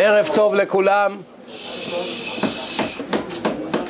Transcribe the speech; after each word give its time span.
ערב 0.00 0.28
טוב 0.34 0.54
לכולם. 0.54 1.16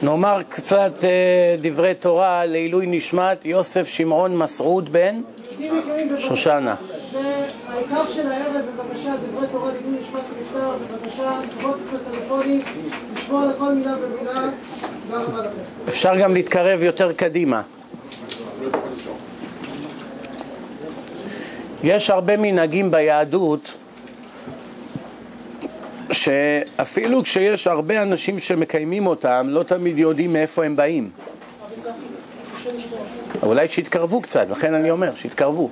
נאמר 0.02 0.42
קצת 0.48 1.04
אה, 1.04 1.56
דברי 1.60 1.94
תורה 1.94 2.44
לעילוי 2.44 2.86
נשמת 2.86 3.44
יוסף 3.44 3.88
שמעון 3.88 4.36
מסעוד 4.36 4.92
בן 4.92 5.20
שושנה. 6.18 6.74
של 8.08 8.32
הערב, 8.32 8.64
בבקשה, 8.76 9.14
דברי 9.16 9.46
תורה 9.52 9.70
לעילוי 9.72 10.00
נשמת 10.00 10.20
בבקשה, 10.90 11.40
לשמור 13.16 13.40
על 13.42 13.52
כל 13.58 13.72
מילה 13.72 13.94
ומילה. 14.00 14.50
אפשר 15.88 16.16
גם 16.16 16.34
להתקרב 16.34 16.82
יותר 16.82 17.12
קדימה. 17.12 17.62
יש 21.82 22.10
הרבה 22.10 22.36
מנהגים 22.36 22.90
ביהדות 22.90 23.76
שאפילו 26.18 27.22
כשיש 27.22 27.66
הרבה 27.66 28.02
אנשים 28.02 28.38
שמקיימים 28.38 29.06
אותם, 29.06 29.46
לא 29.50 29.62
תמיד 29.62 29.98
יודעים 29.98 30.32
מאיפה 30.32 30.64
הם 30.64 30.76
באים. 30.76 31.10
אולי 33.42 33.68
שיתקרבו 33.68 34.20
קצת, 34.20 34.50
לכן 34.50 34.74
אני 34.74 34.90
אומר, 34.90 35.14
שיתקרבו. 35.16 35.70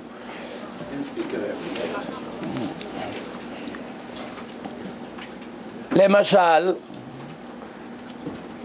למשל, 5.91 6.73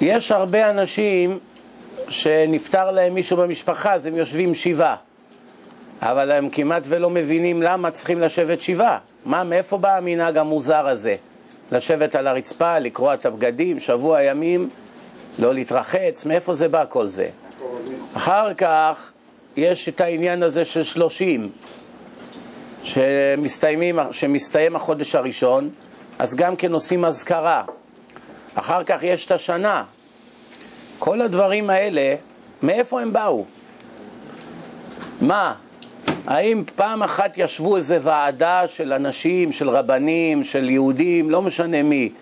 יש 0.01 0.33
הרבה 0.33 0.71
אנשים 0.71 1.39
שנפטר 2.09 2.91
להם 2.91 3.15
מישהו 3.15 3.37
במשפחה, 3.37 3.93
אז 3.93 4.07
הם 4.07 4.17
יושבים 4.17 4.55
שבעה. 4.55 4.97
אבל 6.03 6.31
הם 6.31 6.49
כמעט 6.49 6.83
ולא 6.87 7.11
מבינים 7.11 7.63
למה 7.63 7.91
צריכים 7.91 8.21
לשבת 8.21 8.63
שבעה. 8.63 8.99
מה, 9.25 9.45
מאיפה 9.45 9.79
בא 9.79 9.97
המנהג 9.97 10.37
המוזר 10.37 10.87
הזה? 10.87 11.17
לשבת 11.73 12.15
על 12.15 12.27
הרצפה, 12.27 12.79
לקרוע 12.79 13.15
את 13.15 13.27
הבגדים, 13.27 13.81
שבוע 13.81 14.23
ימים, 14.23 14.69
לא 15.39 15.55
להתרחץ, 15.55 16.25
מאיפה 16.25 16.55
זה 16.55 16.69
בא 16.69 16.85
כל 16.89 17.07
זה? 17.07 17.27
אחר 18.15 18.55
כך 18.55 19.11
יש 19.57 19.89
את 19.89 20.01
העניין 20.01 20.43
הזה 20.43 20.65
של 20.65 20.83
שלושים, 20.83 21.51
שמסתיים 22.83 24.77
החודש 24.77 25.15
הראשון, 25.15 25.71
אז 26.19 26.35
גם 26.35 26.57
כן 26.57 26.73
עושים 26.73 27.05
אזכרה. 27.05 27.65
אחר 28.55 28.85
כך 28.85 29.03
יש 29.03 29.27
את 29.27 29.31
השנה. 29.31 29.85
כל 30.99 31.21
הדברים 31.21 31.71
האלה, 31.71 32.15
מאיפה 32.63 33.01
הם 33.01 33.13
באו? 33.13 33.45
מה? 35.21 35.55
האם 36.27 36.63
פעם 36.77 37.03
אחת 37.03 37.33
ישבו 37.37 37.77
איזה 37.77 37.99
ועדה 38.03 38.69
של 38.69 38.93
אנשים, 38.93 39.53
של 39.53 39.71
רבנים, 39.71 40.45
של 40.45 40.71
יהודים, 40.71 41.31
לא 41.31 41.43
משנה 41.43 41.83
מי, 41.83 42.13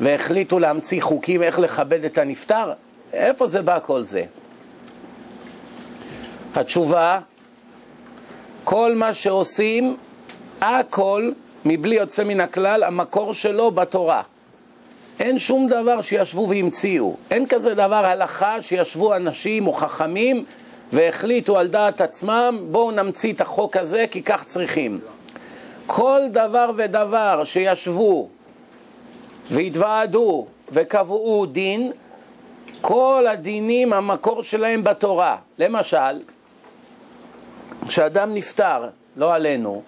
והחליטו 0.00 0.58
להמציא 0.58 1.02
חוקים 1.02 1.42
איך 1.42 1.58
לכבד 1.58 2.04
את 2.04 2.18
הנפטר? 2.18 2.72
איפה 3.12 3.46
זה 3.46 3.62
בא 3.62 3.78
כל 3.82 4.02
זה? 4.02 4.24
התשובה, 6.54 7.20
כל 8.64 8.92
מה 8.96 9.14
שעושים, 9.14 9.96
הכל, 10.60 11.30
מבלי 11.64 11.94
יוצא 11.94 12.24
מן 12.24 12.40
הכלל, 12.40 12.82
המקור 12.82 13.34
שלו 13.34 13.70
בתורה. 13.70 14.22
אין 15.20 15.38
שום 15.38 15.68
דבר 15.68 16.00
שישבו 16.00 16.48
והמציאו. 16.48 17.16
אין 17.30 17.46
כזה 17.46 17.74
דבר 17.74 18.06
הלכה 18.06 18.62
שישבו 18.62 19.16
אנשים 19.16 19.66
או 19.66 19.72
חכמים 19.72 20.44
והחליטו 20.92 21.58
על 21.58 21.68
דעת 21.68 22.00
עצמם, 22.00 22.66
בואו 22.70 22.90
נמציא 22.90 23.32
את 23.32 23.40
החוק 23.40 23.76
הזה 23.76 24.04
כי 24.10 24.22
כך 24.22 24.44
צריכים. 24.44 25.00
כל 25.86 26.20
דבר 26.30 26.70
ודבר 26.76 27.44
שישבו 27.44 28.28
והתוועדו 29.50 30.46
וקבעו 30.68 31.46
דין, 31.46 31.92
כל 32.80 33.26
הדינים, 33.30 33.92
המקור 33.92 34.42
שלהם 34.42 34.84
בתורה. 34.84 35.36
למשל, 35.58 36.22
כשאדם 37.88 38.34
נפטר, 38.34 38.88
לא 39.16 39.34
עלינו, 39.34 39.82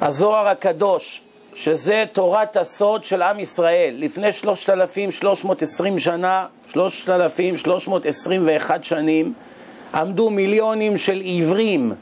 הזוהר 0.00 0.48
הקדוש, 0.48 1.22
שזה 1.54 2.04
תורת 2.12 2.56
הסוד 2.56 3.04
של 3.04 3.22
עם 3.22 3.40
ישראל, 3.40 3.94
לפני 3.98 4.32
3,320 4.32 5.98
שנה, 5.98 6.46
3,321 6.68 8.84
שנים, 8.84 9.32
עמדו 9.94 10.30
מיליונים 10.30 10.98
של 10.98 11.20
עיוורים, 11.20 11.92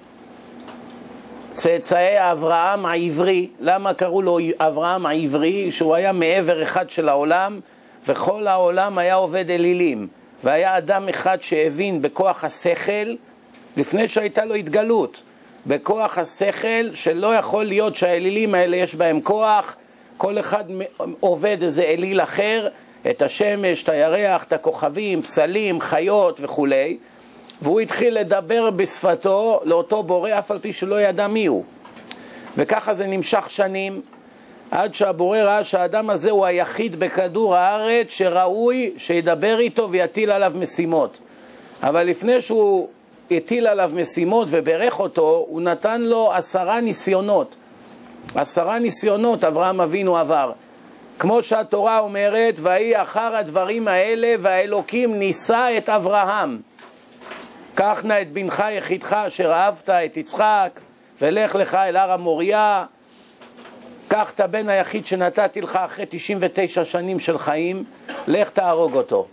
צאצאי 1.55 2.31
אברהם 2.33 2.87
העברי. 2.87 3.49
למה 3.61 3.95
קראו 3.95 4.23
לו 4.23 4.39
אברהם 4.59 5.07
העברי? 5.07 5.73
שהוא 5.73 5.95
היה 5.95 6.13
מעבר 6.13 6.63
אחד 6.63 6.91
של 6.91 7.09
העולם, 7.09 7.61
וכל 8.07 8.47
העולם 8.47 8.99
היה 8.99 9.15
עובד 9.15 9.51
אלילים. 9.51 10.09
והיה 10.45 10.79
אדם 10.79 11.09
אחד 11.09 11.43
שהבין 11.43 12.03
בכוח 12.03 12.45
השכל, 12.45 13.15
לפני 13.77 14.09
שהייתה 14.09 14.45
לו 14.45 14.55
התגלות. 14.55 15.23
בכוח 15.67 16.19
השכל 16.19 16.95
שלא 16.95 17.35
יכול 17.35 17.65
להיות 17.65 17.97
שהאלילים 17.97 18.55
האלה 18.55 18.77
יש 18.77 18.95
בהם 18.95 19.21
כוח, 19.21 19.77
כל 20.17 20.39
אחד 20.39 20.65
עובד 21.21 21.57
איזה 21.63 21.83
אליל 21.83 22.21
אחר, 22.21 22.69
את 23.11 23.23
השמש, 23.23 23.83
את 23.83 23.89
הירח, 23.89 24.45
את 24.45 24.53
הכוכבים, 24.53 25.23
פסלים, 25.23 25.81
חיות 25.81 26.41
וכולי, 26.43 26.97
והוא 27.63 27.81
התחיל 27.81 28.19
לדבר 28.19 28.71
בשפתו 28.71 29.61
לאותו 29.65 30.03
בורא 30.03 30.39
אף 30.39 30.51
על 30.51 30.59
פי 30.59 30.73
שלא 30.73 31.01
ידע 31.01 31.29
מי 31.29 31.47
הוא. 31.47 31.65
וככה 32.57 32.95
זה 32.95 33.07
נמשך 33.07 33.51
שנים, 33.51 34.01
עד 34.71 34.95
שהבורא 34.95 35.39
ראה 35.39 35.65
שהאדם 35.65 36.11
הזה 36.11 36.31
הוא 36.31 36.47
היחיד 36.47 37.01
בכדור 37.01 37.57
הארץ 37.57 38.11
שראוי 38.11 38.93
שידבר 38.97 39.59
איתו 39.59 39.91
ויטיל 39.91 40.31
עליו 40.31 40.53
משימות. 40.55 41.19
אבל 41.83 42.03
לפני 42.03 42.41
שהוא 42.41 42.89
הטיל 43.31 43.67
עליו 43.67 43.91
משימות 43.95 44.49
וברך 44.51 45.01
אותו, 45.01 45.45
הוא 45.49 45.61
נתן 45.61 46.01
לו 46.01 46.33
עשרה 46.33 46.81
ניסיונות. 46.81 47.57
עשרה 48.35 48.79
ניסיונות 48.79 49.45
אברהם 49.45 49.81
אבינו 49.81 50.17
עבר. 50.17 50.53
כמו 51.19 51.43
שהתורה 51.43 51.99
אומרת, 51.99 52.55
ויהי 52.63 53.03
אחר 53.03 53.37
הדברים 53.37 53.89
האלה 53.89 54.35
והאלוקים 54.41 55.19
נישא 55.19 55.71
את 55.79 55.89
אברהם. 55.89 56.61
קח 57.75 58.01
נא 58.05 58.21
את 58.23 58.33
בנך 58.33 58.65
יחידך 58.71 59.13
אשר 59.13 59.53
אהבת 59.53 59.91
את 59.91 60.17
יצחק, 60.17 60.81
ולך 61.21 61.55
לך 61.55 61.75
אל 61.75 61.97
הר 61.97 62.13
המוריה. 62.13 62.85
קח 64.09 64.31
את 64.35 64.41
הבן 64.41 64.69
היחיד 64.69 65.07
שנתתי 65.07 65.61
לך 65.61 65.77
אחרי 65.77 66.05
99 66.09 66.85
שנים 66.85 67.21
של 67.21 67.39
חיים, 67.39 67.85
לך 68.27 68.51
תהרוג 68.51 68.95
אותו. 68.95 69.27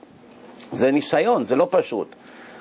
זה 0.71 0.91
ניסיון, 0.91 1.43
זה 1.43 1.55
לא 1.55 1.67
פשוט. 1.71 2.15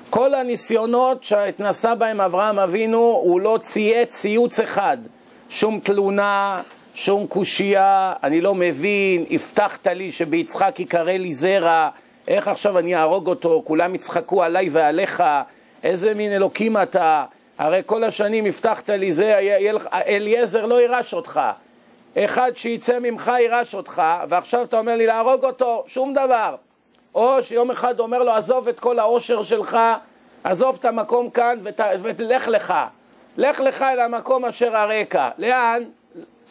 כל 0.09 0.33
הניסיונות 0.33 1.23
שהתנסה 1.23 1.95
בהם 1.95 2.21
אברהם 2.21 2.59
אבינו, 2.59 2.97
הוא 2.97 3.41
לא 3.41 3.59
צייץ 3.61 4.09
ציוץ 4.09 4.59
אחד. 4.59 4.97
שום 5.49 5.79
תלונה, 5.79 6.61
שום 6.93 7.27
קושייה, 7.27 8.13
אני 8.23 8.41
לא 8.41 8.55
מבין, 8.55 9.25
הבטחת 9.31 9.87
לי 9.87 10.11
שביצחק 10.11 10.79
יקרא 10.79 11.11
לי 11.11 11.33
זרע, 11.33 11.89
איך 12.27 12.47
עכשיו 12.47 12.79
אני 12.79 12.95
אהרוג 12.95 13.27
אותו, 13.27 13.61
כולם 13.65 13.95
יצחקו 13.95 14.43
עליי 14.43 14.69
ועליך, 14.71 15.23
איזה 15.83 16.13
מין 16.13 16.31
אלוקים 16.31 16.77
אתה, 16.77 17.25
הרי 17.57 17.81
כל 17.85 18.03
השנים 18.03 18.45
הבטחת 18.45 18.89
לי 18.89 19.11
זה, 19.11 19.39
אליעזר 19.93 20.65
לא 20.65 20.81
יירש 20.81 21.13
אותך, 21.13 21.41
אחד 22.17 22.51
שיצא 22.55 22.99
ממך 22.99 23.31
יירש 23.39 23.75
אותך, 23.75 24.01
ועכשיו 24.29 24.63
אתה 24.63 24.79
אומר 24.79 24.95
לי 24.95 25.05
להרוג 25.05 25.45
אותו, 25.45 25.83
שום 25.87 26.13
דבר. 26.13 26.55
או 27.17 27.43
שיום 27.43 27.71
אחד 27.71 27.99
אומר 27.99 28.23
לו, 28.23 28.31
עזוב 28.31 28.67
את 28.67 28.79
כל 28.79 28.99
העושר 28.99 29.43
שלך, 29.43 29.77
עזוב 30.43 30.77
את 30.79 30.85
המקום 30.85 31.29
כאן 31.29 31.59
ות... 31.63 31.79
ולך 32.01 32.47
לך. 32.47 32.73
לך 33.37 33.59
לך 33.59 33.81
אל 33.81 33.99
המקום 33.99 34.45
אשר 34.45 34.77
הרקע. 34.77 35.29
לאן? 35.37 35.83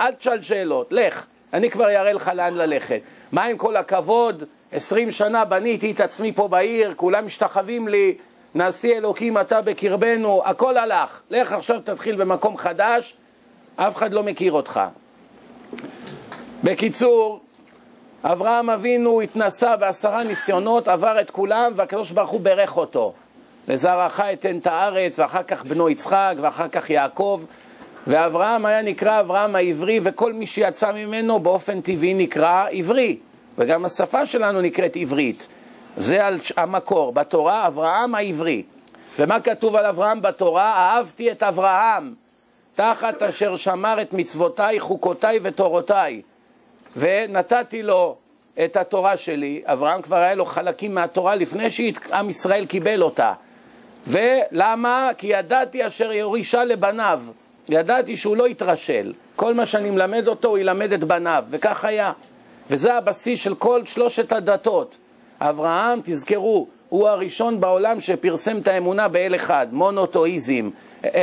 אל 0.00 0.10
תשאל 0.10 0.42
שאלות, 0.42 0.92
לך. 0.92 1.26
אני 1.52 1.70
כבר 1.70 1.84
אראה 1.84 2.12
לך 2.12 2.30
לאן 2.34 2.54
ללכת. 2.54 3.00
מה 3.32 3.44
עם 3.44 3.56
כל 3.56 3.76
הכבוד? 3.76 4.44
עשרים 4.72 5.10
שנה 5.10 5.44
בניתי 5.44 5.90
את 5.90 6.00
עצמי 6.00 6.32
פה 6.32 6.48
בעיר, 6.48 6.94
כולם 6.96 7.26
משתחווים 7.26 7.88
לי, 7.88 8.16
נשיא 8.54 8.96
אלוקים 8.96 9.38
אתה 9.38 9.62
בקרבנו, 9.62 10.42
הכל 10.44 10.76
הלך. 10.76 11.20
לך 11.30 11.52
עכשיו 11.52 11.80
תתחיל 11.84 12.16
במקום 12.16 12.56
חדש, 12.56 13.16
אף 13.76 13.96
אחד 13.96 14.12
לא 14.12 14.22
מכיר 14.22 14.52
אותך. 14.52 14.80
בקיצור, 16.64 17.40
אברהם 18.24 18.70
אבינו 18.70 19.20
התנסה 19.20 19.76
בעשרה 19.76 20.24
ניסיונות, 20.24 20.88
עבר 20.88 21.20
את 21.20 21.30
כולם, 21.30 21.72
והקדוש 21.76 22.10
ברוך 22.10 22.30
הוא 22.30 22.40
ברך 22.40 22.76
אותו. 22.76 23.12
לזרעך 23.68 24.20
אתן 24.20 24.58
את 24.58 24.66
הארץ, 24.66 25.18
ואחר 25.18 25.42
כך 25.42 25.64
בנו 25.64 25.88
יצחק, 25.88 26.34
ואחר 26.40 26.68
כך 26.68 26.90
יעקב. 26.90 27.42
ואברהם 28.06 28.66
היה 28.66 28.82
נקרא 28.82 29.20
אברהם 29.20 29.56
העברי, 29.56 30.00
וכל 30.02 30.32
מי 30.32 30.46
שיצא 30.46 30.92
ממנו 30.92 31.40
באופן 31.40 31.80
טבעי 31.80 32.14
נקרא 32.14 32.66
עברי. 32.70 33.18
וגם 33.58 33.84
השפה 33.84 34.26
שלנו 34.26 34.60
נקראת 34.60 34.96
עברית. 34.96 35.46
זה 35.96 36.28
המקור, 36.56 37.12
בתורה 37.12 37.66
אברהם 37.66 38.14
העברי. 38.14 38.62
ומה 39.18 39.40
כתוב 39.40 39.76
על 39.76 39.86
אברהם 39.86 40.22
בתורה? 40.22 40.72
אהבתי 40.72 41.30
את 41.30 41.42
אברהם, 41.42 42.14
תחת 42.74 43.22
אשר 43.22 43.56
שמר 43.56 44.02
את 44.02 44.12
מצוותיי, 44.12 44.80
חוקותיי 44.80 45.38
ותורותיי. 45.42 46.22
ונתתי 46.96 47.82
לו 47.82 48.16
את 48.64 48.76
התורה 48.76 49.16
שלי, 49.16 49.62
אברהם 49.64 50.02
כבר 50.02 50.16
היה 50.16 50.34
לו 50.34 50.44
חלקים 50.44 50.94
מהתורה 50.94 51.34
לפני 51.34 51.70
שעם 51.70 52.30
ישראל 52.30 52.66
קיבל 52.66 53.02
אותה. 53.02 53.32
ולמה? 54.06 55.10
כי 55.18 55.26
ידעתי 55.26 55.86
אשר 55.86 56.12
יורישה 56.12 56.64
לבניו. 56.64 57.22
ידעתי 57.68 58.16
שהוא 58.16 58.36
לא 58.36 58.48
יתרשל. 58.48 59.12
כל 59.36 59.54
מה 59.54 59.66
שאני 59.66 59.90
מלמד 59.90 60.28
אותו, 60.28 60.48
הוא 60.48 60.58
ילמד 60.58 60.92
את 60.92 61.04
בניו, 61.04 61.44
וכך 61.50 61.84
היה. 61.84 62.12
וזה 62.70 62.94
הבסיס 62.94 63.40
של 63.40 63.54
כל 63.54 63.84
שלושת 63.84 64.32
הדתות. 64.32 64.96
אברהם, 65.40 66.00
תזכרו, 66.04 66.66
הוא 66.88 67.08
הראשון 67.08 67.60
בעולם 67.60 68.00
שפרסם 68.00 68.58
את 68.58 68.68
האמונה 68.68 69.08
באל 69.08 69.34
אחד, 69.34 69.66
מונותואיזם, 69.72 70.70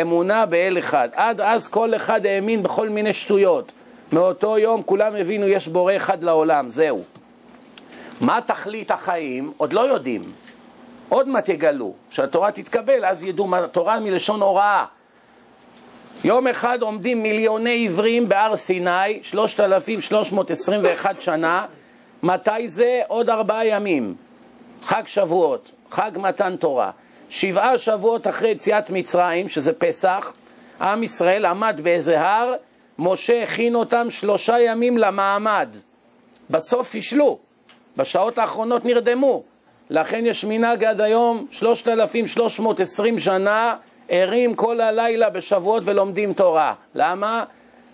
אמונה 0.01 0.45
באל 0.45 0.77
אחד. 0.79 1.09
עד 1.13 1.41
אז 1.41 1.67
כל 1.67 1.95
אחד 1.95 2.25
האמין 2.25 2.63
בכל 2.63 2.89
מיני 2.89 3.13
שטויות. 3.13 3.71
מאותו 4.13 4.57
יום 4.57 4.83
כולם 4.83 5.15
הבינו 5.15 5.47
יש 5.47 5.67
בורא 5.67 5.95
אחד 5.95 6.23
לעולם, 6.23 6.69
זהו. 6.69 7.03
מה 8.21 8.39
תכלית 8.45 8.91
החיים? 8.91 9.53
עוד 9.57 9.73
לא 9.73 9.81
יודעים. 9.81 10.31
עוד 11.09 11.27
מעט 11.27 11.49
יגלו. 11.49 11.93
כשהתורה 12.09 12.51
תתקבל, 12.51 13.05
אז 13.05 13.23
ידעו 13.23 13.47
מה 13.47 13.67
תורה 13.67 13.99
מלשון 13.99 14.41
הוראה. 14.41 14.85
יום 16.23 16.47
אחד 16.47 16.81
עומדים 16.81 17.23
מיליוני 17.23 17.87
עברים 17.87 18.29
בהר 18.29 18.55
סיני, 18.55 19.19
3,321 19.23 21.21
שנה. 21.21 21.65
מתי 22.23 22.67
זה? 22.67 23.01
עוד 23.07 23.29
ארבעה 23.29 23.67
ימים. 23.67 24.15
חג 24.83 25.07
שבועות, 25.07 25.71
חג 25.91 26.11
מתן 26.15 26.55
תורה. 26.55 26.91
שבעה 27.29 27.77
שבועות 27.77 28.27
אחרי 28.27 28.49
יציאת 28.49 28.89
מצרים, 28.89 29.49
שזה 29.49 29.73
פסח, 29.73 30.33
עם 30.81 31.03
ישראל 31.03 31.45
עמד 31.45 31.79
באיזה 31.83 32.21
הר, 32.21 32.53
משה 32.99 33.43
הכין 33.43 33.75
אותם 33.75 34.09
שלושה 34.09 34.59
ימים 34.59 34.97
למעמד. 34.97 35.69
בסוף 36.49 36.89
פישלו, 36.89 37.37
בשעות 37.97 38.37
האחרונות 38.37 38.85
נרדמו. 38.85 39.43
לכן 39.89 40.25
יש 40.25 40.45
מנהג 40.45 40.83
עד 40.83 41.01
היום, 41.01 41.45
3,320 41.51 43.19
שנה, 43.19 43.75
ערים 44.09 44.55
כל 44.55 44.81
הלילה 44.81 45.29
בשבועות 45.29 45.83
ולומדים 45.85 46.33
תורה. 46.33 46.73
למה? 46.95 47.43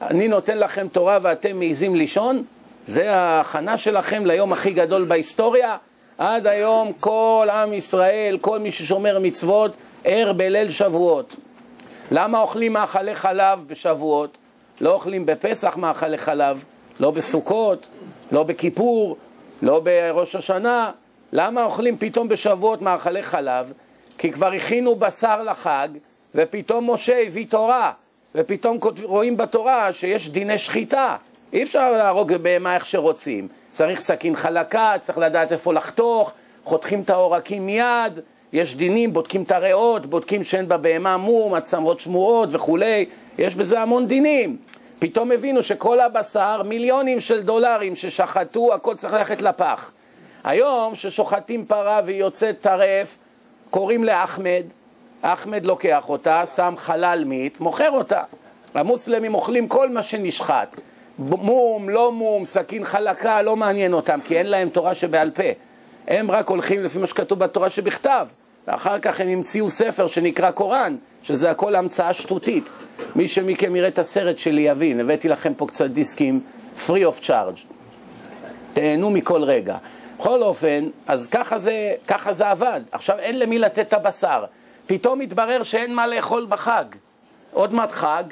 אני 0.02 0.28
נותן 0.28 0.58
לכם 0.58 0.88
תורה 0.88 1.20
ואתם 1.22 1.60
מעיזים 1.60 1.96
לישון? 1.96 2.44
זה 2.86 3.16
ההכנה 3.16 3.78
שלכם 3.78 4.26
ליום 4.26 4.54
הכי 4.54 4.72
גדול 4.72 5.04
בהיסטוריה? 5.04 5.78
עד 6.18 6.48
היום 6.48 6.92
כל 7.00 7.48
עם 7.52 7.74
ישראל, 7.74 8.38
כל 8.42 8.60
מי 8.60 8.72
ששומר 8.72 9.20
מצוות, 9.20 9.76
ער 10.04 10.34
בליל 10.34 10.72
שבועות. 10.72 11.36
למה 12.12 12.40
אוכלים 12.40 12.74
מאכלי 12.74 13.16
חלב 13.16 13.64
בשבועות? 13.68 14.38
לא 14.82 14.94
אוכלים 14.94 15.26
בפסח 15.26 15.78
מאכלי 15.78 16.18
חלב, 16.18 16.64
לא 17.00 17.12
בסוכות, 17.12 17.88
לא 18.32 18.44
בכיפור, 18.44 19.18
לא 19.62 19.80
בראש 19.80 20.36
השנה. 20.36 20.92
למה 21.34 21.64
אוכלים 21.64 21.98
פתאום 21.98 22.28
בשבועות 22.28 22.82
מאכלי 22.82 23.24
חלב? 23.24 23.74
כי 24.18 24.32
כבר 24.32 24.52
הכינו 24.52 24.96
בשר 24.96 25.44
לחג, 25.44 25.88
ופתאום 26.36 26.92
משה 26.94 27.22
הביא 27.28 27.46
תורה, 27.50 27.92
ופתאום 28.36 28.78
רואים 29.04 29.38
בתורה 29.38 29.94
שיש 29.94 30.30
דיני 30.30 30.58
שחיטה. 30.58 31.16
אי 31.54 31.64
אפשר 31.64 31.92
להרוג 31.92 32.34
בהמה 32.34 32.76
איך 32.76 32.86
שרוצים. 32.86 33.48
צריך 33.72 34.00
סכין 34.00 34.36
חלקה, 34.36 34.94
צריך 35.02 35.18
לדעת 35.18 35.52
איפה 35.52 35.74
לחתוך, 35.74 36.32
חותכים 36.64 37.02
את 37.02 37.10
העורקים 37.10 37.66
מיד, 37.66 38.20
יש 38.54 38.76
דינים, 38.76 39.14
בודקים 39.14 39.44
את 39.44 39.52
הריאות, 39.52 40.06
בודקים 40.06 40.44
שאין 40.44 40.68
בבהמה 40.68 41.18
מום, 41.18 41.54
הצמרות 41.54 42.00
שמורות 42.00 42.50
וכולי, 42.52 43.06
יש 43.38 43.56
בזה 43.56 43.82
המון 43.82 44.08
דינים. 44.08 44.58
פתאום 45.00 45.32
הבינו 45.32 45.64
שכל 45.64 46.00
הבשר, 46.00 46.62
מיליונים 46.66 47.20
של 47.20 47.42
דולרים 47.42 47.96
ששחטו, 47.96 48.74
הכל 48.74 48.96
צריך 48.96 49.14
ללכת 49.14 49.42
לפח. 49.42 49.92
היום 50.44 50.96
ששוחטים 50.96 51.66
פרה 51.66 52.02
והיא 52.06 52.20
יוצאת 52.20 52.62
טרף, 52.62 53.18
קוראים 53.70 54.04
לאחמד, 54.04 54.64
אחמד 55.22 55.66
לוקח 55.66 56.10
אותה, 56.10 56.46
שם 56.56 56.74
חלל 56.78 57.24
מיט, 57.26 57.60
מוכר 57.60 57.92
אותה. 57.92 58.22
המוסלמים 58.74 59.34
אוכלים 59.34 59.68
כל 59.68 59.90
מה 59.90 60.04
שנשחט. 60.04 60.76
מום, 61.20 61.90
לא 61.90 62.12
מום, 62.12 62.46
סכין 62.46 62.86
חלקה, 62.86 63.42
לא 63.42 63.56
מעניין 63.56 63.94
אותם, 63.94 64.20
כי 64.24 64.38
אין 64.38 64.48
להם 64.48 64.70
תורה 64.70 64.96
שבעל 64.96 65.32
פה. 65.32 65.44
הם 66.08 66.32
רק 66.32 66.48
הולכים 66.48 66.84
לפי 66.84 67.00
מה 67.00 67.08
שכתוב 67.08 67.40
בתורה 67.40 67.70
שבכתב. 67.70 68.28
ואחר 68.68 69.00
כך 69.00 69.20
הם 69.20 69.28
המציאו 69.28 69.70
ספר 69.70 70.08
שנקרא 70.08 70.52
קוראן, 70.52 70.96
שזה 71.24 71.52
הכל 71.52 71.76
המצאה 71.76 72.14
שטותית. 72.14 72.70
מי 73.16 73.28
שמכם 73.28 73.76
יראה 73.76 73.88
את 73.88 74.00
הסרט 74.00 74.38
שלי 74.38 74.62
יבין, 74.62 75.00
הבאתי 75.00 75.30
לכם 75.30 75.54
פה 75.54 75.68
קצת 75.68 75.90
דיסקים 75.90 76.42
free 76.78 76.90
of 76.90 77.24
charge. 77.24 77.66
תהנו 78.74 79.10
מכל 79.10 79.44
רגע. 79.44 79.78
בכל 80.18 80.44
אופן, 80.44 80.90
אז 81.08 81.28
ככה 81.28 81.60
זה, 81.60 81.94
ככה 82.08 82.34
זה 82.34 82.50
עבד. 82.50 82.82
עכשיו 82.92 83.20
אין 83.20 83.40
למי 83.40 83.60
לתת 83.60 83.88
את 83.88 83.94
הבשר. 83.94 84.46
פתאום 84.88 85.22
התברר 85.22 85.64
שאין 85.64 85.96
מה 85.96 86.08
לאכול 86.08 86.46
בחג. 86.50 86.86
עוד 87.54 87.74
מעט 87.74 87.92
חג, 87.92 88.24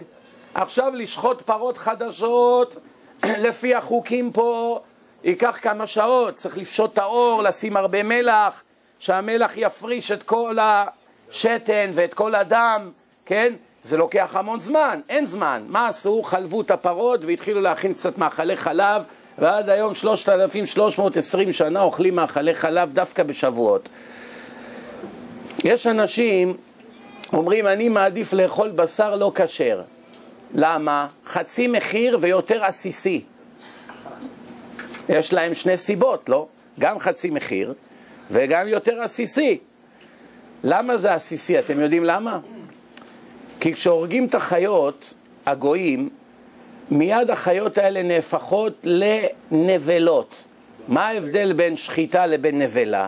עכשיו 0.53 0.91
לשחוט 0.95 1.41
פרות 1.41 1.77
חדשות, 1.77 2.75
לפי 3.45 3.75
החוקים 3.75 4.31
פה, 4.31 4.79
ייקח 5.23 5.59
כמה 5.61 5.87
שעות, 5.87 6.35
צריך 6.35 6.57
לפשוט 6.57 6.93
את 6.93 6.97
האור, 6.97 7.43
לשים 7.43 7.77
הרבה 7.77 8.03
מלח, 8.03 8.63
שהמלח 8.99 9.51
יפריש 9.55 10.11
את 10.11 10.23
כל 10.23 10.57
השתן 10.61 11.91
ואת 11.93 12.13
כל 12.13 12.35
הדם, 12.35 12.91
כן? 13.25 13.53
זה 13.83 13.97
לוקח 13.97 14.35
המון 14.35 14.59
זמן, 14.59 14.99
אין 15.09 15.25
זמן. 15.25 15.63
מה 15.67 15.87
עשו? 15.87 16.23
חלבו 16.23 16.61
את 16.61 16.71
הפרות 16.71 17.25
והתחילו 17.25 17.61
להכין 17.61 17.93
קצת 17.93 18.17
מאכלי 18.17 18.57
חלב, 18.57 19.03
ועד 19.37 19.69
היום 19.69 19.93
3,320 19.93 21.53
שנה 21.53 21.81
אוכלים 21.81 22.15
מאכלי 22.15 22.55
חלב 22.55 22.93
דווקא 22.93 23.23
בשבועות. 23.23 23.89
יש 25.63 25.87
אנשים 25.87 26.57
אומרים, 27.33 27.67
אני 27.67 27.89
מעדיף 27.89 28.33
לאכול 28.33 28.69
בשר 28.69 29.15
לא 29.15 29.31
כשר. 29.35 29.81
למה? 30.53 31.07
חצי 31.25 31.67
מחיר 31.67 32.17
ויותר 32.21 32.63
עסיסי. 32.63 33.23
יש 35.09 35.33
להם 35.33 35.53
שני 35.53 35.77
סיבות, 35.77 36.29
לא? 36.29 36.47
גם 36.79 36.99
חצי 36.99 37.29
מחיר 37.29 37.73
וגם 38.31 38.67
יותר 38.67 39.01
עסיסי. 39.01 39.57
למה 40.63 40.97
זה 40.97 41.13
עסיסי? 41.13 41.59
אתם 41.59 41.79
יודעים 41.79 42.03
למה? 42.03 42.39
כי 43.59 43.73
כשהורגים 43.73 44.25
את 44.25 44.35
החיות, 44.35 45.13
הגויים, 45.45 46.09
מיד 46.91 47.29
החיות 47.29 47.77
האלה 47.77 48.03
נהפכות 48.03 48.87
לנבלות. 49.51 50.43
מה 50.87 51.07
ההבדל 51.07 51.53
בין 51.53 51.77
שחיטה 51.77 52.25
לבין 52.25 52.61
נבלה? 52.61 53.07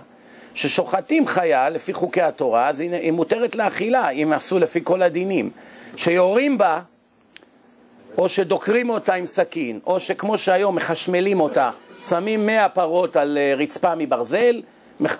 ששוחטים 0.54 1.28
חיה 1.28 1.70
לפי 1.70 1.94
חוקי 1.94 2.22
התורה, 2.22 2.70
אז 2.70 2.80
היא 2.80 3.12
מותרת 3.12 3.56
לאכילה, 3.56 4.10
אם 4.10 4.34
עשו 4.34 4.60
לפי 4.60 4.80
כל 4.84 5.02
הדינים. 5.02 5.50
שיורים 5.96 6.58
בה, 6.58 6.80
או 8.18 8.30
שדוקרים 8.30 8.90
אותה 8.90 9.14
עם 9.14 9.26
סכין, 9.26 9.80
או 9.86 10.00
שכמו 10.00 10.38
שהיום 10.38 10.76
מחשמלים 10.76 11.40
אותה, 11.40 11.72
שמים 12.08 12.46
100 12.46 12.70
פרות 12.70 13.16
על 13.16 13.38
אה, 13.38 13.54
רצפה 13.58 13.96
מברזל, 13.96 14.62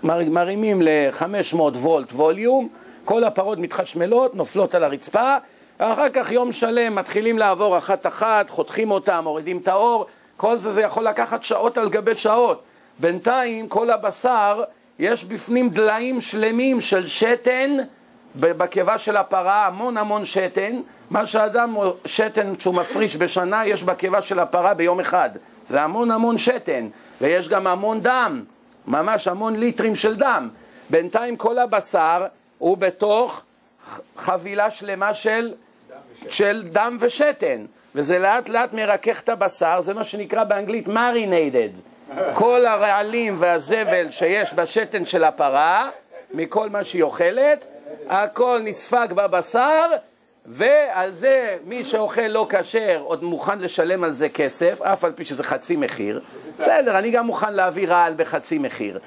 מרימים 0.04 0.82
ל-500 0.82 1.56
וולט 1.56 2.12
ווליום, 2.14 2.70
כל 3.06 3.24
הפרות 3.24 3.58
מתחשמלות, 3.58 4.36
נופלות 4.36 4.76
על 4.76 4.84
הרצפה, 4.84 5.36
ואחר 5.80 6.10
כך 6.10 6.32
יום 6.32 6.52
שלם 6.52 6.96
מתחילים 6.96 7.38
לעבור 7.38 7.78
אחת-אחת, 7.78 8.50
חותכים 8.50 8.92
אותה, 8.92 9.22
מורידים 9.22 9.58
את 9.58 9.68
האור, 9.68 10.06
כל 10.38 10.58
זה 10.58 10.72
זה 10.72 10.82
יכול 10.82 11.04
לקחת 11.04 11.44
שעות 11.44 11.78
על 11.78 11.90
גבי 11.90 12.16
שעות. 12.16 12.64
בינתיים 13.00 13.68
כל 13.68 13.90
הבשר, 13.90 14.64
יש 15.00 15.24
בפנים 15.24 15.70
דליים 15.70 16.22
שלמים 16.22 16.82
של 16.82 17.08
שתן 17.08 17.78
בקיבה 18.36 18.98
של 18.98 19.18
הפרה, 19.18 19.68
המון 19.68 19.98
המון 19.98 20.26
שתן, 20.26 20.80
מה 21.10 21.28
שאדם, 21.28 21.76
שתן 22.06 22.54
שהוא 22.60 22.76
מפריש 22.76 23.16
בשנה, 23.16 23.66
יש 23.66 23.84
בקיבה 23.84 24.22
של 24.22 24.40
הפרה 24.40 24.74
ביום 24.74 25.00
אחד. 25.00 25.30
זה 25.68 25.82
המון 25.82 26.12
המון 26.12 26.38
שתן, 26.38 26.88
ויש 27.22 27.50
גם 27.50 27.68
המון 27.68 28.02
דם, 28.02 28.44
ממש 28.88 29.28
המון 29.28 29.56
ליטרים 29.56 29.96
של 29.96 30.16
דם. 30.16 30.50
בינתיים 30.90 31.36
כל 31.36 31.58
הבשר 31.58 32.26
הוא 32.58 32.78
בתוך 32.78 33.44
חבילה 34.18 34.72
שלמה 34.72 35.14
של, 35.14 35.54
של 36.30 36.64
דם 36.72 36.98
ושתן, 37.00 37.66
וזה 37.96 38.20
לאט 38.20 38.50
לאט 38.50 38.74
מרכך 38.74 39.22
את 39.22 39.30
הבשר, 39.30 39.82
זה 39.82 39.94
מה 39.94 40.04
שנקרא 40.04 40.44
באנגלית 40.44 40.88
marinated. 40.88 41.80
כל 42.34 42.66
הרעלים 42.66 43.36
והזבל 43.40 44.12
שיש 44.12 44.54
בשתן 44.54 45.06
של 45.06 45.24
הפרה, 45.24 45.90
מכל 46.34 46.70
מה 46.70 46.84
שהיא 46.84 47.04
אוכלת, 47.04 47.68
הכל 48.10 48.60
נספג 48.64 49.08
בבשר, 49.16 49.88
ועל 50.46 51.12
זה 51.12 51.58
מי 51.66 51.84
שאוכל 51.84 52.22
לא 52.22 52.48
כשר 52.50 53.02
עוד 53.04 53.24
מוכן 53.24 53.60
לשלם 53.60 54.04
על 54.04 54.12
זה 54.12 54.30
כסף, 54.30 54.82
אף 54.82 55.04
על 55.04 55.12
פי 55.12 55.26
שזה 55.26 55.44
חצי 55.44 55.76
מחיר. 55.76 56.22
בסדר, 56.60 56.98
אני 56.98 57.12
גם 57.12 57.26
מוכן 57.26 57.54
להביא 57.54 57.88
רעל 57.88 58.14
בחצי 58.16 58.58
מחיר. 58.58 59.00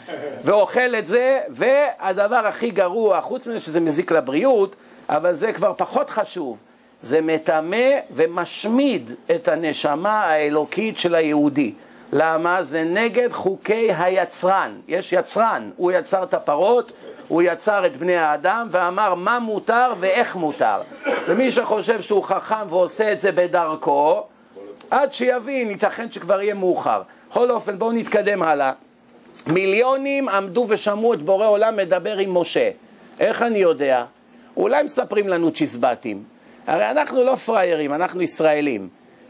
ואוכל 0.45 0.95
את 0.99 1.07
זה, 1.07 1.41
והדבר 1.49 2.47
הכי 2.47 2.71
גרוע, 2.71 3.21
חוץ 3.21 3.47
מזה 3.47 3.61
שזה 3.61 3.81
מזיק 3.81 4.13
לבריאות, 4.13 4.77
אבל 5.09 5.35
זה 5.35 5.53
כבר 5.53 5.73
פחות 5.77 6.11
חשוב. 6.11 6.59
זה 7.03 7.21
מטמא 7.21 7.91
ומשמיד 8.11 9.11
את 9.35 9.49
הנשמה 9.49 10.21
האלוקית 10.21 10.99
של 10.99 11.15
היהודי. 11.15 11.75
למה? 12.13 12.63
זה 12.63 12.85
נגד 12.85 13.33
חוקי 13.33 13.93
היצרן. 13.99 14.75
יש 14.89 15.13
יצרן, 15.13 15.71
הוא 15.77 15.93
יצר 15.93 16.23
את 16.23 16.35
הפרות, 16.35 16.93
הוא 17.33 17.43
יצר 17.43 17.87
את 17.87 17.97
בני 17.97 18.17
האדם 18.17 18.69
ואמר 18.71 19.15
מה 19.15 19.39
מותר 19.39 19.93
ואיך 20.01 20.37
מותר. 20.37 20.81
ומי 21.29 21.53
שחושב 21.53 22.03
שהוא 22.03 22.25
חכם 22.25 22.67
ועושה 22.69 23.13
את 23.13 23.21
זה 23.21 23.33
בדרכו, 23.33 24.23
עד 24.91 25.13
שיבין, 25.13 25.71
ייתכן 25.71 26.11
שכבר 26.11 26.43
יהיה 26.43 26.55
מאוחר. 26.55 27.03
בכל 27.31 27.51
אופן, 27.51 27.79
בואו 27.79 27.93
נתקדם 27.93 28.43
הלאה. 28.43 28.73
מיליונים 29.47 30.29
עמדו 30.29 30.67
ושמעו 30.69 31.15
את 31.15 31.23
בורא 31.23 31.47
עולם 31.47 31.77
מדבר 31.77 32.19
עם 32.19 32.39
משה. 32.39 32.71
איך 33.21 33.43
אני 33.43 33.59
יודע? 33.59 34.05
אולי 34.57 34.83
מספרים 34.83 35.29
לנו 35.29 35.51
צ'יזבטים. 35.51 36.23
הרי 36.67 36.91
אנחנו 36.91 37.25
לא 37.25 37.35
פראיירים, 37.35 37.95
אנחנו 37.95 38.23
ישראלים. 38.23 38.89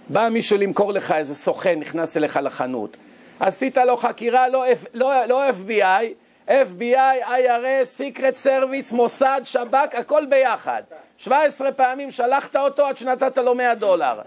בא 0.08 0.28
מישהו 0.28 0.58
למכור 0.58 0.92
לך, 0.92 1.12
איזה 1.12 1.34
סוכן 1.34 1.78
נכנס 1.78 2.16
אליך 2.16 2.38
לחנות. 2.42 2.96
עשית 3.40 3.76
לו 3.76 3.96
חקירה, 3.96 4.48
לא, 4.48 4.64
לא, 4.94 5.24
לא 5.24 5.50
FBI, 5.50 6.04
FBI, 6.48 7.24
IRS, 7.24 7.98
Secret 7.98 8.44
Service, 8.44 8.94
מוסד, 8.94 9.40
שב"כ, 9.44 9.94
הכל 9.94 10.26
ביחד. 10.28 10.82
17 11.16 11.72
פעמים 11.72 12.10
שלחת 12.10 12.56
אותו 12.56 12.86
עד 12.86 12.96
שנתת 12.96 13.38
לו 13.38 13.54
100 13.54 13.74
דולר. 13.74 14.20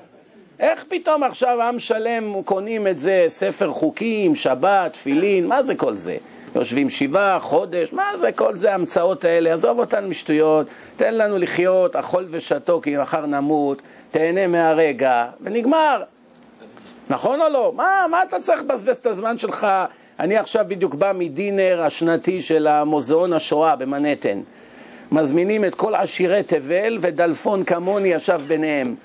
איך 0.59 0.85
פתאום 0.89 1.23
עכשיו 1.23 1.61
עם 1.61 1.79
שלם 1.79 2.43
קונים 2.45 2.87
את 2.87 2.99
זה, 2.99 3.25
ספר 3.27 3.71
חוקים, 3.71 4.35
שבת, 4.35 4.93
תפילין, 4.93 5.47
מה 5.47 5.63
זה 5.63 5.75
כל 5.75 5.95
זה? 5.95 6.17
יושבים 6.55 6.89
שבעה, 6.89 7.39
חודש, 7.39 7.93
מה 7.93 8.17
זה 8.17 8.31
כל 8.31 8.55
זה, 8.55 8.71
ההמצאות 8.71 9.25
האלה, 9.25 9.53
עזוב 9.53 9.79
אותנו 9.79 10.07
משטויות, 10.07 10.67
תן 10.97 11.13
לנו 11.13 11.37
לחיות, 11.37 11.95
אכול 11.95 12.25
ושתו 12.29 12.81
כי 12.81 12.97
מחר 12.97 13.25
נמות, 13.25 13.81
תהנה 14.11 14.47
מהרגע, 14.47 15.25
ונגמר. 15.41 16.03
נכון 17.09 17.41
או 17.41 17.49
לא? 17.49 17.71
מה, 17.75 18.05
מה 18.11 18.23
אתה 18.23 18.39
צריך 18.39 18.61
לבזבז 18.61 18.97
את 18.97 19.05
הזמן 19.05 19.37
שלך? 19.37 19.67
אני 20.19 20.37
עכשיו 20.37 20.65
בדיוק 20.67 20.95
בא 20.95 21.11
מדינר 21.15 21.81
השנתי 21.81 22.41
של 22.41 22.67
המוזיאון 22.67 23.33
השואה 23.33 23.75
במנהטן. 23.75 24.39
מזמינים 25.11 25.65
את 25.65 25.75
כל 25.75 25.95
עשירי 25.95 26.43
תבל 26.43 26.97
ודלפון 27.01 27.63
כמוני 27.63 28.07
ישב 28.07 28.41
ביניהם. 28.47 28.95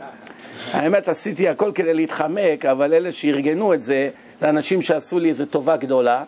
האמת, 0.73 1.09
עשיתי 1.09 1.49
הכל 1.49 1.73
כדי 1.75 1.95
להתחמק, 1.95 2.65
אבל 2.65 2.95
אלה 2.95 3.13
שארגנו 3.13 3.75
את 3.75 3.83
זה, 3.83 4.09
זה 4.41 4.49
אנשים 4.49 4.83
שעשו 4.83 5.19
לי 5.19 5.29
איזו 5.29 5.47
טובה 5.47 5.77
גדולה. 5.77 6.25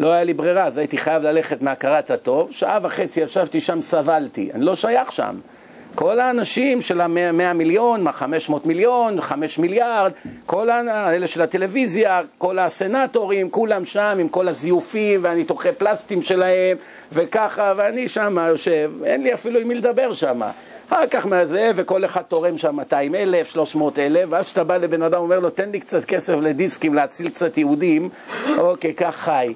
לא 0.00 0.12
היה 0.12 0.24
לי 0.24 0.34
ברירה, 0.34 0.64
אז 0.64 0.78
הייתי 0.78 0.98
חייב 0.98 1.22
ללכת 1.22 1.62
מהכרת 1.62 2.10
הטוב. 2.10 2.52
שעה 2.52 2.78
וחצי 2.82 3.20
ישבתי 3.20 3.60
שם, 3.60 3.80
סבלתי. 3.80 4.50
אני 4.54 4.64
לא 4.64 4.76
שייך 4.76 5.12
שם. 5.12 5.36
כל 5.94 6.20
האנשים 6.20 6.82
של 6.82 7.00
המאה 7.00 7.52
מיליון, 7.52 8.12
חמש 8.12 8.48
מאות 8.48 8.66
מיליון, 8.66 9.20
חמש 9.20 9.58
מיליארד, 9.58 10.12
כל 10.46 10.70
האלה 10.70 11.26
של 11.26 11.42
הטלוויזיה, 11.42 12.20
כל 12.38 12.58
הסנטורים, 12.58 13.50
כולם 13.50 13.84
שם 13.84 14.16
עם 14.20 14.28
כל 14.28 14.48
הזיופים 14.48 15.24
והניתוחי 15.24 15.72
פלסטים 15.72 16.22
שלהם 16.22 16.76
וככה, 17.12 17.72
ואני 17.76 18.08
שם 18.08 18.36
יושב, 18.48 18.92
אין 19.04 19.22
לי 19.22 19.34
אפילו 19.34 19.60
עם 19.60 19.68
מי 19.68 19.74
לדבר 19.74 20.12
שם. 20.12 20.40
אחר 20.88 21.06
כך 21.06 21.26
מהזה, 21.26 21.70
וכל 21.76 22.04
אחד 22.04 22.22
תורם 22.22 22.58
שם 22.58 22.76
200 22.76 23.14
אלף, 23.14 23.50
300 23.50 23.98
אלף, 23.98 24.24
ואז 24.30 24.44
כשאתה 24.44 24.64
בא 24.64 24.76
לבן 24.76 25.02
אדם 25.02 25.20
ואומר 25.20 25.40
לו, 25.40 25.50
תן 25.50 25.70
לי 25.70 25.80
קצת 25.80 26.04
כסף 26.04 26.34
לדיסקים 26.42 26.94
להציל 26.94 27.28
קצת 27.28 27.58
יהודים, 27.58 28.08
אוקיי, 28.58 28.94
כך 28.94 29.16
חי. 29.16 29.54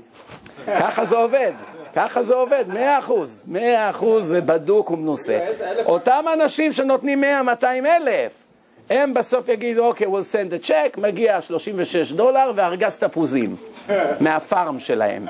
ככה 0.66 1.04
זה 1.04 1.16
עובד. 1.16 1.75
ככה 1.96 2.22
זה 2.22 2.34
עובד, 2.34 2.64
מאה 2.68 2.98
אחוז, 2.98 3.42
מאה 3.46 3.90
אחוז 3.90 4.26
זה 4.26 4.40
בדוק 4.40 4.90
ומנוסה. 4.90 5.38
אותם 5.84 6.24
אנשים 6.32 6.72
שנותנים 6.72 7.20
מאה, 7.20 7.42
מאתיים 7.42 7.86
אלף, 7.86 8.32
הם 8.90 9.14
בסוף 9.14 9.48
יגידו, 9.48 9.86
אוקיי, 9.86 10.06
we'll 10.06 10.10
send 10.10 10.64
a 10.64 10.68
check, 10.68 11.00
מגיע 11.00 11.40
36 11.40 12.12
דולר 12.12 12.52
וארגז 12.54 12.98
תפוזים 12.98 13.56
מהפארם 14.24 14.80
שלהם. 14.80 15.26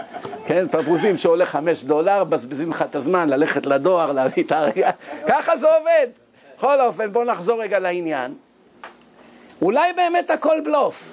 כן, 0.47 0.67
תפוזים 0.67 1.17
שעולה 1.17 1.47
5 1.47 1.85
דולר, 1.85 2.25
בזבזים 2.25 2.71
לך 2.71 2.83
את 2.83 2.95
הזמן 2.95 3.29
ללכת 3.29 3.67
לדואר, 3.67 4.13
להביא 4.13 4.45
את 4.45 4.53
הארגז, 4.53 4.93
ככה 5.29 5.57
זה 5.57 5.67
עובד. 5.67 6.07
בכל 6.57 6.81
אופן, 6.81 7.13
בואו 7.13 7.25
נחזור 7.25 7.63
רגע 7.63 7.79
לעניין. 7.79 8.35
אולי 9.63 9.93
באמת 9.93 10.31
הכל 10.31 10.61
בלוף. 10.65 11.13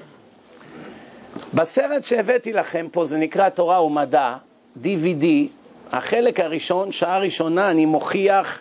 בסרט 1.54 2.04
שהבאתי 2.04 2.54
לכם 2.54 2.88
פה, 2.92 3.06
זה 3.06 3.18
נקרא 3.18 3.50
תורה 3.50 3.84
ומדע, 3.84 4.36
DVD, 4.84 5.26
החלק 5.92 6.40
הראשון, 6.40 6.92
שעה 6.92 7.20
ראשונה, 7.20 7.72
אני 7.72 7.86
מוכיח 7.86 8.60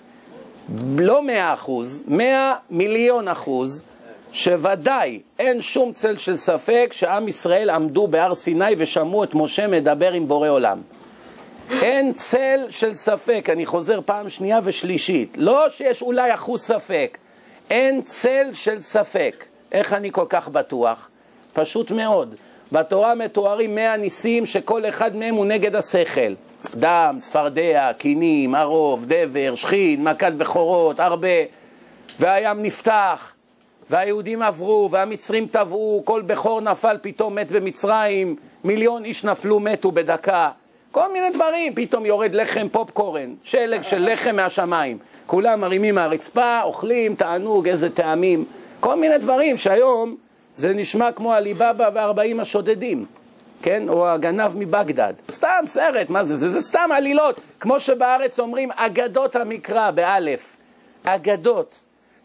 לא 0.97 1.23
מאה 1.23 1.55
אחוז, 1.55 2.03
מאה 2.07 2.55
מיליון 2.71 3.29
אחוז, 3.29 3.85
שוודאי 4.33 5.21
אין 5.39 5.63
שום 5.63 5.93
צל 5.93 6.19
של 6.19 6.37
ספק 6.37 6.93
שעם 6.93 7.29
ישראל 7.29 7.71
עמדו 7.71 8.07
בהר 8.07 8.35
סיני 8.35 8.75
ושמעו 8.79 9.25
את 9.25 9.35
משה 9.35 9.67
מדבר 9.67 10.13
עם 10.13 10.29
בורא 10.29 10.49
עולם. 10.49 10.81
אין 11.71 12.13
צל 12.13 12.67
של 12.71 12.95
ספק, 12.95 13.49
אני 13.53 13.67
חוזר 13.67 14.01
פעם 14.05 14.29
שנייה 14.29 14.61
ושלישית, 14.65 15.33
לא 15.37 15.67
שיש 15.71 16.03
אולי 16.03 16.35
אחוז 16.35 16.61
ספק, 16.61 17.19
אין 17.71 18.03
צל 18.03 18.51
של 18.53 18.81
ספק. 18.81 19.45
איך 19.73 19.93
אני 19.93 20.13
כל 20.13 20.27
כך 20.29 20.49
בטוח? 20.49 21.09
פשוט 21.53 21.91
מאוד. 21.91 22.35
בתורה 22.73 23.15
מתוארים 23.15 23.75
מאה 23.75 23.97
ניסים 23.97 24.47
שכל 24.47 24.89
אחד 24.89 25.17
מהם 25.17 25.35
הוא 25.35 25.47
נגד 25.47 25.77
השכל. 25.77 26.35
דם, 26.75 27.17
צפרדע, 27.21 27.91
קינים, 27.99 28.55
ערוב, 28.55 29.05
דבר, 29.07 29.55
שכין, 29.55 30.05
מכת 30.05 30.33
בכורות, 30.33 31.01
הרבה. 31.01 31.29
והים 32.19 32.63
נפתח, 32.63 33.33
והיהודים 33.91 34.43
עברו, 34.43 34.89
והמצרים 34.93 35.47
טבעו, 35.47 36.03
כל 36.05 36.23
בכור 36.23 36.61
נפל 36.61 36.97
פתאום 37.03 37.35
מת 37.35 37.53
במצרים, 37.53 38.37
מיליון 38.65 39.05
איש 39.05 39.25
נפלו 39.25 39.61
מתו 39.61 39.93
בדקה. 39.93 40.51
כל 40.91 41.13
מיני 41.13 41.31
דברים, 41.31 41.75
פתאום 41.75 42.07
יורד 42.07 42.35
לחם 42.35 42.69
פופקורן, 42.69 43.35
שלג 43.45 43.83
של 43.83 44.13
לחם 44.13 44.37
מהשמיים. 44.37 44.99
כולם 45.27 45.61
מרימים 45.61 45.95
מהרצפה, 45.95 46.63
אוכלים, 46.63 47.15
תענוג, 47.15 47.69
איזה 47.69 47.91
טעמים. 47.91 48.45
כל 48.81 48.95
מיני 48.95 49.19
דברים 49.19 49.57
שהיום 49.57 50.17
זה 50.57 50.75
נשמע 50.75 51.13
כמו 51.13 51.33
עליבאבא 51.33 51.91
וארבעים 51.95 52.41
השודדים, 52.41 53.07
כן? 53.63 53.89
או 53.89 54.09
הגנב 54.09 54.57
מבגדד. 54.57 55.13
סתם 55.31 55.65
סרט, 55.67 56.11
מה 56.11 56.25
זה? 56.25 56.37
זה, 56.37 56.51
זה 56.51 56.61
סתם 56.61 56.89
עלילות. 56.93 57.41
כמו 57.61 57.81
שבארץ 57.81 58.41
אומרים 58.41 58.71
אגדות 58.77 59.37
המקרא, 59.37 59.91
באלף. 59.91 60.57
אגדות. 61.05 61.79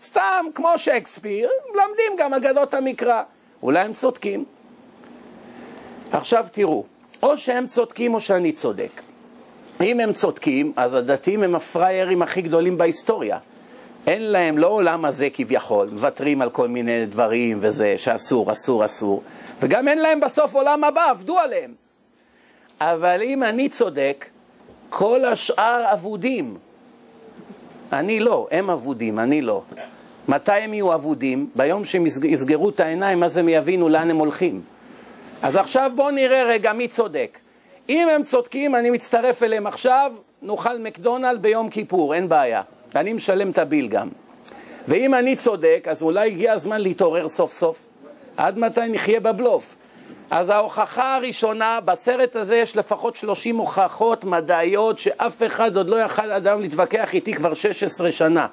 סתם, 0.04 0.46
כמו 0.56 0.70
שייקספיר, 0.78 1.50
לומדים 1.68 2.12
גם 2.18 2.34
אגדות 2.34 2.74
המקרא. 2.74 3.24
אולי 3.64 3.80
הם 3.80 3.94
צודקים. 3.94 4.46
עכשיו 6.12 6.46
תראו, 6.52 6.84
או 7.24 7.38
שהם 7.38 7.68
צודקים 7.68 8.14
או 8.14 8.22
שאני 8.22 8.52
צודק. 8.52 9.02
אם 9.82 10.00
הם 10.00 10.14
צודקים, 10.14 10.74
אז 10.76 10.94
הדתיים 10.94 11.44
הם 11.44 11.56
הפראיירים 11.56 12.22
הכי 12.22 12.42
גדולים 12.42 12.78
בהיסטוריה. 12.78 13.38
אין 14.08 14.22
להם 14.22 14.58
לא 14.58 14.68
עולם 14.68 15.06
הזה 15.06 15.28
כביכול, 15.34 15.90
מוותרים 15.92 16.42
על 16.42 16.50
כל 16.50 16.68
מיני 16.68 17.06
דברים 17.06 17.58
וזה, 17.62 17.98
שאסור, 17.98 18.52
אסור, 18.52 18.86
אסור, 18.86 19.24
וגם 19.60 19.88
אין 19.88 20.00
להם 20.00 20.20
בסוף 20.20 20.56
עולם 20.56 20.84
הבא, 20.84 21.10
עבדו 21.10 21.40
עליהם. 21.40 21.74
אבל 22.82 23.22
אם 23.24 23.44
אני 23.44 23.70
צודק, 23.70 24.26
כל 24.90 25.26
השאר 25.26 25.94
אבודים. 25.94 26.58
אני 27.94 28.20
לא, 28.20 28.48
הם 28.52 28.70
אבודים, 28.70 29.20
אני 29.20 29.42
לא. 29.42 29.62
מתי 30.28 30.52
הם 30.52 30.74
יהיו 30.74 30.94
אבודים? 30.94 31.50
ביום 31.56 31.86
שהם 31.86 32.06
יסגרו 32.24 32.70
את 32.70 32.80
העיניים, 32.80 33.24
אז 33.24 33.38
הם 33.38 33.50
יבינו 33.50 33.90
לאן 33.90 34.10
הם 34.10 34.18
הולכים. 34.18 34.62
אז 35.42 35.56
עכשיו 35.56 35.92
בואו 35.96 36.12
נראה 36.12 36.44
רגע 36.44 36.74
מי 36.74 36.88
צודק. 36.88 37.40
אם 37.90 38.10
הם 38.10 38.24
צודקים, 38.24 38.76
אני 38.76 38.90
מצטרף 38.90 39.44
אליהם 39.44 39.68
עכשיו, 39.68 40.12
נאכל 40.42 40.78
מקדונלד 40.78 41.42
ביום 41.42 41.70
כיפור, 41.70 42.14
אין 42.14 42.30
בעיה. 42.30 42.62
ואני 42.94 43.14
משלם 43.14 43.50
את 43.50 43.58
הביל 43.58 43.88
גם. 43.88 44.10
ואם 44.88 45.14
אני 45.14 45.36
צודק, 45.36 45.88
אז 45.90 46.04
אולי 46.04 46.32
הגיע 46.32 46.54
הזמן 46.54 46.82
להתעורר 46.82 47.28
סוף 47.28 47.54
סוף. 47.54 47.80
עד 48.38 48.60
מתי 48.60 48.82
נחיה 48.90 49.20
בבלוף? 49.20 49.76
אז 50.32 50.50
ההוכחה 50.50 51.16
הראשונה, 51.16 51.80
בסרט 51.86 52.36
הזה 52.36 52.56
יש 52.56 52.78
לפחות 52.78 53.16
30 53.16 53.58
הוכחות 53.58 54.24
מדעיות 54.24 55.00
שאף 55.00 55.44
אחד 55.44 55.78
עוד 55.78 55.88
לא 55.90 55.96
יכל 55.96 56.32
אדם 56.32 56.62
להתווכח 56.62 57.14
איתי 57.14 57.34
כבר 57.34 57.54
16 57.54 58.12
שנה. 58.12 58.48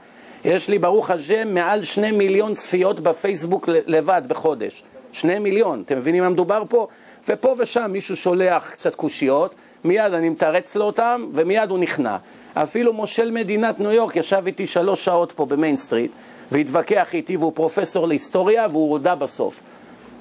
יש 0.45 0.69
לי 0.69 0.79
ברוך 0.79 1.11
השם 1.11 1.55
מעל 1.55 1.85
שני 1.85 2.11
מיליון 2.11 2.55
צפיות 2.55 3.01
בפייסבוק 3.01 3.69
לבד 3.69 4.23
בחודש. 4.29 4.83
שני 5.13 5.39
מיליון, 5.39 5.83
אתם 5.87 5.99
מבינים 5.99 6.23
מה 6.23 6.29
מדובר 6.29 6.63
פה? 6.69 6.87
ופה 7.29 7.55
ושם 7.59 7.91
מישהו 7.93 8.17
שולח 8.17 8.71
קצת 8.71 8.95
קושיות, 8.95 9.55
מיד 9.85 10.13
אני 10.15 10.29
מתרץ 10.29 10.77
לו 10.77 10.85
אותם 10.85 11.27
ומיד 11.33 11.71
הוא 11.71 11.79
נכנע. 11.79 12.17
אפילו 12.55 12.93
מושל 12.93 13.31
מדינת 13.31 13.81
ניו 13.81 13.93
יורק 13.93 14.17
ישב 14.17 14.43
איתי 14.47 14.67
שלוש 14.67 15.05
שעות 15.05 15.33
פה 15.33 15.47
ב 15.47 15.53
Main 15.53 15.77
Street 15.77 16.11
והתווכח 16.53 17.15
איתי 17.15 17.37
והוא 17.37 17.53
פרופסור 17.55 18.09
להיסטוריה 18.09 18.67
והוא 18.71 18.91
הודה 18.91 19.15
בסוף. 19.15 19.61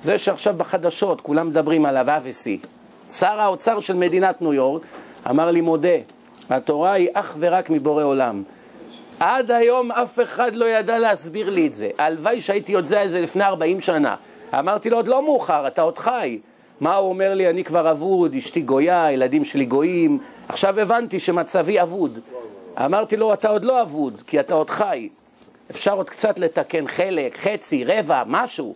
זה 0.03 0.17
שעכשיו 0.17 0.53
בחדשות 0.57 1.21
כולם 1.21 1.47
מדברים 1.47 1.85
עליו 1.85 2.05
אבסי. 2.17 2.59
שר 3.11 3.41
האוצר 3.41 3.79
של 3.79 3.93
מדינת 3.93 4.41
ניו 4.41 4.53
יורק 4.53 4.81
אמר 5.29 5.51
לי 5.51 5.61
מודה, 5.61 5.97
התורה 6.49 6.91
היא 6.91 7.09
אך 7.13 7.35
ורק 7.39 7.69
מבורא 7.69 8.03
עולם. 8.03 8.43
עד 9.19 9.51
היום 9.51 9.91
אף 9.91 10.19
אחד 10.23 10.55
לא 10.55 10.65
ידע 10.65 10.99
להסביר 10.99 11.49
לי 11.49 11.67
את 11.67 11.75
זה. 11.75 11.89
הלוואי 11.97 12.41
שהייתי 12.41 12.71
יודע 12.71 13.05
את 13.05 13.11
זה 13.11 13.21
לפני 13.21 13.43
40 13.43 13.81
שנה. 13.81 14.15
אמרתי 14.59 14.89
לו, 14.89 14.97
עוד 14.97 15.07
לא 15.07 15.23
מאוחר, 15.23 15.67
אתה 15.67 15.81
עוד 15.81 15.97
חי. 15.97 16.39
מה 16.79 16.95
הוא 16.95 17.09
אומר 17.09 17.33
לי, 17.33 17.49
אני 17.49 17.63
כבר 17.63 17.91
אבוד, 17.91 18.35
אשתי 18.35 18.61
גויה, 18.61 19.05
הילדים 19.05 19.45
שלי 19.45 19.65
גויים. 19.65 20.19
עכשיו 20.49 20.79
הבנתי 20.79 21.19
שמצבי 21.19 21.81
אבוד. 21.81 22.19
אמרתי 22.85 23.17
לו, 23.17 23.33
אתה 23.33 23.49
עוד 23.49 23.65
לא 23.65 23.81
אבוד, 23.81 24.21
כי 24.27 24.39
אתה 24.39 24.53
עוד 24.53 24.69
חי. 24.69 25.09
אפשר 25.71 25.93
עוד 25.93 26.09
קצת 26.09 26.39
לתקן 26.39 26.87
חלק, 26.87 27.37
חצי, 27.37 27.83
רבע, 27.85 28.23
משהו. 28.27 28.75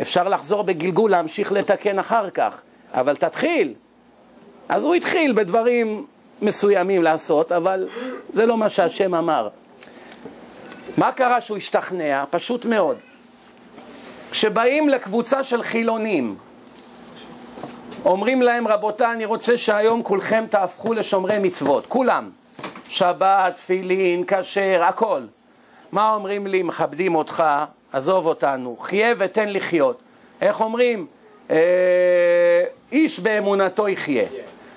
אפשר 0.00 0.28
לחזור 0.28 0.62
בגלגול, 0.62 1.10
להמשיך 1.10 1.52
לתקן 1.52 1.98
אחר 1.98 2.30
כך. 2.30 2.62
אבל 2.94 3.16
תתחיל. 3.16 3.74
אז 4.68 4.84
הוא 4.84 4.94
התחיל 4.94 5.32
בדברים 5.32 6.06
מסוימים 6.42 7.02
לעשות, 7.02 7.52
אבל 7.52 7.88
זה 8.32 8.46
לא 8.46 8.56
מה 8.56 8.68
שהשם 8.68 9.14
אמר. 9.14 9.48
מה 10.96 11.12
קרה 11.12 11.40
שהוא 11.40 11.56
השתכנע? 11.56 12.24
פשוט 12.30 12.64
מאוד. 12.64 12.96
כשבאים 14.30 14.88
לקבוצה 14.88 15.44
של 15.44 15.62
חילונים, 15.62 16.36
אומרים 18.04 18.42
להם, 18.42 18.68
רבותיי, 18.68 19.12
אני 19.12 19.24
רוצה 19.24 19.58
שהיום 19.58 20.02
כולכם 20.02 20.44
תהפכו 20.50 20.94
לשומרי 20.94 21.38
מצוות, 21.38 21.86
כולם. 21.86 22.30
שבת, 22.88 23.54
תפילין, 23.54 24.24
כשר, 24.26 24.82
הכל. 24.84 25.20
מה 25.92 26.14
אומרים 26.14 26.46
לי? 26.46 26.62
מכבדים 26.62 27.14
אותך, 27.14 27.44
עזוב 27.92 28.26
אותנו, 28.26 28.76
חיה 28.80 29.14
ותן 29.18 29.48
לחיות. 29.48 30.02
איך 30.40 30.60
אומרים? 30.60 31.06
אה, 31.50 31.56
איש 32.92 33.20
באמונתו 33.20 33.88
יחיה. 33.88 34.24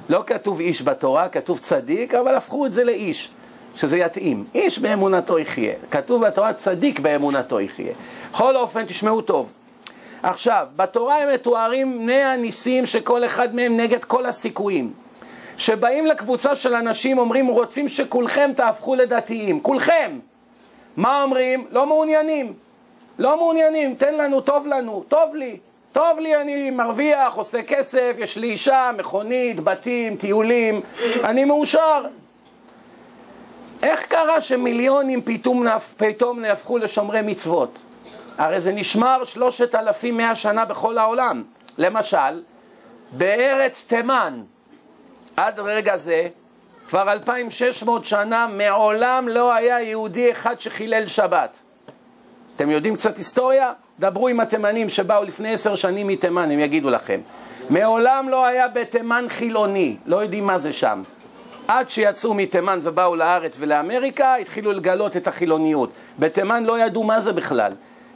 לא 0.10 0.24
כתוב 0.25 0.60
איש 0.60 0.82
בתורה, 0.82 1.30
כתוב 1.30 1.60
צדיק, 1.60 2.13
אבל 2.13 2.36
הפכו 2.36 2.65
את 2.65 2.74
זה 2.74 2.84
לאיש, 2.84 3.30
שזה 3.75 3.98
יתאים. 3.98 4.46
איש 4.56 4.80
באמונתו 4.80 5.39
יחיה. 5.39 5.74
כתוב 5.92 6.25
בתורה 6.25 6.53
צדיק 6.53 7.00
באמונתו 7.00 7.62
יחיה. 7.62 7.94
בכל 8.32 8.58
אופן, 8.58 8.86
תשמעו 8.86 9.22
טוב. 9.22 9.51
עכשיו, 10.24 10.68
בתורה 10.75 11.18
הם 11.18 11.34
מתוארים 11.34 12.00
בני 12.00 12.24
הניסים 12.24 12.86
שכל 12.86 13.25
אחד 13.25 13.56
מהם 13.56 13.77
נגד 13.77 14.03
כל 14.03 14.25
הסיכויים. 14.25 14.94
שבאים 15.58 16.06
לקבוצה 16.06 16.56
של 16.56 16.75
אנשים, 16.75 17.18
אומרים, 17.18 17.48
רוצים 17.48 17.89
שכולכם 17.89 18.51
תהפכו 18.56 18.96
לדתיים. 18.96 19.60
כולכם. 19.60 20.20
מה 20.98 21.24
אומרים? 21.24 21.65
לא 21.72 21.86
מעוניינים. 21.88 22.53
לא 23.20 23.38
מעוניינים, 23.38 23.94
תן 23.94 24.15
לנו, 24.15 24.42
טוב 24.42 24.68
לנו, 24.68 25.03
טוב 25.08 25.36
לי. 25.36 25.58
טוב 25.92 26.20
לי, 26.20 26.36
אני 26.42 26.70
מרוויח, 26.70 27.34
עושה 27.34 27.63
כסף, 27.63 28.15
יש 28.18 28.38
לי 28.38 28.50
אישה, 28.50 28.92
מכונית, 28.98 29.60
בתים, 29.60 30.15
טיולים, 30.15 30.82
אני 31.24 31.46
מאושר. 31.46 32.06
איך 33.84 34.06
קרה 34.06 34.42
שמיליונים 34.42 35.22
פתאום, 35.98 36.39
נהפכו 36.39 36.77
לשומרי 36.77 37.22
מצוות? 37.22 37.82
הרי 38.38 38.62
זה 38.62 38.72
נשמר 38.72 39.24
שלושת 39.24 39.75
אלפים 39.75 40.18
מאה 40.18 40.36
שנה 40.36 40.66
בכל 40.66 40.98
העולם. 40.98 41.44
למשל, 41.78 42.42
בארץ 43.12 43.84
תימן, 43.88 44.42
עד 45.38 45.60
רגע 45.60 45.98
זה, 45.98 46.28
כבר 46.90 47.12
2,600 47.12 48.06
שנה, 48.06 48.48
מעולם 48.48 49.28
לא 49.28 49.54
היה 49.54 49.82
יהודי 49.82 50.32
אחד 50.32 50.60
שחילל 50.60 51.08
שבת. 51.08 51.60
אתם 52.56 52.70
יודעים 52.70 52.96
קצת 52.96 53.18
היסטוריה? 53.18 53.74
דברו 54.00 54.28
עם 54.28 54.40
התימנים 54.40 54.90
שבאו 54.90 55.24
לפני 55.24 55.54
עשר 55.54 55.75
שנים 55.75 56.08
מתימן, 56.08 56.52
הם 56.52 56.60
יגידו 56.60 56.90
לכם. 56.90 57.22
מעולם 57.70 58.30
לא 58.30 58.46
היה 58.46 58.68
בתימן 58.68 59.25
חילוני, 59.30 59.98
לא 60.06 60.16
יודעים 60.16 60.46
מה 60.46 60.60
זה 60.60 60.74
שם. 60.74 61.02
עד 61.68 61.90
שיצאו 61.90 62.34
מתימן 62.34 62.80
ובאו 62.84 63.16
לארץ 63.16 63.56
ולאמריקה, 63.60 64.36
התחילו 64.36 64.72
לגלות 64.72 65.18
את 65.18 65.28
החילוניות. 65.28 65.90
בתימן 66.20 66.63
לא 66.63 66.80
ידעו 66.80 67.04
מה 67.04 67.22
זה 67.22 67.34
בכלל. 67.34 67.74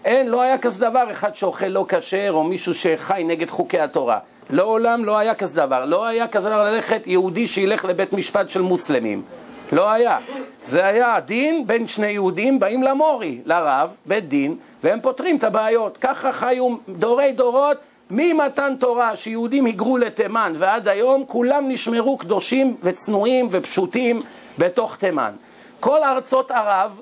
אין, 0.08 0.28
לא 0.28 0.42
היה 0.42 0.58
כזה 0.58 0.86
דבר 0.90 1.12
אחד 1.12 1.36
שאוכל 1.36 1.66
לא 1.66 1.86
כשר 1.90 2.32
או 2.32 2.44
מישהו 2.44 2.74
שחי 2.74 3.24
נגד 3.26 3.50
חוקי 3.50 3.80
התורה. 3.80 4.20
לעולם 4.50 5.06
לא 5.06 5.18
היה 5.18 5.36
כזה 5.36 5.56
דבר. 5.56 5.86
לא 5.86 6.06
היה 6.06 6.28
כזה 6.28 6.50
דבר 6.50 6.72
ללכת 6.72 7.02
יהודי 7.06 7.48
שילך 7.48 7.86
לבית 7.86 8.13
משפט 8.13 8.50
של 8.50 8.62
מוסלמים. 8.62 9.22
לא 9.72 9.91
היה. 9.91 10.17
זה 10.63 10.86
היה 10.86 11.20
דין 11.20 11.67
בין 11.67 11.88
שני 11.88 12.08
יהודים, 12.08 12.60
באים 12.60 12.84
למורי, 12.84 13.41
לרב, 13.46 13.89
בית 14.06 14.28
דין, 14.28 14.56
והם 14.84 15.00
פותרים 15.02 15.38
את 15.38 15.43
הבעיות. 15.43 15.98
ככה 16.02 16.32
חיו 16.32 16.76
דורי 16.89 17.32
דורות 17.32 17.78
ממתן 18.12 18.74
תורה 18.80 19.15
שיהודים 19.15 19.65
היגרו 19.65 19.98
לתימן 19.98 20.54
ועד 20.58 20.88
היום 20.88 21.24
כולם 21.28 21.63
נשמרו 21.67 22.17
קדושים 22.17 22.76
וצנועים 22.84 23.48
ופשוטים 23.52 24.22
בתוך 24.58 24.96
תימן. 24.96 25.32
כל 25.80 26.04
ארצות 26.04 26.52
ערב, 26.52 27.02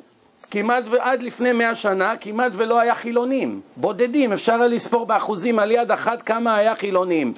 כמעט 0.51 0.83
ועד 0.89 1.23
לפני 1.23 1.51
מאה 1.51 1.75
שנה, 1.75 2.13
כמעט 2.21 2.51
ולא 2.55 2.79
היה 2.79 2.95
חילונים. 2.95 3.61
בודדים, 3.77 4.33
אפשר 4.33 4.53
היה 4.53 4.67
לספור 4.67 5.05
באחוזים 5.05 5.59
על 5.59 5.71
יד 5.71 5.91
אחת 5.91 6.21
כמה 6.21 6.55
היה 6.55 6.75
חילונים. 6.75 7.33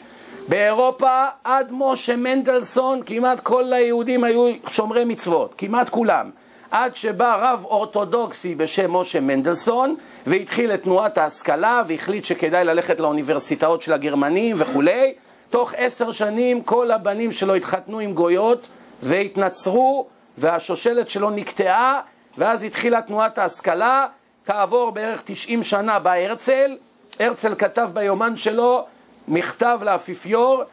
באירופה 0.47 1.25
עד 1.43 1.67
משה 1.71 2.15
מנדלסון 2.15 3.01
כמעט 3.05 3.39
כל 3.39 3.73
היהודים 3.73 4.23
היו 4.23 4.49
שומרי 4.67 5.05
מצוות, 5.05 5.53
כמעט 5.57 5.89
כולם. 5.89 6.29
עד 6.71 6.95
שבא 6.95 7.35
רב 7.41 7.65
אורתודוקסי 7.65 8.55
בשם 8.55 8.95
משה 8.95 9.19
מנדלסון 9.19 9.95
והתחיל 10.27 10.71
את 10.71 10.83
תנועת 10.83 11.17
ההשכלה 11.17 11.83
והחליט 11.87 12.25
שכדאי 12.25 12.65
ללכת 12.65 12.99
לאוניברסיטאות 12.99 13.81
של 13.81 13.93
הגרמנים 13.93 14.55
וכולי. 14.59 15.13
תוך 15.49 15.73
עשר 15.77 16.11
שנים 16.11 16.61
כל 16.61 16.91
הבנים 16.91 17.31
שלו 17.31 17.55
התחתנו 17.55 17.99
עם 17.99 18.13
גויות 18.13 18.67
והתנצרו 19.03 20.07
והשושלת 20.37 21.09
שלו 21.09 21.29
נקטעה 21.29 22.01
ואז 22.37 22.63
התחילה 22.63 23.01
תנועת 23.01 23.37
ההשכלה. 23.37 24.07
כעבור 24.45 24.91
בערך 24.91 25.21
90 25.25 25.63
שנה 25.63 25.99
בא 25.99 26.11
הרצל, 26.11 26.77
הרצל 27.19 27.55
כתב 27.55 27.89
ביומן 27.93 28.35
שלו 28.35 28.85
מכתב 29.27 29.79
לאפיפיור 29.83 30.63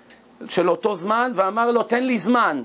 של 0.48 0.70
אותו 0.70 0.94
זמן 0.94 1.32
ואמר 1.34 1.70
לו 1.70 1.82
תן 1.82 2.02
לי 2.02 2.18
זמן 2.18 2.62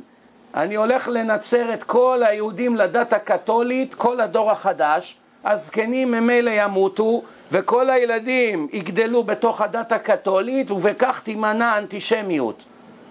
אני 0.53 0.75
הולך 0.75 1.07
לנצר 1.07 1.73
את 1.73 1.83
כל 1.83 2.21
היהודים 2.25 2.75
לדת 2.75 3.13
הקתולית, 3.13 3.95
כל 3.95 4.21
הדור 4.21 4.51
החדש, 4.51 5.17
הזקנים 5.45 6.11
ממילא 6.11 6.51
ימותו 6.53 7.21
וכל 7.51 7.89
הילדים 7.89 8.67
יגדלו 8.73 9.23
בתוך 9.23 9.61
הדת 9.61 9.91
הקתולית 9.91 10.71
ובכך 10.71 11.21
תימנע 11.23 11.65
האנטישמיות. 11.65 12.63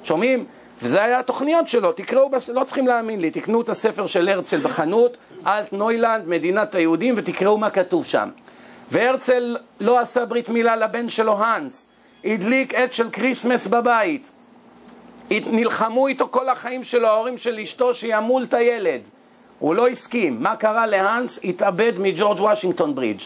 שומעים? 0.04 0.44
וזה 0.82 1.04
היה 1.04 1.18
התוכניות 1.18 1.68
שלו, 1.68 1.92
תקראו, 1.92 2.30
לא 2.48 2.64
צריכים 2.64 2.86
להאמין 2.86 3.20
לי, 3.20 3.30
תקנו 3.30 3.60
את 3.60 3.68
הספר 3.68 4.06
של 4.06 4.28
הרצל 4.28 4.58
בחנות, 4.58 5.16
אלטנוילנד, 5.48 6.28
מדינת 6.28 6.74
היהודים, 6.74 7.14
ותקראו 7.16 7.58
מה 7.58 7.70
כתוב 7.70 8.04
שם. 8.04 8.30
והרצל 8.90 9.56
לא 9.80 9.98
עשה 9.98 10.24
ברית 10.24 10.48
מילה 10.48 10.76
לבן 10.76 11.08
שלו 11.08 11.38
האנס, 11.38 11.86
הדליק 12.24 12.74
עת 12.74 12.92
של 12.92 13.10
Christmas 13.10 13.66
בבית. 13.66 14.30
נלחמו 15.30 16.06
איתו 16.06 16.28
כל 16.30 16.48
החיים 16.48 16.84
שלו, 16.84 17.08
ההורים 17.08 17.38
של 17.38 17.58
אשתו, 17.58 17.94
שימול 17.94 18.42
את 18.42 18.54
הילד. 18.54 19.00
הוא 19.58 19.74
לא 19.74 19.88
הסכים. 19.88 20.42
מה 20.42 20.56
קרה 20.56 20.86
להאנס? 20.86 21.40
התאבד 21.44 21.92
מ 21.98 22.04
George 22.04 22.40
Washington 22.40 22.94
Bridge. 22.94 23.20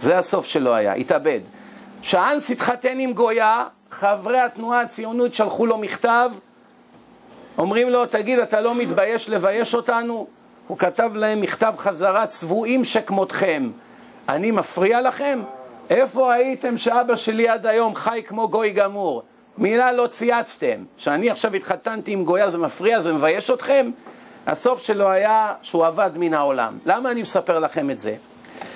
זה 0.00 0.18
הסוף 0.18 0.46
שלו 0.46 0.74
היה, 0.74 0.92
התאבד. 0.92 1.40
כשהאנס 2.02 2.50
התחתן 2.50 2.98
עם 2.98 3.12
גויה, 3.12 3.64
חברי 3.90 4.40
התנועה 4.40 4.80
הציונות 4.80 5.34
שלחו 5.34 5.66
לו 5.66 5.78
מכתב, 5.78 6.30
אומרים 7.58 7.90
לו, 7.90 8.06
תגיד, 8.06 8.38
אתה 8.38 8.60
לא 8.60 8.74
מתבייש 8.74 9.28
לבייש 9.28 9.74
אותנו? 9.74 10.26
הוא 10.70 10.78
כתב 10.78 11.10
להם 11.14 11.40
מכתב 11.40 11.74
חזרה, 11.78 12.26
צבועים 12.26 12.84
שכמותכם. 12.84 13.70
אני 14.28 14.50
מפריע 14.50 15.00
לכם? 15.00 15.42
איפה 15.90 16.32
הייתם 16.32 16.78
שאבא 16.78 17.16
שלי 17.16 17.48
עד 17.48 17.66
היום 17.66 17.94
חי 17.94 18.22
כמו 18.26 18.48
גוי 18.48 18.70
גמור? 18.70 19.22
מילה 19.58 19.92
לא 19.92 20.06
צייצתם. 20.06 20.84
שאני 20.96 21.30
עכשיו 21.30 21.54
התחתנתי 21.54 22.12
עם 22.12 22.24
גויה 22.24 22.50
זה 22.50 22.58
מפריע, 22.58 23.00
זה 23.00 23.12
מבייש 23.12 23.50
אתכם? 23.50 23.90
הסוף 24.46 24.82
שלו 24.82 25.10
היה 25.10 25.54
שהוא 25.62 25.86
עבד 25.86 26.10
מן 26.16 26.34
העולם. 26.34 26.78
למה 26.86 27.10
אני 27.10 27.22
מספר 27.22 27.58
לכם 27.58 27.90
את 27.90 27.98
זה? 27.98 28.14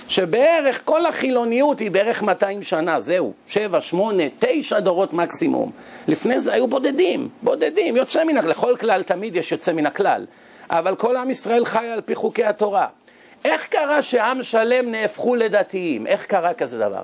שבערך 0.09 0.81
כל 0.85 1.07
החילוניות 1.07 1.79
היא 1.79 1.91
בערך 1.91 2.23
200 2.23 2.63
שנה, 2.63 3.01
זהו, 3.01 3.33
7, 3.49 3.81
8, 3.81 4.23
9 4.39 4.81
דורות 4.81 5.13
מקסימום. 5.13 5.71
לפני 6.09 6.41
זה 6.41 6.53
היו 6.53 6.67
בודדים, 6.67 7.29
בודדים, 7.43 7.97
יוצא 7.97 8.25
מן 8.25 8.37
הכלל, 8.37 8.51
לכל 8.51 8.77
כלל 8.81 9.03
תמיד 9.03 9.37
יש 9.37 9.53
יוצא 9.53 9.73
מן 9.73 9.87
הכלל. 9.87 10.27
אבל 10.71 10.97
כל 10.97 11.17
עם 11.17 11.31
ישראל 11.31 11.65
חי 11.65 11.87
על 11.87 12.01
פי 12.01 12.15
חוקי 12.15 12.45
התורה. 12.45 12.87
איך 13.45 13.67
קרה 13.67 14.03
שעם 14.03 14.43
שלם 14.43 14.91
נהפכו 14.91 15.37
לדתיים? 15.37 16.07
איך 16.07 16.27
קרה 16.27 16.55
כזה 16.55 16.79
דבר? 16.79 17.03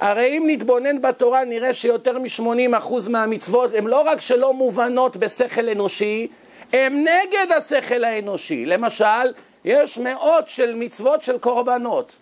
הרי 0.00 0.38
אם 0.38 0.44
נתבונן 0.46 1.02
בתורה 1.02 1.44
נראה 1.44 1.74
שיותר 1.74 2.18
מ-80% 2.18 3.08
מהמצוות 3.08 3.74
הן 3.74 3.86
לא 3.86 4.00
רק 4.00 4.20
שלא 4.20 4.54
מובנות 4.54 5.16
בשכל 5.16 5.68
אנושי, 5.68 6.28
הן 6.72 7.04
נגד 7.04 7.52
השכל 7.56 8.04
האנושי. 8.04 8.66
למשל, 8.66 9.32
יש 9.64 9.98
מאות 9.98 10.48
של 10.48 10.74
מצוות 10.74 11.22
של 11.22 11.38
קורבנות. 11.38 12.16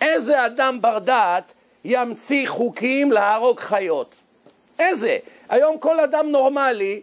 איזה 0.00 0.46
אדם 0.46 0.80
בר 0.80 0.98
דעת 0.98 1.54
ימציא 1.84 2.48
חוקים 2.48 3.12
להרוג 3.12 3.60
חיות? 3.60 4.16
איזה? 4.78 5.16
היום 5.48 5.78
כל 5.78 6.00
אדם 6.00 6.28
נורמלי, 6.28 7.00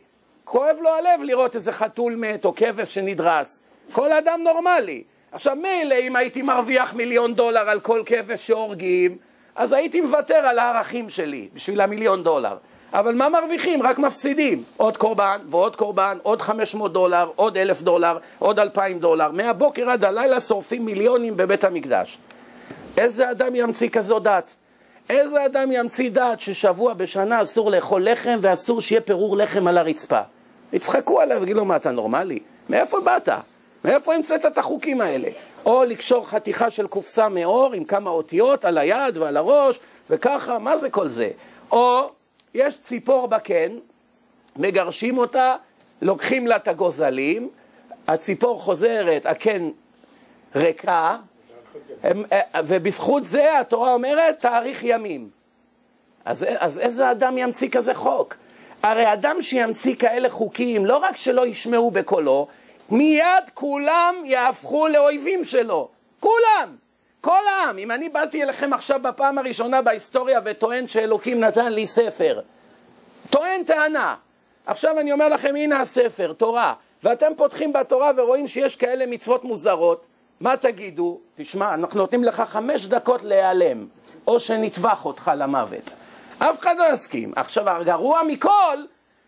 כואב 0.53 0.77
לו 0.81 0.89
הלב 0.89 1.23
לראות 1.23 1.55
איזה 1.55 1.71
חתול 1.71 2.15
מת 2.15 2.45
או 2.45 2.55
כבש 2.55 2.93
שנדרס. 2.93 3.63
כל 3.91 4.11
אדם 4.11 4.39
נורמלי. 4.43 5.03
עכשיו 5.31 5.55
מילא 5.55 5.95
אם 5.95 6.15
הייתי 6.15 6.41
מרוויח 6.41 6.93
מיליון 6.93 7.33
דולר 7.33 7.69
על 7.69 7.79
כל 7.79 8.01
כבש 8.05 8.47
שהורגים, 8.47 9.17
אז 9.55 9.73
הייתי 9.73 10.01
מוותר 10.01 10.35
על 10.35 10.59
הערכים 10.59 11.09
שלי 11.09 11.49
בשביל 11.53 11.81
המיליון 11.81 12.23
דולר. 12.23 12.57
אבל 12.93 13.15
מה 13.15 13.29
מרוויחים? 13.29 13.83
רק 13.83 13.99
מפסידים. 13.99 14.63
עוד 14.77 14.97
קורבן 14.97 15.37
ועוד 15.49 15.75
קורבן, 15.75 16.17
עוד 16.23 16.41
500 16.41 16.93
דולר, 16.93 17.31
עוד 17.35 17.57
אלף 17.57 17.81
דולר, 17.81 18.17
עוד 18.39 18.59
אלפיים 18.59 18.99
דולר. 18.99 19.31
מהבוקר 19.31 19.89
עד 19.89 20.03
הלילה 20.03 20.39
שורפים 20.39 20.85
מיליונים 20.85 21.37
בבית 21.37 21.63
המקדש. 21.63 22.17
איזה 22.97 23.31
אדם 23.31 23.55
ימציא 23.55 23.89
כזו 23.89 24.19
דת? 24.19 24.55
איזה 25.09 25.45
אדם 25.45 25.71
ימציא 25.71 26.09
דת 26.09 26.39
ששבוע 26.39 26.93
בשנה 26.93 27.41
אסור 27.41 27.71
לאכול 27.71 28.09
לחם 28.09 28.39
ואסור 28.41 28.81
שיהיה 28.81 29.01
פירור 29.01 29.37
לחם 29.37 29.67
על 29.67 29.77
הרצפה? 29.77 30.21
יצחקו 30.73 31.21
עליו 31.21 31.39
ויגידו 31.39 31.59
לו, 31.59 31.65
מה, 31.65 31.75
אתה 31.75 31.91
נורמלי? 31.91 32.39
מאיפה 32.69 33.01
באת? 33.01 33.29
מאיפה 33.85 34.13
המצאת 34.13 34.45
את 34.45 34.57
החוקים 34.57 35.01
האלה? 35.01 35.29
או 35.65 35.83
לקשור 35.83 36.27
חתיכה 36.27 36.71
של 36.71 36.87
קופסה 36.87 37.29
מאור 37.29 37.73
עם 37.73 37.83
כמה 37.83 38.09
אותיות 38.09 38.65
על 38.65 38.77
היד 38.77 39.17
ועל 39.17 39.37
הראש, 39.37 39.79
וככה, 40.09 40.59
מה 40.59 40.77
זה 40.77 40.89
כל 40.89 41.07
זה? 41.07 41.29
או 41.71 42.09
יש 42.53 42.81
ציפור 42.81 43.27
בקן, 43.27 43.71
מגרשים 44.55 45.17
אותה, 45.17 45.55
לוקחים 46.01 46.47
לה 46.47 46.55
את 46.55 46.67
הגוזלים, 46.67 47.49
הציפור 48.07 48.61
חוזרת, 48.61 49.25
הקן 49.25 49.69
ריקה, 50.55 51.17
ובזכות 52.63 53.23
זה 53.27 53.59
התורה 53.59 53.93
אומרת 53.93 54.39
תאריך 54.39 54.83
ימים. 54.83 55.29
אז, 56.25 56.45
אז 56.57 56.79
איזה 56.79 57.11
אדם 57.11 57.37
ימציא 57.37 57.69
כזה 57.69 57.93
חוק? 57.93 58.35
הרי 58.83 59.13
אדם 59.13 59.41
שימציא 59.41 59.95
כאלה 59.95 60.29
חוקים, 60.29 60.85
לא 60.85 60.97
רק 60.97 61.17
שלא 61.17 61.47
ישמעו 61.47 61.91
בקולו, 61.91 62.47
מיד 62.89 63.43
כולם 63.53 64.15
יהפכו 64.23 64.87
לאויבים 64.87 65.45
שלו. 65.45 65.89
כולם! 66.19 66.75
כל 67.21 67.41
העם. 67.47 67.77
אם 67.77 67.91
אני 67.91 68.09
באתי 68.09 68.43
אליכם 68.43 68.73
עכשיו 68.73 68.99
בפעם 69.03 69.37
הראשונה 69.37 69.81
בהיסטוריה 69.81 70.39
וטוען 70.45 70.87
שאלוקים 70.87 71.39
נתן 71.39 71.73
לי 71.73 71.87
ספר, 71.87 72.39
טוען 73.29 73.63
טענה. 73.63 74.15
עכשיו 74.65 74.99
אני 74.99 75.11
אומר 75.11 75.29
לכם, 75.29 75.55
הנה 75.55 75.81
הספר, 75.81 76.33
תורה, 76.33 76.73
ואתם 77.03 77.31
פותחים 77.37 77.73
בתורה 77.73 78.11
ורואים 78.17 78.47
שיש 78.47 78.75
כאלה 78.75 79.05
מצוות 79.05 79.43
מוזרות, 79.43 80.05
מה 80.39 80.57
תגידו? 80.57 81.19
תשמע, 81.35 81.73
אנחנו 81.73 81.99
נותנים 81.99 82.23
לך 82.23 82.43
חמש 82.47 82.85
דקות 82.85 83.23
להיעלם, 83.23 83.87
או 84.27 84.39
שנטבח 84.39 85.05
אותך 85.05 85.31
למוות. 85.37 85.93
אף 86.39 86.59
אחד 86.59 86.77
לא 86.77 86.93
יסכים. 86.93 87.33
עכשיו, 87.35 87.69
הגרוע 87.69 88.23
מכל, 88.23 88.77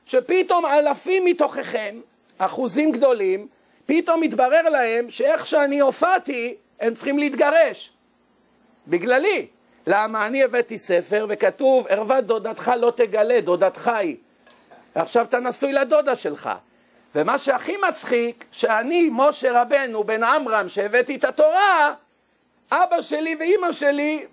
שפתאום 0.05 0.65
אלפים 0.65 1.25
מתוככם, 1.25 1.95
אחוזים 2.37 2.91
גדולים, 2.91 3.47
פתאום 3.85 4.21
מתברר 4.21 4.69
להם 4.69 5.09
שאיך 5.09 5.47
שאני 5.47 5.79
הופעתי, 5.79 6.55
הם 6.79 6.93
צריכים 6.93 7.19
להתגרש. 7.19 7.91
בגללי. 8.87 9.47
למה? 9.87 10.25
אני 10.25 10.43
הבאתי 10.43 10.77
ספר 10.77 11.25
וכתוב, 11.29 11.87
ערוות 11.87 12.25
דודתך 12.25 12.71
לא 12.77 12.93
תגלה, 12.95 13.41
דודתך 13.41 13.87
היא. 13.87 14.15
ועכשיו 14.95 15.25
אתה 15.25 15.39
נשוי 15.39 15.73
לדודה 15.73 16.15
שלך. 16.15 16.49
ומה 17.15 17.39
שהכי 17.39 17.75
מצחיק, 17.89 18.45
שאני, 18.51 19.09
משה 19.13 19.61
רבנו, 19.61 20.03
בן 20.03 20.23
עמרם, 20.23 20.69
שהבאתי 20.69 21.15
את 21.15 21.23
התורה, 21.23 21.93
אבא 22.71 23.01
שלי 23.01 23.35
ואימא 23.39 23.71
שלי 23.71 24.25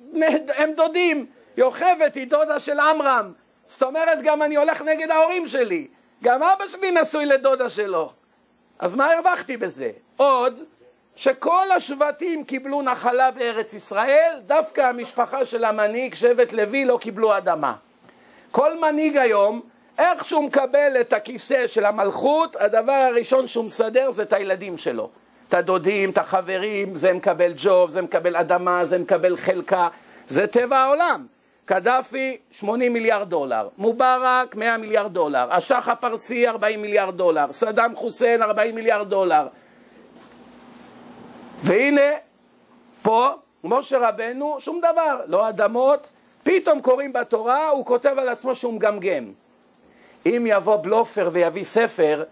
הם 0.57 0.73
דודים. 0.77 1.27
יוכבד 1.57 2.11
היא 2.15 2.27
דודה 2.27 2.61
של 2.61 2.81
עמרם. 2.81 3.33
זאת 3.67 3.83
אומרת, 3.83 4.19
גם 4.23 4.43
אני 4.43 4.57
הולך 4.57 4.83
נגד 4.83 5.11
ההורים 5.11 5.47
שלי. 5.49 5.87
גם 6.23 6.43
אבא 6.43 6.69
שלי 6.69 6.91
נשוי 6.91 7.27
לדודה 7.27 7.69
שלו. 7.69 8.13
אז 8.79 8.95
מה 8.95 9.13
הרווחתי 9.13 9.57
בזה? 9.57 9.91
עוד, 10.17 10.61
שכל 11.17 11.71
השבטים 11.77 12.45
קיבלו 12.45 12.83
נחלה 12.83 13.31
בארץ 13.31 13.75
ישראל, 13.75 14.41
דווקא 14.47 14.81
המשפחה 14.81 15.47
של 15.47 15.65
המנהיג, 15.65 16.15
שבט 16.15 16.53
לוי, 16.53 16.85
לא 16.85 16.99
קיבלו 17.01 17.37
אדמה. 17.37 17.75
כל 18.51 18.79
מנהיג 18.79 19.17
היום, 19.17 19.61
איך 19.99 20.25
שהוא 20.25 20.45
מקבל 20.45 20.97
את 21.01 21.13
הכיסא 21.13 21.67
של 21.67 21.85
המלכות, 21.85 22.57
הדבר 22.57 22.93
הראשון 22.93 23.49
שהוא 23.49 23.65
מסדר 23.65 24.11
זה 24.11 24.23
את 24.23 24.33
הילדים 24.33 24.79
שלו. 24.79 25.11
את 25.49 25.55
הדודים, 25.55 26.11
את 26.11 26.19
החברים, 26.19 26.95
זה 26.95 27.13
מקבל 27.13 27.53
ג'וב, 27.57 27.91
זה 27.91 28.03
מקבל 28.03 28.37
אדמה, 28.37 28.85
זה 28.85 28.99
מקבל 28.99 29.37
חלקה, 29.37 29.89
זה 30.29 30.47
טבע 30.47 30.79
העולם. 30.79 31.27
קדאפי 31.73 32.37
80 32.51 32.93
מיליארד 32.93 33.29
דולר, 33.29 33.69
מובארק 33.79 34.55
100 34.55 34.77
מיליארד 34.77 35.13
דולר, 35.13 35.53
השח 35.53 35.89
הפרסי 35.89 36.49
40 36.49 36.83
מיליארד 36.83 37.17
דולר, 37.17 37.53
סדאם 37.53 37.97
חוסיין 37.97 38.43
40 38.43 38.75
מיליארד 38.75 39.09
דולר. 39.11 39.47
והנה, 41.63 42.11
פה, 43.03 43.29
משה 43.65 44.09
רבנו, 44.09 44.57
שום 44.61 44.79
דבר, 44.79 45.21
לא 45.27 45.49
אדמות, 45.49 46.07
פתאום 46.43 46.81
קוראים 46.81 47.13
בתורה, 47.13 47.69
הוא 47.69 47.87
כותב 47.87 48.15
על 48.19 48.29
עצמו 48.29 48.55
שהוא 48.55 48.75
מגמגם. 48.75 49.33
אם 50.27 50.47
יבוא 50.49 50.77
בלופר 50.77 51.31
ויביא 51.33 51.65
ספר, 51.65 52.25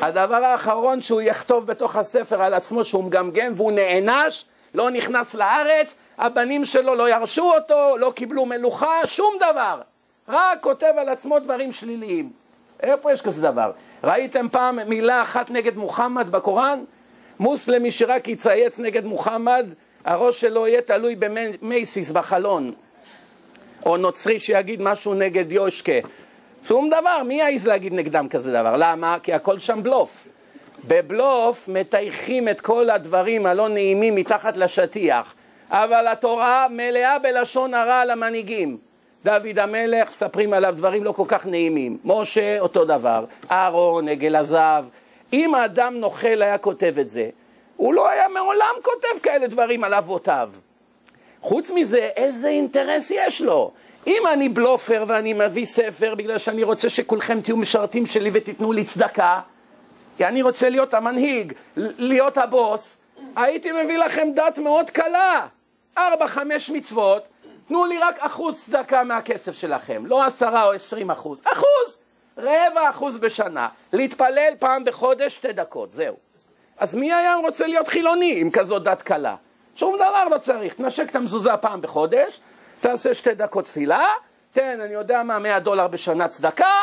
הדבר 0.00 0.44
האחרון 0.44 1.02
שהוא 1.02 1.20
יכתוב 1.24 1.66
בתוך 1.66 1.96
הספר 1.96 2.42
על 2.42 2.54
עצמו 2.54 2.84
שהוא 2.84 3.04
מגמגם 3.04 3.52
והוא 3.56 3.72
נענש, 3.72 4.44
לא 4.74 4.90
נכנס 4.90 5.34
לארץ, 5.34 5.94
הבנים 6.18 6.64
שלו 6.64 6.94
לא 6.94 7.10
ירשו 7.10 7.52
אותו, 7.54 7.96
לא 7.98 8.12
קיבלו 8.14 8.46
מלוכה, 8.46 9.06
שום 9.06 9.34
דבר. 9.36 9.80
רק 10.28 10.60
כותב 10.60 10.92
על 10.98 11.08
עצמו 11.08 11.38
דברים 11.38 11.72
שליליים. 11.72 12.30
איפה 12.80 13.12
יש 13.12 13.22
כזה 13.22 13.42
דבר? 13.42 13.72
ראיתם 14.04 14.48
פעם 14.48 14.78
מילה 14.86 15.22
אחת 15.22 15.50
נגד 15.50 15.76
מוחמד 15.76 16.30
בקוראן? 16.30 16.84
מוסלמי 17.40 17.90
שרק 17.90 18.28
יצייץ 18.28 18.78
נגד 18.78 19.04
מוחמד, 19.04 19.66
הראש 20.04 20.40
שלו 20.40 20.66
יהיה 20.66 20.82
תלוי 20.82 21.16
במייסיס 21.16 22.10
בחלון. 22.10 22.72
או 23.86 23.96
נוצרי 23.96 24.38
שיגיד 24.38 24.82
משהו 24.82 25.14
נגד 25.14 25.52
יושקה. 25.52 25.92
שום 26.64 26.88
דבר, 26.88 27.22
מי 27.22 27.34
יעז 27.34 27.66
להגיד 27.66 27.94
נגדם 27.94 28.28
כזה 28.28 28.52
דבר? 28.52 28.76
למה? 28.78 29.16
כי 29.22 29.32
הכל 29.32 29.58
שם 29.58 29.82
בלוף. 29.82 30.26
בבלוף 30.84 31.68
מטייחים 31.68 32.48
את 32.48 32.60
כל 32.60 32.90
הדברים 32.90 33.46
הלא 33.46 33.68
נעימים 33.68 34.14
מתחת 34.14 34.56
לשטיח. 34.56 35.34
אבל 35.70 36.06
התורה 36.06 36.66
מלאה 36.70 37.18
בלשון 37.18 37.74
הרע 37.74 38.00
על 38.00 38.10
המנהיגים. 38.10 38.78
דוד 39.24 39.58
המלך, 39.58 40.12
ספרים 40.12 40.52
עליו 40.52 40.74
דברים 40.76 41.04
לא 41.04 41.12
כל 41.12 41.24
כך 41.28 41.46
נעימים. 41.46 41.98
משה, 42.04 42.60
אותו 42.60 42.84
דבר. 42.84 43.24
אהרון, 43.50 44.08
עגל 44.08 44.36
הזהב. 44.36 44.84
אם 45.32 45.54
האדם 45.54 45.94
נוכל 45.94 46.42
היה 46.42 46.58
כותב 46.58 46.94
את 47.00 47.08
זה, 47.08 47.28
הוא 47.76 47.94
לא 47.94 48.08
היה 48.08 48.28
מעולם 48.28 48.74
כותב 48.82 49.22
כאלה 49.22 49.46
דברים 49.46 49.84
על 49.84 49.94
אבותיו. 49.94 50.50
חוץ 51.40 51.70
מזה, 51.70 52.10
איזה 52.16 52.48
אינטרס 52.48 53.10
יש 53.10 53.40
לו? 53.40 53.70
אם 54.06 54.22
אני 54.32 54.48
בלופר 54.48 55.04
ואני 55.08 55.32
מביא 55.32 55.66
ספר 55.66 56.14
בגלל 56.14 56.38
שאני 56.38 56.62
רוצה 56.62 56.88
שכולכם 56.88 57.40
תהיו 57.40 57.56
משרתים 57.56 58.06
שלי 58.06 58.30
ותיתנו 58.32 58.72
לי 58.72 58.84
צדקה, 58.84 59.40
כי 60.16 60.26
אני 60.26 60.42
רוצה 60.42 60.68
להיות 60.68 60.94
המנהיג, 60.94 61.52
להיות 61.76 62.38
הבוס, 62.38 62.96
הייתי 63.36 63.72
מביא 63.72 63.98
לכם 63.98 64.28
דת 64.34 64.58
מאוד 64.58 64.90
קלה. 64.90 65.46
ארבע, 65.98 66.28
חמש 66.28 66.70
מצוות, 66.70 67.28
תנו 67.68 67.84
לי 67.84 67.98
רק 67.98 68.18
אחוז 68.18 68.64
צדקה 68.64 69.04
מהכסף 69.04 69.52
שלכם, 69.52 70.06
לא 70.06 70.24
עשרה 70.24 70.64
או 70.64 70.72
עשרים 70.72 71.10
אחוז, 71.10 71.40
אחוז, 71.44 71.98
רבע 72.38 72.90
אחוז 72.90 73.18
בשנה, 73.18 73.68
להתפלל 73.92 74.52
פעם 74.58 74.84
בחודש 74.84 75.36
שתי 75.36 75.52
דקות, 75.52 75.92
זהו. 75.92 76.16
אז 76.78 76.94
מי 76.94 77.12
היה 77.12 77.34
רוצה 77.34 77.66
להיות 77.66 77.88
חילוני 77.88 78.40
עם 78.40 78.50
כזאת 78.50 78.82
דת 78.82 79.02
קלה? 79.02 79.36
שום 79.74 79.96
דבר 79.96 80.24
לא 80.30 80.38
צריך, 80.38 80.74
תנשק 80.74 81.10
את 81.10 81.16
המזוזה 81.16 81.56
פעם 81.56 81.80
בחודש, 81.80 82.40
תעשה 82.80 83.14
שתי 83.14 83.34
דקות 83.34 83.64
תפילה, 83.64 84.04
תן, 84.52 84.80
אני 84.80 84.94
יודע 84.94 85.22
מה, 85.22 85.38
מאה 85.38 85.60
דולר 85.60 85.86
בשנה 85.86 86.28
צדקה, 86.28 86.74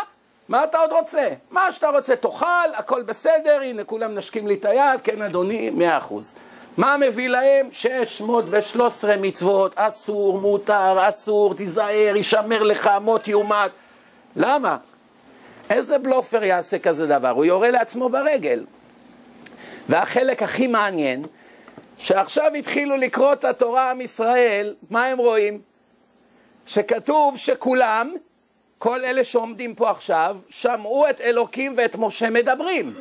מה 0.49 0.63
אתה 0.63 0.79
עוד 0.79 0.91
רוצה? 0.91 1.29
מה 1.51 1.71
שאתה 1.71 1.89
רוצה 1.89 2.15
תאכל, 2.15 2.73
הכל 2.73 3.01
בסדר, 3.01 3.61
הנה 3.61 3.83
כולם 3.83 4.15
נשקים 4.15 4.47
לי 4.47 4.53
את 4.53 4.65
היד, 4.65 5.01
כן 5.03 5.21
אדוני, 5.21 5.69
מאה 5.69 5.97
אחוז. 5.97 6.35
מה 6.77 6.97
מביא 6.97 7.29
להם? 7.29 7.69
613 7.71 9.17
מצוות, 9.17 9.71
אסור, 9.75 10.41
מותר, 10.41 11.09
אסור, 11.09 11.53
תיזהר, 11.53 12.15
יישמר 12.15 12.63
לך, 12.63 12.89
מות 13.01 13.27
יומת. 13.27 13.71
למה? 14.35 14.77
איזה 15.69 15.97
בלופר 15.97 16.43
יעשה 16.43 16.79
כזה 16.79 17.07
דבר? 17.07 17.29
הוא 17.29 17.45
יורה 17.45 17.71
לעצמו 17.71 18.09
ברגל. 18.09 18.65
והחלק 19.89 20.43
הכי 20.43 20.67
מעניין, 20.67 21.25
שעכשיו 21.97 22.51
התחילו 22.53 22.97
לקרוא 22.97 23.33
את 23.33 23.43
התורה 23.45 23.91
עם 23.91 24.01
ישראל, 24.01 24.75
מה 24.89 25.05
הם 25.05 25.17
רואים? 25.17 25.61
שכתוב 26.65 27.37
שכולם, 27.37 28.13
כל 28.77 29.05
אלה 29.05 29.23
שעומדים 29.23 29.75
פה 29.75 29.91
עכשיו, 29.91 30.37
שמעו 30.49 31.09
את 31.09 31.21
אלוקים 31.21 31.73
ואת 31.77 31.95
משה 31.95 32.29
מדברים. 32.29 32.93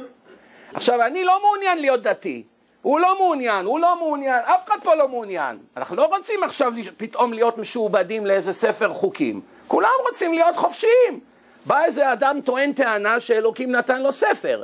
עכשיו, 0.75 1.07
אני 1.07 1.25
לא 1.25 1.41
מעוניין 1.43 1.79
להיות 1.81 2.03
דתי. 2.03 2.43
הוא 2.83 3.01
לא 3.01 3.19
מעוניין, 3.19 3.67
הוא 3.67 3.81
לא 3.81 3.99
מעוניין, 3.99 4.41
אף 4.45 4.69
אחד 4.69 4.79
פה 4.83 4.95
לא 4.95 5.09
מעוניין. 5.09 5.59
אנחנו 5.77 5.97
לא 5.97 6.05
רוצים 6.17 6.43
עכשיו 6.43 6.73
פתאום 6.97 7.33
להיות 7.33 7.59
משועבדים 7.59 8.27
לאיזה 8.27 8.53
ספר 8.53 8.93
חוקים. 8.93 9.41
כולם 9.69 9.89
רוצים 10.09 10.35
להיות 10.35 10.57
חופשיים. 10.57 11.21
בא 11.67 11.85
איזה 11.85 12.13
אדם 12.13 12.41
טוען 12.45 12.73
טענה 12.73 13.21
שאלוקים 13.21 13.71
נתן 13.71 14.03
לו 14.03 14.13
ספר. 14.13 14.63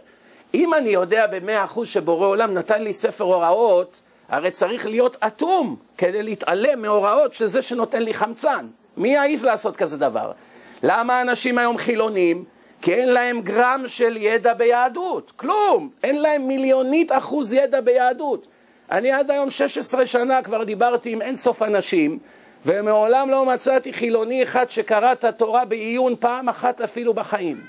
אם 0.54 0.74
אני 0.74 0.88
יודע 0.88 1.26
במאה 1.26 1.64
אחוז 1.64 1.88
שבורא 1.88 2.26
עולם 2.26 2.54
נתן 2.54 2.82
לי 2.82 2.92
ספר 2.92 3.24
הוראות, 3.24 4.00
הרי 4.28 4.50
צריך 4.50 4.86
להיות 4.86 5.16
אטום 5.26 5.76
כדי 5.98 6.22
להתעלם 6.22 6.82
מהוראות 6.82 7.34
של 7.34 7.46
זה 7.46 7.62
שנותן 7.62 8.02
לי 8.02 8.14
חמצן. 8.14 8.66
מי 8.96 9.08
יעז 9.08 9.44
לעשות 9.44 9.76
כזה 9.76 9.98
דבר? 9.98 10.32
למה 10.82 11.22
אנשים 11.22 11.58
היום 11.58 11.78
חילונים? 11.78 12.44
כי 12.82 12.94
אין 12.94 13.08
להם 13.08 13.40
גרם 13.40 13.84
של 13.86 14.16
ידע 14.16 14.54
ביהדות, 14.54 15.32
כלום, 15.36 15.90
אין 16.02 16.20
להם 16.20 16.48
מיליונית 16.48 17.12
אחוז 17.12 17.52
ידע 17.52 17.80
ביהדות. 17.80 18.46
אני 18.90 19.12
עד 19.12 19.30
היום 19.30 19.50
16 19.50 20.06
שנה 20.06 20.42
כבר 20.42 20.64
דיברתי 20.64 21.12
עם 21.12 21.22
אין 21.22 21.36
סוף 21.36 21.62
אנשים, 21.62 22.18
ומעולם 22.66 23.30
לא 23.30 23.44
מצאתי 23.44 23.92
חילוני 23.92 24.42
אחד 24.42 24.70
שקרא 24.70 25.12
את 25.12 25.24
התורה 25.24 25.64
בעיון 25.64 26.14
פעם 26.20 26.48
אחת 26.48 26.80
אפילו 26.80 27.14
בחיים. 27.14 27.60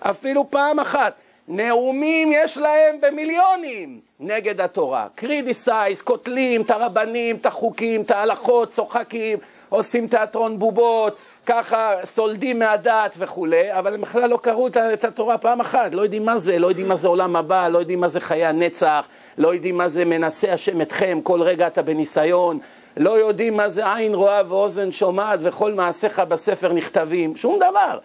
אפילו 0.00 0.50
פעם 0.50 0.80
אחת. 0.80 1.14
נאומים 1.48 2.30
יש 2.32 2.58
להם 2.58 2.96
במיליונים 3.00 4.00
נגד 4.20 4.60
התורה. 4.60 5.06
קרידיסייז, 5.14 6.02
קוטלים 6.02 6.62
את 6.62 6.70
הרבנים, 6.70 7.36
את 7.36 7.46
החוקים, 7.46 8.02
את 8.02 8.10
ההלכות, 8.10 8.70
צוחקים, 8.70 9.38
עושים 9.68 10.08
תיאטרון 10.08 10.58
בובות, 10.58 11.16
ככה 11.46 11.94
סולדים 12.04 12.58
מהדת 12.58 13.14
וכולי, 13.18 13.72
אבל 13.72 13.94
הם 13.94 14.00
בכלל 14.00 14.30
לא 14.30 14.36
קראו 14.36 14.66
את 14.68 15.04
התורה 15.04 15.38
פעם 15.38 15.60
אחת, 15.60 15.94
לא 15.94 16.02
יודעים 16.02 16.24
מה 16.24 16.38
זה, 16.38 16.58
לא 16.58 16.66
יודעים 16.66 16.88
מה 16.88 16.96
זה 16.96 17.08
עולם 17.08 17.36
הבא, 17.36 17.68
לא 17.68 17.78
יודעים 17.78 18.00
מה 18.00 18.08
זה 18.08 18.20
חיי 18.20 18.46
הנצח, 18.46 19.06
לא 19.38 19.54
יודעים 19.54 19.76
מה 19.76 19.88
זה 19.88 20.04
מנסה 20.04 20.52
השם 20.52 20.80
אתכם, 20.80 21.20
כל 21.22 21.42
רגע 21.42 21.66
אתה 21.66 21.82
בניסיון, 21.82 22.58
לא 22.96 23.10
יודעים 23.18 23.56
מה 23.56 23.68
זה 23.68 23.94
עין 23.94 24.14
רואה 24.14 24.42
ואוזן 24.48 24.92
שומעת 24.92 25.40
וכל 25.42 25.72
מעשיך 25.72 26.18
בספר 26.18 26.72
נכתבים, 26.72 27.36
שום 27.36 27.56
דבר. 27.56 27.98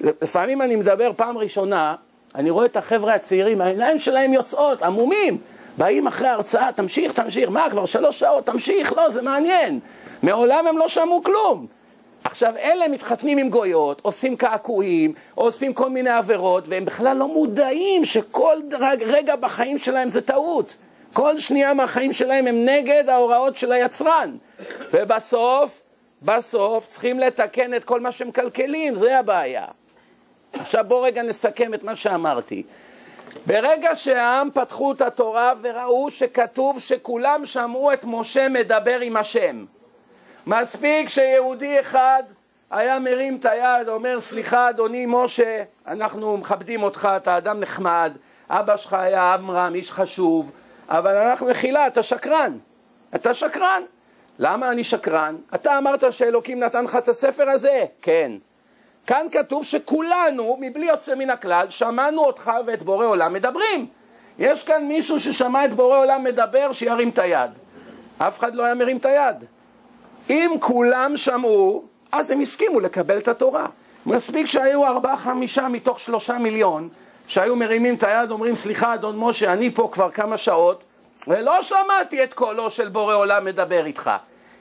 לפעמים 0.00 0.62
אני 0.62 0.76
מדבר 0.76 1.10
פעם 1.16 1.38
ראשונה, 1.38 1.94
אני 2.34 2.50
רואה 2.50 2.66
את 2.66 2.76
החבר'ה 2.76 3.14
הצעירים, 3.14 3.60
העיניים 3.60 3.98
שלהם 3.98 4.32
יוצאות, 4.32 4.82
עמומים, 4.82 5.38
באים 5.78 6.06
אחרי 6.06 6.28
ההרצאה, 6.28 6.72
תמשיך, 6.72 7.12
תמשיך, 7.12 7.50
מה 7.50 7.70
כבר 7.70 7.86
שלוש 7.86 8.18
שעות, 8.18 8.46
תמשיך, 8.46 8.92
לא, 8.96 9.10
זה 9.10 9.22
מעניין. 9.22 9.80
מעולם 10.22 10.66
הם 10.66 10.78
לא 10.78 10.88
שמעו 10.88 11.22
כלום. 11.22 11.75
עכשיו, 12.26 12.56
אלה 12.56 12.88
מתחתנים 12.88 13.38
עם 13.38 13.48
גויות, 13.48 14.00
עושים 14.00 14.36
קעקועים, 14.36 15.12
עושים 15.34 15.74
כל 15.74 15.90
מיני 15.90 16.10
עבירות, 16.10 16.68
והם 16.68 16.84
בכלל 16.84 17.16
לא 17.16 17.28
מודעים 17.28 18.04
שכל 18.04 18.56
רגע 19.00 19.36
בחיים 19.36 19.78
שלהם 19.78 20.10
זה 20.10 20.22
טעות. 20.22 20.76
כל 21.12 21.38
שנייה 21.38 21.74
מהחיים 21.74 22.12
שלהם 22.12 22.46
הם 22.46 22.64
נגד 22.64 23.08
ההוראות 23.08 23.56
של 23.56 23.72
היצרן. 23.72 24.36
ובסוף, 24.92 25.82
בסוף 26.22 26.86
צריכים 26.88 27.18
לתקן 27.20 27.74
את 27.74 27.84
כל 27.84 28.00
מה 28.00 28.12
שמקלקלים, 28.12 28.94
זה 28.94 29.18
הבעיה. 29.18 29.64
עכשיו 30.52 30.84
בואו 30.88 31.02
רגע 31.02 31.22
נסכם 31.22 31.74
את 31.74 31.82
מה 31.82 31.96
שאמרתי. 31.96 32.62
ברגע 33.46 33.96
שהעם 33.96 34.48
פתחו 34.54 34.92
את 34.92 35.00
התורה 35.00 35.52
וראו 35.62 36.10
שכתוב 36.10 36.80
שכולם 36.80 37.46
שמעו 37.46 37.92
את 37.92 38.04
משה 38.04 38.48
מדבר 38.48 39.00
עם 39.00 39.16
השם, 39.16 39.64
מספיק 40.46 41.08
שיהודי 41.08 41.80
אחד 41.80 42.22
היה 42.70 42.98
מרים 42.98 43.36
את 43.36 43.44
היד, 43.44 43.88
אומר 43.88 44.20
סליחה 44.20 44.70
אדוני 44.70 45.06
משה, 45.08 45.62
אנחנו 45.86 46.36
מכבדים 46.36 46.82
אותך, 46.82 47.08
אתה 47.16 47.36
אדם 47.36 47.60
נחמד, 47.60 48.12
אבא 48.50 48.76
שלך 48.76 48.92
היה 48.92 49.34
עמרם, 49.34 49.74
איש 49.74 49.92
חשוב, 49.92 50.50
אבל 50.88 51.16
אנחנו 51.16 51.46
מחילה, 51.46 51.86
אתה 51.86 52.02
שקרן, 52.02 52.58
אתה 53.14 53.34
שקרן. 53.34 53.82
למה 54.38 54.70
אני 54.70 54.84
שקרן? 54.84 55.36
אתה 55.54 55.78
אמרת 55.78 56.12
שאלוקים 56.12 56.60
נתן 56.60 56.84
לך 56.84 56.96
את 56.96 57.08
הספר 57.08 57.50
הזה? 57.50 57.84
כן. 58.02 58.32
כאן 59.06 59.26
כתוב 59.32 59.64
שכולנו, 59.64 60.56
מבלי 60.60 60.86
יוצא 60.86 61.14
מן 61.14 61.30
הכלל, 61.30 61.66
שמענו 61.70 62.24
אותך 62.24 62.50
ואת 62.66 62.82
בורא 62.82 63.06
עולם 63.06 63.32
מדברים. 63.32 63.86
יש 64.38 64.64
כאן 64.64 64.84
מישהו 64.84 65.20
ששמע 65.20 65.64
את 65.64 65.74
בורא 65.74 65.98
עולם 65.98 66.24
מדבר, 66.24 66.72
שירים 66.72 67.08
את 67.08 67.18
היד. 67.18 67.50
אף 68.18 68.38
אחד 68.38 68.54
לא 68.54 68.64
היה 68.64 68.74
מרים 68.74 68.96
את 68.96 69.06
היד. 69.06 69.44
אם 70.30 70.56
כולם 70.60 71.16
שמעו, 71.16 71.84
אז 72.12 72.30
הם 72.30 72.40
הסכימו 72.40 72.80
לקבל 72.80 73.18
את 73.18 73.28
התורה. 73.28 73.66
מספיק 74.06 74.46
שהיו 74.46 74.86
ארבעה 74.86 75.16
חמישה 75.16 75.68
מתוך 75.68 76.00
שלושה 76.00 76.38
מיליון 76.38 76.88
שהיו 77.26 77.56
מרימים 77.56 77.94
את 77.94 78.02
היד, 78.02 78.30
אומרים 78.30 78.54
סליחה 78.54 78.94
אדון 78.94 79.16
משה, 79.18 79.52
אני 79.52 79.70
פה 79.70 79.88
כבר 79.92 80.10
כמה 80.10 80.38
שעות 80.38 80.82
ולא 81.28 81.62
שמעתי 81.62 82.24
את 82.24 82.34
קולו 82.34 82.70
של 82.70 82.88
בורא 82.88 83.14
עולם 83.14 83.44
מדבר 83.44 83.86
איתך. 83.86 84.10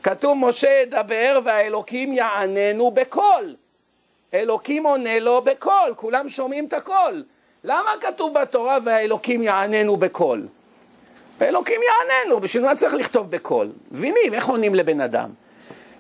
כתוב 0.04 0.38
משה 0.38 0.70
ידבר 0.70 1.40
והאלוקים 1.46 2.14
יעננו 2.14 2.92
בקול. 2.92 3.56
אלוקים 4.34 4.86
עונה 4.86 5.20
לו 5.20 5.42
בקול, 5.42 5.94
כולם 5.96 6.30
שומעים 6.30 6.66
את 6.66 6.74
הקול. 6.74 7.24
למה 7.64 7.90
כתוב 8.02 8.34
בתורה 8.34 8.78
והאלוקים 8.86 9.44
יעננו 9.44 9.98
בקול? 9.98 10.48
האלוקים 11.40 11.82
יעננו, 11.82 12.40
בשביל 12.40 12.64
מה 12.64 12.76
צריך 12.76 12.94
לכתוב 12.94 13.32
בקול? 13.32 13.72
מבינים 13.92 14.34
איך 14.34 14.48
עונים 14.48 14.76
לבן 14.76 15.02
אדם? 15.02 15.30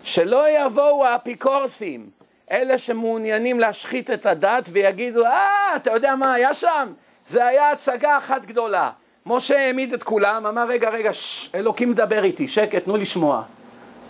שלא 0.06 0.46
יבואו 0.50 1.06
האפיקורסים, 1.06 2.10
אלה 2.52 2.78
שמעוניינים 2.78 3.60
להשחית 3.60 4.10
את 4.10 4.26
הדת 4.26 4.63
ויגידו, 4.72 5.26
אה, 5.26 5.76
אתה 5.76 5.91
יודע 5.91 6.15
מה 6.15 6.34
היה 6.34 6.54
שם? 6.54 6.91
זה 7.28 7.46
היה 7.46 7.72
הצגה 7.72 8.18
אחת 8.18 8.46
גדולה. 8.46 8.89
משה 9.26 9.60
העמיד 9.60 9.94
את 9.94 10.04
כולם, 10.04 10.46
אמר, 10.46 10.68
רגע, 10.68 10.89
רגע, 10.89 11.13
ש, 11.13 11.50
אלוקים 11.56 11.89
מדבר 11.89 12.24
איתי, 12.24 12.48
שקט, 12.48 12.84
תנו 12.84 12.98
לשמוע. 12.98 13.44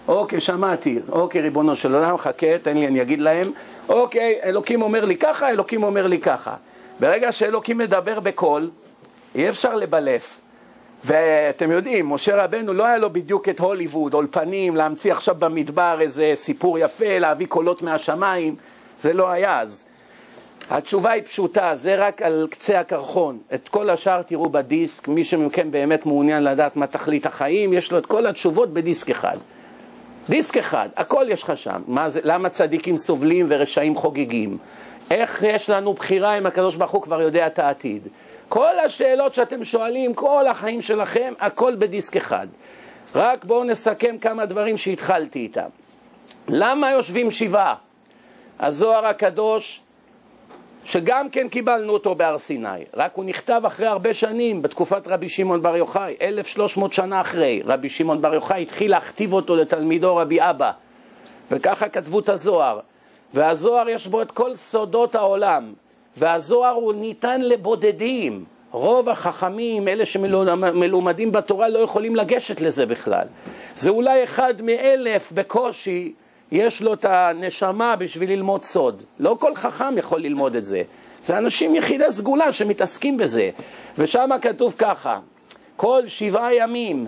אוקיי, 0.08 0.41
שמעתי. 0.41 0.99
אוקיי, 1.10 1.41
ריבונו 1.41 1.75
של 1.75 1.95
עולם, 1.95 2.17
חכה, 2.17 2.58
תן 2.62 2.77
לי, 2.77 2.88
אני 2.88 3.01
אגיד 3.01 3.19
להם. 3.19 3.51
אוקיי, 3.89 4.39
אלוקים 4.43 4.81
אומר 4.81 5.05
לי 5.05 5.17
ככה, 5.17 5.49
אלוקים 5.49 5.84
אומר 5.84 6.08
לי 6.08 6.19
ככה. 6.19 6.55
ברגע 6.99 7.31
שאלוקים 7.31 7.77
מדבר 7.77 8.19
בקול, 8.19 8.69
אי 9.36 9.49
אפשר 9.49 9.75
לבלף. 9.75 10.39
ואתם 11.05 11.71
יודעים, 11.71 12.09
משה 12.09 12.43
רבנו 12.43 12.73
לא 12.73 12.85
היה 12.85 12.97
לו 12.97 13.13
בדיוק 13.13 13.49
את 13.49 13.59
הוליווד, 13.59 14.13
אולפנים, 14.13 14.75
להמציא 14.75 15.11
עכשיו 15.11 15.35
במדבר 15.39 15.97
איזה 16.01 16.31
סיפור 16.35 16.79
יפה, 16.79 17.19
להביא 17.19 17.47
קולות 17.47 17.81
מהשמיים, 17.81 18.55
זה 18.99 19.13
לא 19.13 19.29
היה 19.29 19.59
אז. 19.59 19.83
התשובה 20.69 21.11
היא 21.11 21.23
פשוטה, 21.23 21.75
זה 21.75 21.95
רק 21.95 22.21
על 22.21 22.47
קצה 22.51 22.79
הקרחון. 22.79 23.37
את 23.53 23.69
כל 23.69 23.89
השאר 23.89 24.21
תראו 24.21 24.49
בדיסק, 24.49 25.07
מי 25.07 25.23
שמכם 25.23 25.71
באמת 25.71 26.05
מעוניין 26.05 26.43
לדעת 26.43 26.75
מה 26.75 26.87
תכלית 26.87 27.25
החיים, 27.25 27.73
יש 27.73 27.91
לו 27.91 27.97
את 27.97 28.05
כל 28.05 28.27
התשובות 28.27 28.73
בדיסק 28.73 29.09
אחד. 29.09 29.37
דיסק 30.29 30.57
אחד, 30.57 30.89
הכל 30.95 31.25
יש 31.29 31.43
לך 31.43 31.57
שם. 31.57 31.81
זה, 32.07 32.19
למה 32.23 32.49
צדיקים 32.49 32.97
סובלים 32.97 33.45
ורשעים 33.49 33.95
חוגגים? 33.95 34.57
איך 35.11 35.43
יש 35.47 35.69
לנו 35.69 35.93
בחירה 35.93 36.37
אם 36.37 36.45
הקדוש 36.45 36.75
ברוך 36.75 36.91
הוא 36.91 37.01
כבר 37.01 37.21
יודע 37.21 37.47
את 37.47 37.59
העתיד? 37.59 38.07
כל 38.49 38.79
השאלות 38.79 39.34
שאתם 39.34 39.63
שואלים, 39.63 40.13
כל 40.13 40.47
החיים 40.47 40.81
שלכם, 40.81 41.34
הכל 41.39 41.75
בדיסק 41.75 42.17
אחד. 42.17 42.47
רק 43.15 43.45
בואו 43.45 43.63
נסכם 43.63 44.17
כמה 44.17 44.45
דברים 44.45 44.77
שהתחלתי 44.77 45.39
איתם. 45.39 45.67
למה 46.47 46.91
יושבים 46.91 47.31
שבעה? 47.31 47.75
הזוהר 48.60 49.05
הקדוש, 49.05 49.81
שגם 50.84 51.29
כן 51.29 51.49
קיבלנו 51.49 51.93
אותו 51.93 52.15
בהר 52.15 52.38
סיני, 52.38 52.69
רק 52.93 53.15
הוא 53.15 53.25
נכתב 53.25 53.62
אחרי 53.67 53.88
הרבה 53.88 54.13
שנים, 54.13 54.62
בתקופת 54.62 55.08
רבי 55.08 55.29
שמעון 55.29 55.62
בר 55.62 55.77
יוחאי, 55.77 56.15
1300 56.21 56.93
שנה 56.93 57.21
אחרי. 57.21 57.62
רבי 57.65 57.89
שמעון 57.89 58.21
בר 58.21 58.34
יוחאי 58.34 58.62
התחיל 58.62 58.91
להכתיב 58.91 59.34
אותו 59.34 59.55
לתלמידו 59.55 60.15
רבי 60.15 60.41
אבא, 60.41 60.71
וככה 61.51 61.89
כתבו 61.89 62.19
את 62.19 62.29
הזוהר. 62.29 62.79
והזוהר 63.34 63.89
יש 63.89 64.08
בו 64.08 64.21
את 64.21 64.31
כל 64.31 64.55
סודות 64.55 65.15
העולם, 65.15 65.73
והזוהר 66.17 66.73
הוא 66.73 66.93
ניתן 66.93 67.41
לבודדים. 67.41 68.45
רוב 68.71 69.10
החכמים, 69.10 69.88
אלה 69.88 70.06
שמלומדים 70.06 71.32
בתורה, 71.32 71.69
לא 71.69 71.80
יכולים 71.80 72.15
לגשת 72.15 72.62
לזה 72.62 72.86
בכלל. 72.86 73.28
זה 73.78 73.89
אולי 73.89 74.23
אחד 74.23 74.54
מאלף 74.62 75.32
בקושי, 75.32 76.13
יש 76.51 76.82
לו 76.82 76.93
את 76.93 77.06
הנשמה 77.06 77.95
בשביל 77.95 78.32
ללמוד 78.32 78.63
סוד. 78.63 79.04
לא 79.19 79.38
כל 79.39 79.56
חכם 79.56 79.97
יכול 79.97 80.21
ללמוד 80.21 80.56
את 80.56 80.65
זה. 80.65 80.82
זה 81.23 81.38
אנשים 81.38 81.75
יחידי 81.75 82.12
סגולה 82.12 82.54
שמתעסקים 82.54 83.17
בזה. 83.17 83.49
ושם 83.97 84.30
כתוב 84.41 84.75
ככה, 84.78 85.19
כל 85.75 86.08
שבעה 86.08 86.56
ימים 86.56 87.08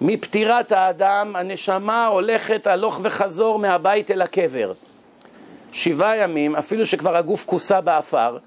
מפטירת 0.00 0.72
האדם, 0.72 1.36
הנשמה 1.36 2.06
הולכת 2.06 2.66
הלוך 2.66 3.00
וחזור 3.02 3.58
מהבית 3.58 4.10
אל 4.10 4.22
הקבר. 4.22 4.72
שבעה 5.72 6.16
ימים, 6.16 6.56
אפילו 6.56 6.86
שכבר 6.86 7.16
הגוף 7.16 7.44
כוסה 7.46 7.80
באפר, 7.80 8.38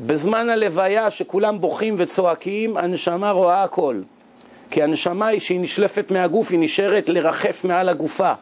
בזמן 0.00 0.48
הלוויה 0.48 1.10
שכולם 1.10 1.60
בוכים 1.60 1.94
וצועקים, 1.98 2.76
הנשמה 2.76 3.30
רואה 3.30 3.62
הכל. 3.62 4.00
כי 4.70 4.82
הנשמה 4.82 5.26
היא 5.26 5.40
שהיא 5.40 5.60
נשלפת 5.60 6.10
מהגוף, 6.10 6.50
היא 6.50 6.58
נשארת 6.58 7.08
לרחף 7.08 7.64
מעל 7.64 7.88
הגופה. 7.88 8.32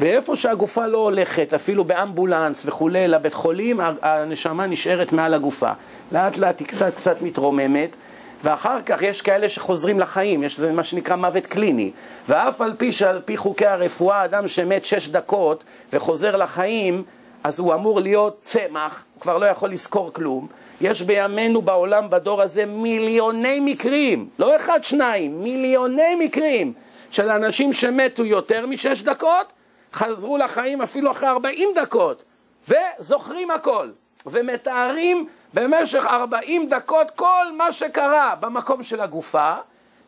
ואיפה 0.00 0.36
שהגופה 0.36 0.86
לא 0.86 0.98
הולכת, 0.98 1.54
אפילו 1.54 1.84
באמבולנס 1.84 2.62
וכולי, 2.66 3.08
לבית 3.08 3.34
חולים, 3.34 3.80
הנשמה 4.02 4.66
נשארת 4.66 5.12
מעל 5.12 5.34
הגופה. 5.34 5.72
לאט 6.12 6.36
לאט 6.36 6.60
היא 6.60 6.66
קצת 6.66 6.94
קצת 6.96 7.22
מתרוממת, 7.22 7.96
ואחר 8.44 8.82
כך 8.82 9.02
יש 9.02 9.22
כאלה 9.22 9.48
שחוזרים 9.48 10.00
לחיים, 10.00 10.42
יש 10.42 10.60
זה 10.60 10.72
מה 10.72 10.84
שנקרא 10.84 11.16
מוות 11.16 11.46
קליני. 11.46 11.90
ואף 12.28 12.60
על 12.60 12.74
פי 12.78 12.92
שעל 12.92 13.20
פי 13.24 13.36
חוקי 13.36 13.66
הרפואה, 13.66 14.24
אדם 14.24 14.48
שמת 14.48 14.84
שש 14.84 15.08
דקות 15.08 15.64
וחוזר 15.92 16.36
לחיים, 16.36 17.02
אז 17.46 17.58
הוא 17.58 17.74
אמור 17.74 18.00
להיות 18.00 18.40
צמח, 18.42 19.04
כבר 19.20 19.38
לא 19.38 19.46
יכול 19.46 19.70
לזכור 19.70 20.12
כלום. 20.12 20.46
יש 20.80 21.02
בימינו 21.02 21.62
בעולם, 21.62 22.10
בדור 22.10 22.42
הזה, 22.42 22.66
מיליוני 22.66 23.60
מקרים, 23.60 24.28
לא 24.38 24.56
אחד, 24.56 24.84
שניים, 24.84 25.42
מיליוני 25.42 26.14
מקרים 26.18 26.72
של 27.10 27.30
אנשים 27.30 27.72
שמתו 27.72 28.24
יותר 28.24 28.66
משש 28.66 29.02
דקות, 29.02 29.52
חזרו 29.92 30.38
לחיים 30.38 30.82
אפילו 30.82 31.10
אחרי 31.10 31.28
ארבעים 31.28 31.68
דקות, 31.74 32.22
וזוכרים 32.68 33.50
הכל, 33.50 33.88
ומתארים 34.26 35.26
במשך 35.54 36.06
ארבעים 36.06 36.68
דקות 36.68 37.10
כל 37.10 37.46
מה 37.56 37.72
שקרה 37.72 38.34
במקום 38.40 38.82
של 38.82 39.00
הגופה, 39.00 39.54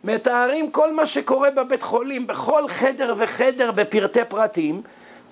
מתארים 0.04 0.70
כל 0.70 0.94
מה 0.94 1.06
שקורה 1.06 1.50
בבית 1.50 1.82
חולים, 1.82 2.26
בכל 2.26 2.68
חדר 2.68 3.14
וחדר 3.16 3.70
בפרטי 3.72 4.24
פרטים, 4.28 4.82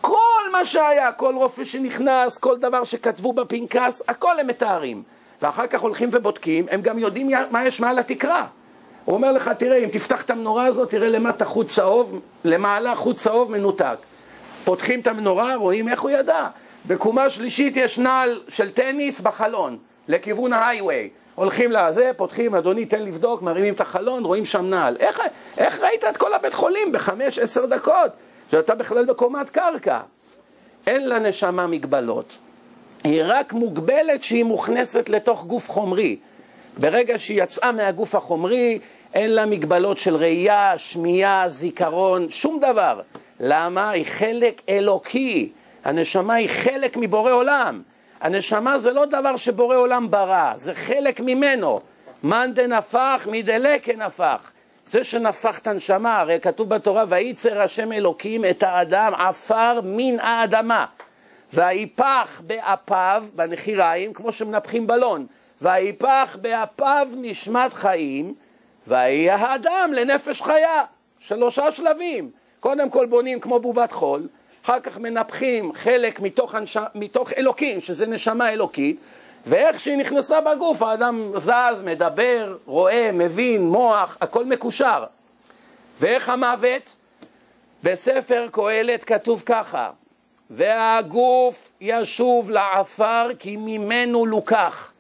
כל 0.06 0.50
מה 0.52 0.64
שהיה, 0.64 1.12
כל 1.12 1.34
רופא 1.34 1.64
שנכנס, 1.64 2.38
כל 2.38 2.58
דבר 2.58 2.84
שכתבו 2.84 3.32
בפנקס, 3.32 4.02
הכל 4.08 4.40
הם 4.40 4.46
מתארים. 4.46 5.02
ואחר 5.42 5.66
כך 5.66 5.80
הולכים 5.80 6.08
ובודקים, 6.12 6.66
הם 6.70 6.82
גם 6.82 6.98
יודעים 6.98 7.30
מה 7.50 7.66
יש 7.66 7.80
מעל 7.80 7.98
התקרה. 7.98 8.46
הוא 9.04 9.14
אומר 9.14 9.32
לך, 9.32 9.50
תראה, 9.58 9.76
אם 9.76 9.88
תפתח 9.88 10.22
את 10.22 10.30
המנורה 10.30 10.64
הזאת, 10.64 10.90
תראה 10.90 11.08
למטה 11.08 11.44
חוט 11.44 11.68
צהוב, 11.68 12.20
למעלה 12.44 12.94
חוט 12.94 13.16
צהוב 13.16 13.50
מנותק. 13.50 13.96
פותחים 14.64 15.00
את 15.00 15.06
המנורה, 15.06 15.54
רואים 15.54 15.88
איך 15.88 16.00
הוא 16.00 16.10
ידע. 16.10 16.46
בקומה 16.86 17.30
שלישית 17.30 17.76
יש 17.76 17.98
נעל 17.98 18.40
של 18.48 18.70
טניס 18.70 19.20
בחלון, 19.20 19.78
לכיוון 20.08 20.52
ההייווי. 20.52 21.08
הולכים 21.34 21.72
לזה, 21.72 22.10
פותחים, 22.16 22.54
אדוני, 22.54 22.86
תן 22.86 23.02
לבדוק, 23.02 23.42
מרימים 23.42 23.74
את 23.74 23.80
החלון, 23.80 24.24
רואים 24.24 24.44
שם 24.44 24.70
נעל. 24.70 24.96
איך, 25.00 25.20
איך 25.58 25.80
ראית 25.80 26.04
את 26.04 26.16
כל 26.16 26.34
הבית 26.34 26.54
חולים 26.54 26.92
בחמש, 26.92 27.38
עשר 27.38 27.66
דקות? 27.66 28.10
שאתה 28.50 28.74
בכלל 28.74 29.04
בקומת 29.04 29.50
קרקע. 29.50 30.00
אין 30.86 31.08
לנשמה 31.08 31.66
מגבלות. 31.66 32.38
היא 33.04 33.22
רק 33.26 33.52
מוגבלת 33.52 34.22
שהיא 34.22 34.44
מוכנסת 34.44 35.08
לתוך 35.08 35.44
גוף 35.44 35.70
חומרי. 35.70 36.16
ברגע 36.78 37.18
שהיא 37.18 37.42
יצאה 37.42 37.72
מהגוף 37.72 38.14
החומרי, 38.14 38.78
אין 39.14 39.30
לה 39.30 39.46
מגבלות 39.46 39.98
של 39.98 40.16
ראייה, 40.16 40.78
שמיעה, 40.78 41.48
זיכרון, 41.48 42.30
שום 42.30 42.60
דבר. 42.60 43.00
למה? 43.40 43.90
היא 43.90 44.04
חלק 44.06 44.62
אלוקי. 44.68 45.52
הנשמה 45.84 46.34
היא 46.34 46.48
חלק 46.48 46.96
מבורא 46.96 47.32
עולם. 47.32 47.82
הנשמה 48.20 48.78
זה 48.78 48.92
לא 48.92 49.04
דבר 49.04 49.36
שבורא 49.36 49.76
עולם 49.76 50.10
ברא, 50.10 50.52
זה 50.56 50.74
חלק 50.74 51.20
ממנו. 51.20 51.80
מאן 52.22 52.50
דנפח 52.54 53.28
מדלקה 53.30 53.92
נפח. 53.92 54.50
זה 54.86 55.04
שנפח 55.04 55.58
את 55.58 55.66
הנשמה, 55.66 56.20
הרי 56.20 56.40
כתוב 56.40 56.68
בתורה, 56.68 57.04
וייצר 57.08 57.62
השם 57.62 57.92
אלוקים 57.92 58.44
את 58.44 58.62
האדם 58.62 59.14
עפר 59.14 59.80
מן 59.84 60.20
האדמה. 60.20 60.86
ויפח 61.52 62.42
באפיו, 62.46 63.24
בנחיריים, 63.34 64.12
כמו 64.12 64.32
שמנפחים 64.32 64.86
בלון, 64.86 65.26
ויפח 65.62 66.36
באפיו 66.40 67.08
נשמת 67.16 67.74
חיים, 67.74 68.34
ויהיה 68.86 69.36
האדם 69.36 69.90
לנפש 69.94 70.42
חיה. 70.42 70.84
שלושה 71.18 71.72
שלבים. 71.72 72.30
קודם 72.60 72.90
כל 72.90 73.06
בונים 73.06 73.40
כמו 73.40 73.60
בובת 73.60 73.92
חול, 73.92 74.28
אחר 74.64 74.80
כך 74.80 74.98
מנפחים 74.98 75.72
חלק 75.72 76.20
מתוך, 76.20 76.54
הנש... 76.54 76.76
מתוך 76.94 77.32
אלוקים, 77.32 77.80
שזה 77.80 78.06
נשמה 78.06 78.52
אלוקית, 78.52 78.96
ואיך 79.46 79.80
שהיא 79.80 79.96
נכנסה 79.96 80.40
בגוף, 80.40 80.82
האדם 80.82 81.32
זז, 81.36 81.82
מדבר, 81.84 82.56
רואה, 82.66 83.10
מבין, 83.12 83.68
מוח, 83.68 84.16
הכל 84.20 84.44
מקושר. 84.44 85.04
ואיך 86.00 86.28
המוות? 86.28 86.96
בספר 87.82 88.46
קהלת 88.52 89.04
כתוב 89.04 89.42
ככה: 89.46 89.90
והגוף 90.50 91.72
ישוב 91.80 92.50
לעפר 92.50 93.28
כי 93.38 93.56
ממנו 93.56 94.26
לוקח, 94.26 94.92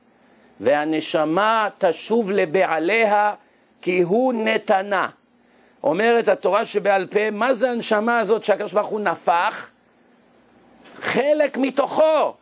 והנשמה 0.60 1.68
תשוב 1.78 2.30
לבעליה 2.30 3.34
כי 3.82 4.00
הוא 4.00 4.32
נתנה. 4.32 5.08
אומרת 5.82 6.28
התורה 6.28 6.64
שבעל 6.64 7.06
פה, 7.06 7.30
מה 7.30 7.54
זה 7.54 7.70
הנשמה 7.70 8.18
הזאת 8.18 8.44
שהקדוש 8.44 8.72
ברוך 8.72 8.88
הוא 8.88 9.00
נפח? 9.00 9.70
חלק 11.00 11.56
מתוכו, 11.56 12.34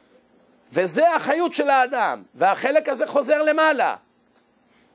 וזה 0.74 1.14
החיות 1.14 1.54
של 1.54 1.70
האדם, 1.70 2.22
והחלק 2.34 2.88
הזה 2.88 3.06
חוזר 3.06 3.42
למעלה. 3.42 3.94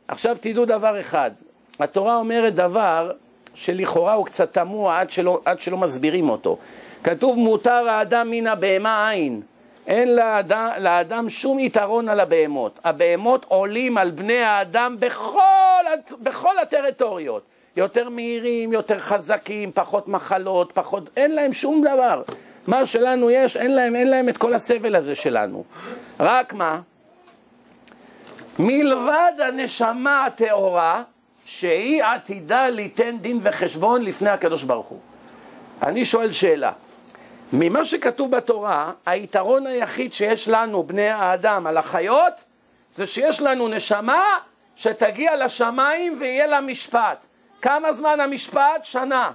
עכשיו 0.07 0.37
תדעו 0.41 0.65
דבר 0.65 0.99
אחד, 0.99 1.31
התורה 1.79 2.15
אומרת 2.15 2.55
דבר 2.55 3.11
שלכאורה 3.53 4.13
הוא 4.13 4.25
קצת 4.25 4.53
תמוה 4.53 4.99
עד 4.99 5.09
עד 5.45 5.59
שלא 5.59 5.77
מסבירים 5.77 6.29
אותו. 6.29 6.57
כתוב 7.03 7.37
מותר 7.37 7.89
האדם 7.89 8.31
מן 8.31 8.47
הבהמה 8.47 9.09
עין. 9.09 9.41
אין 9.87 10.15
לאדם, 10.15 10.69
לאדם 10.79 11.29
שום 11.29 11.59
יתרון 11.59 12.09
על 12.09 12.19
הבהמות. 12.19 12.79
הבהמות 12.83 13.45
עולים 13.47 13.97
על 13.97 14.11
בני 14.11 14.43
האדם 14.43 14.95
בכל, 14.99 15.83
בכל 16.19 16.57
הטריטוריות. 16.57 17.43
יותר 17.75 18.09
מהירים, 18.09 18.73
יותר 18.73 18.99
חזקים, 18.99 19.71
פחות 19.73 20.07
מחלות, 20.07 20.71
פחות... 20.71 21.09
אין 21.17 21.35
להם 21.35 21.53
שום 21.53 21.81
דבר. 21.81 22.21
מה 22.69 22.85
שלנו 22.85 23.29
יש, 23.29 23.57
אין 23.57 23.75
להם, 23.75 23.95
אין 23.95 24.09
להם 24.09 24.29
את 24.29 24.37
כל 24.37 24.53
הסבל 24.53 24.95
הזה 24.95 25.15
שלנו. 25.15 25.63
רק 26.19 26.53
מה? 26.53 26.79
מלבד 28.59 29.33
הנשמה 29.47 30.25
הטהורה, 30.25 31.03
שהיא 31.45 32.03
עתידה 32.03 32.69
ליתן 32.69 33.17
דין 33.17 33.39
וחשבון 33.43 34.01
לפני 34.01 34.29
הקדוש 34.29 34.63
ברוך 34.63 34.87
הוא. 34.87 34.99
אני 35.83 36.05
שואל 36.05 36.31
שאלה, 36.31 36.71
ממה 37.53 37.85
שכתוב 37.85 38.31
בתורה, 38.31 38.91
היתרון 39.05 39.67
היחיד 39.67 40.13
שיש 40.13 40.47
לנו, 40.47 40.83
בני 40.83 41.09
האדם, 41.09 41.67
על 41.67 41.77
החיות, 41.77 42.43
זה 42.95 43.07
שיש 43.07 43.41
לנו 43.41 43.67
נשמה 43.67 44.23
שתגיע 44.75 45.45
לשמיים 45.45 46.17
ויהיה 46.19 46.47
לה 46.47 46.61
משפט. 46.61 47.25
כמה 47.61 47.93
זמן 47.93 48.19
המשפט? 48.19 48.83
שנה. 48.83 49.31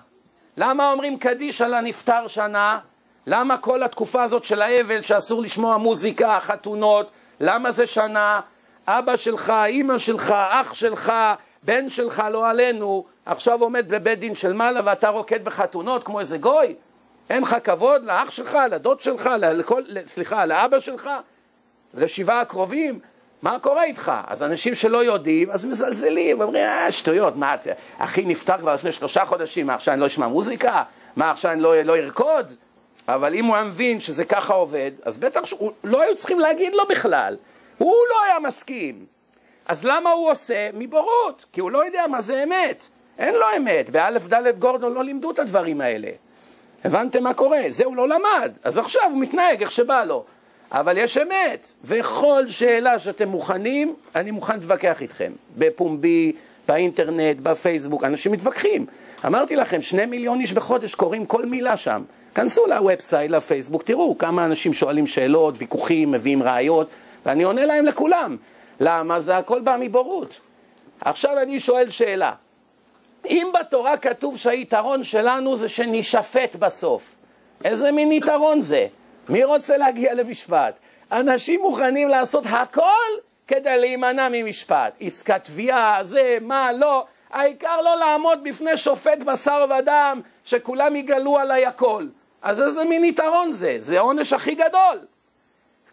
למה 0.57 0.92
אומרים 0.92 1.18
קדיש 1.18 1.62
על 1.62 1.75
הנפטר 1.75 2.27
שנה? 2.27 2.79
למה 3.26 3.58
כל 3.58 3.82
התקופה 3.82 4.22
הזאת 4.22 4.44
של 4.44 4.62
האבל 4.62 5.02
שאסור 5.02 5.42
לשמוע 5.42 5.76
מוזיקה, 5.76 6.38
חתונות, 6.40 7.10
למה 7.40 7.72
זה 7.72 7.87
שנה? 7.87 8.40
אבא 8.87 9.16
שלך, 9.16 9.52
אימא 9.66 9.98
שלך, 9.98 10.34
אח 10.48 10.74
שלך, 10.74 11.12
בן 11.62 11.90
שלך, 11.90 12.22
לא 12.32 12.48
עלינו, 12.48 13.04
עכשיו 13.26 13.62
עומד 13.62 13.88
בבית 13.88 14.18
דין 14.18 14.34
של 14.34 14.52
מעלה 14.52 14.80
ואתה 14.84 15.08
רוקד 15.08 15.44
בחתונות 15.44 16.04
כמו 16.04 16.20
איזה 16.20 16.38
גוי? 16.38 16.74
אין 17.30 17.42
לך 17.42 17.56
כבוד 17.64 18.04
לאח 18.04 18.30
שלך, 18.30 18.58
לדוד 18.70 19.00
שלך, 19.00 19.30
לכל, 19.40 19.82
סליחה, 20.06 20.46
לאבא 20.46 20.80
שלך, 20.80 21.10
לשבעה 21.94 22.40
הקרובים? 22.40 22.98
מה 23.42 23.58
קורה 23.58 23.84
איתך? 23.84 24.12
אז 24.26 24.42
אנשים 24.42 24.74
שלא 24.74 25.04
יודעים, 25.04 25.50
אז 25.50 25.64
מזלזלים, 25.64 26.40
אומרים, 26.40 26.64
אה, 26.64 26.92
שטויות, 26.92 27.37
מה, 27.37 27.56
אחי 27.98 28.24
נפטר 28.24 28.58
כבר 28.58 28.74
לפני 28.74 28.92
שלושה 28.92 29.24
חודשים, 29.24 29.66
מה, 29.66 29.74
עכשיו 29.74 29.94
אני 29.94 30.00
לא 30.00 30.06
אשמע 30.06 30.28
מוזיקה? 30.28 30.82
מה, 31.16 31.30
עכשיו 31.30 31.52
אני 31.52 31.62
לא, 31.62 31.82
לא? 31.82 31.94
אבל 33.09 33.35
אם 33.35 33.45
הוא 33.45 33.55
היה 33.55 33.64
מבין 33.64 34.01
שזה 34.01 34.25
ככה 34.25 34.55
עובד, 34.55 34.90
אז 35.03 35.17
בטח 35.17 35.47
שהוא, 35.47 35.71
לא 35.85 36.03
היו 36.03 36.17
צריכים 36.17 36.40
להגיד 36.40 36.75
לו 36.75 36.83
בכלל. 36.90 37.37
הוא 37.79 37.95
לא 38.11 38.17
היה 38.25 38.38
מסכים. 38.38 39.05
אז 39.69 39.85
למה 39.85 40.11
הוא 40.11 40.31
עושה? 40.31 40.71
מבורות, 40.75 41.45
כי 41.53 41.61
הוא 41.61 41.71
לא 41.71 41.85
יודע 41.85 42.07
מה 42.07 42.23
זה 42.23 42.43
אמת. 42.43 42.87
אין 43.19 43.35
לו 43.35 43.47
אמת. 43.57 43.90
באלף 43.90 44.27
דלת 44.27 44.59
גורדון 44.59 44.93
לא 44.93 45.05
לימדו 45.05 45.31
את 45.31 45.38
הדברים 45.38 45.81
האלה. 45.81 46.09
הבנתם 46.85 47.23
מה 47.23 47.35
קורה? 47.35 47.61
זה 47.69 47.85
הוא 47.85 47.97
לא 47.97 48.09
למד. 48.09 48.53
אז 48.64 48.79
עכשיו 48.79 49.03
הוא 49.11 49.21
מתנהג 49.21 49.61
איך 49.61 49.73
שבא 49.73 50.05
לו. 50.05 50.25
אבל 50.73 50.99
יש 50.99 51.17
אמת, 51.17 51.73
וכל 51.85 52.49
שאלה 52.49 52.99
שאתם 52.99 53.29
מוכנים, 53.29 53.95
אני 54.17 54.31
מוכן 54.31 54.55
להתווכח 54.55 55.03
איתכם. 55.03 55.33
בפומבי, 55.59 56.33
באינטרנט, 56.69 57.37
בפייסבוק, 57.43 58.05
אנשים 58.05 58.33
מתווכחים. 58.33 58.87
אמרתי 59.27 59.57
לכם, 59.57 59.83
שני 59.83 60.07
מיליון 60.07 60.40
איש 60.40 60.53
בחודש 60.53 60.95
קוראים 60.95 61.27
כל 61.27 61.47
מילה 61.47 61.77
שם. 61.77 62.03
כנסו 62.35 62.66
ל 62.66 62.74
website, 62.74 63.31
לפייסבוק, 63.31 63.83
תראו 63.83 64.18
כמה 64.18 64.44
אנשים 64.44 64.75
שואלים 64.75 65.07
שאלות, 65.07 65.55
ויכוחים, 65.59 66.12
מביאים 66.12 66.42
ראיות, 66.42 66.88
ואני 67.27 67.42
עונה 67.42 67.66
להם 67.66 67.87
לכולם. 67.87 68.37
למה? 68.81 69.20
זה 69.20 69.37
הכל 69.37 69.61
בא 69.61 69.77
מבורות. 69.81 70.40
עכשיו 71.01 71.38
אני 71.42 71.61
שואל 71.61 71.90
שאלה. 71.90 72.33
אם 73.27 73.53
בתורה 73.61 73.97
כתוב 73.97 74.37
שהיתרון 74.37 75.04
שלנו 75.04 75.56
זה 75.56 75.69
שנישפט 75.69 76.56
בסוף, 76.56 77.15
איזה 77.65 77.92
מין 77.92 78.13
יתרון 78.13 78.61
זה? 78.61 78.87
מי 79.29 79.44
רוצה 79.44 79.77
להגיע 79.77 80.15
למשפט? 80.15 80.75
אנשים 81.13 81.61
מוכנים 81.61 82.08
לעשות 82.08 82.44
הכל 82.50 83.11
כדי 83.46 83.79
להימנע 83.79 84.29
ממשפט. 84.33 84.92
עסקת 85.00 85.44
תביעה, 85.44 85.98
זה, 86.02 86.38
מה, 86.40 86.73
לא. 86.73 87.04
העיקר 87.31 87.81
לא 87.81 87.96
לעמוד 87.96 88.38
בפני 88.44 88.77
שופט 88.77 89.19
בשר 89.19 89.67
ודם, 89.79 90.21
שכולם 90.44 90.96
יגלו 90.96 91.38
עליי 91.38 91.67
הכל. 91.67 92.06
אז 92.45 92.61
איזה 92.61 92.85
מין 92.85 93.05
יתרון 93.05 93.53
זה? 93.53 93.77
זה 93.79 93.99
העונש 93.99 94.33
הכי 94.33 94.55
גדול. 94.55 94.99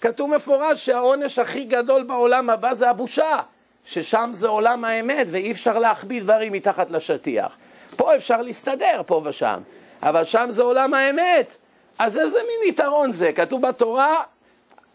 כתוב 0.02 0.36
מפורש 0.36 0.86
שהעונש 0.86 1.40
הכי 1.40 1.64
גדול 1.64 2.04
בעולם 2.04 2.50
הבא 2.50 2.74
זה 2.74 2.90
הבושה, 2.90 3.40
ששם 3.86 4.30
זה 4.34 4.48
עולם 4.48 4.86
האמת 4.86 5.28
ואי 5.30 5.52
אפשר 5.52 5.80
להחביא 5.80 6.22
דברים 6.22 6.54
מתחת 6.54 6.92
לשטיח. 6.92 7.52
פה 7.96 8.16
אפשר 8.16 8.42
להסתדר, 8.42 9.02
פה 9.06 9.22
ושם, 9.26 9.60
אבל 10.04 10.24
שם 10.24 10.46
זה 10.50 10.62
עולם 10.62 10.94
האמת. 10.94 11.56
אז 12.00 12.18
איזה 12.18 12.38
מין 12.38 12.70
יתרון 12.70 13.12
זה? 13.12 13.32
כתוב 13.32 13.62
בתורה, 13.62 14.24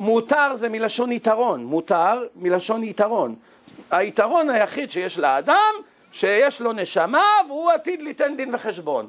מותר 0.00 0.56
זה 0.56 0.68
מלשון 0.68 1.12
יתרון, 1.12 1.64
מותר 1.64 2.26
מלשון 2.36 2.82
יתרון. 2.82 3.34
היתרון 3.90 4.50
היחיד 4.50 4.90
שיש 4.90 5.18
לאדם, 5.18 5.74
שיש 6.12 6.60
לו 6.60 6.72
נשמה 6.72 7.24
והוא 7.48 7.70
עתיד 7.70 8.02
ליתן 8.02 8.36
דין 8.36 8.54
וחשבון. 8.54 9.06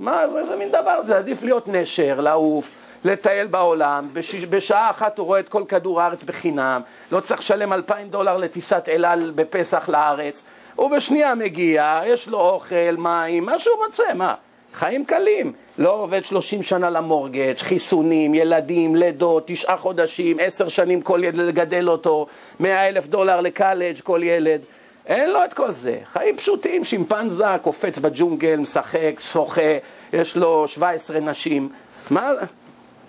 מה 0.00 0.28
זה, 0.28 0.38
איזה 0.38 0.56
מין 0.56 0.68
דבר 0.68 1.02
זה? 1.02 1.16
עדיף 1.16 1.42
להיות 1.42 1.68
נשר, 1.68 2.20
לעוף, 2.20 2.70
לטייל 3.04 3.46
בעולם, 3.46 4.08
בש... 4.12 4.34
בשעה 4.34 4.90
אחת 4.90 5.18
הוא 5.18 5.26
רואה 5.26 5.40
את 5.40 5.48
כל 5.48 5.62
כדור 5.68 6.00
הארץ 6.00 6.24
בחינם, 6.24 6.80
לא 7.12 7.20
צריך 7.20 7.40
לשלם 7.40 7.72
אלפיים 7.72 8.08
דולר 8.08 8.36
לטיסת 8.36 8.88
אל 8.88 9.04
על 9.04 9.32
בפסח 9.34 9.88
לארץ, 9.88 10.42
הוא 10.74 10.90
בשנייה 10.90 11.34
מגיע, 11.34 12.00
יש 12.06 12.28
לו 12.28 12.40
אוכל, 12.40 12.96
מים, 12.98 13.44
מה 13.44 13.58
שהוא 13.58 13.76
רוצה, 13.86 14.14
מה? 14.14 14.34
חיים 14.74 15.04
קלים. 15.04 15.52
לא 15.78 15.92
עובד 15.92 16.24
שלושים 16.24 16.62
שנה 16.62 16.90
למורגג', 16.90 17.58
חיסונים, 17.58 18.34
ילדים, 18.34 18.96
לידות, 18.96 19.42
תשעה 19.46 19.76
חודשים, 19.76 20.36
עשר 20.40 20.68
שנים 20.68 21.02
כל 21.02 21.20
ילד 21.24 21.36
לגדל 21.36 21.88
אותו, 21.88 22.26
מאה 22.60 22.88
אלף 22.88 23.06
דולר 23.06 23.40
לקלג' 23.40 24.00
כל 24.00 24.20
ילד. 24.22 24.60
אין 25.06 25.30
לו 25.30 25.44
את 25.44 25.54
כל 25.54 25.72
זה. 25.72 25.98
חיים 26.12 26.36
פשוטים, 26.36 26.84
שימפנזה, 26.84 27.44
קופץ 27.62 27.98
בג'ונגל, 27.98 28.56
משחק, 28.56 29.14
שוחה, 29.18 29.78
יש 30.12 30.36
לו 30.36 30.68
17 30.68 31.20
נשים. 31.20 31.68
מה? 32.10 32.32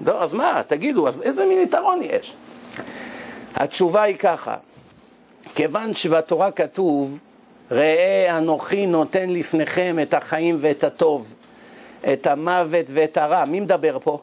לא, 0.06 0.24
אז 0.24 0.34
מה, 0.34 0.62
תגידו, 0.68 1.08
אז 1.08 1.22
איזה 1.22 1.46
מין 1.46 1.62
יתרון 1.62 2.00
יש? 2.04 2.34
התשובה 3.56 4.02
היא 4.02 4.16
ככה, 4.16 4.56
כיוון 5.56 5.94
שבתורה 5.94 6.52
כתוב, 6.52 7.20
ראה 7.72 8.38
אנוכי 8.38 8.86
נותן 8.86 9.30
לפניכם 9.30 9.98
את 10.02 10.14
החיים 10.14 10.58
ואת 10.60 10.84
הטוב, 10.84 11.34
את 12.14 12.28
המוות 12.28 12.86
ואת 12.94 13.18
הרע. 13.18 13.46
מי 13.46 13.60
מדבר 13.60 13.98
פה? 14.04 14.20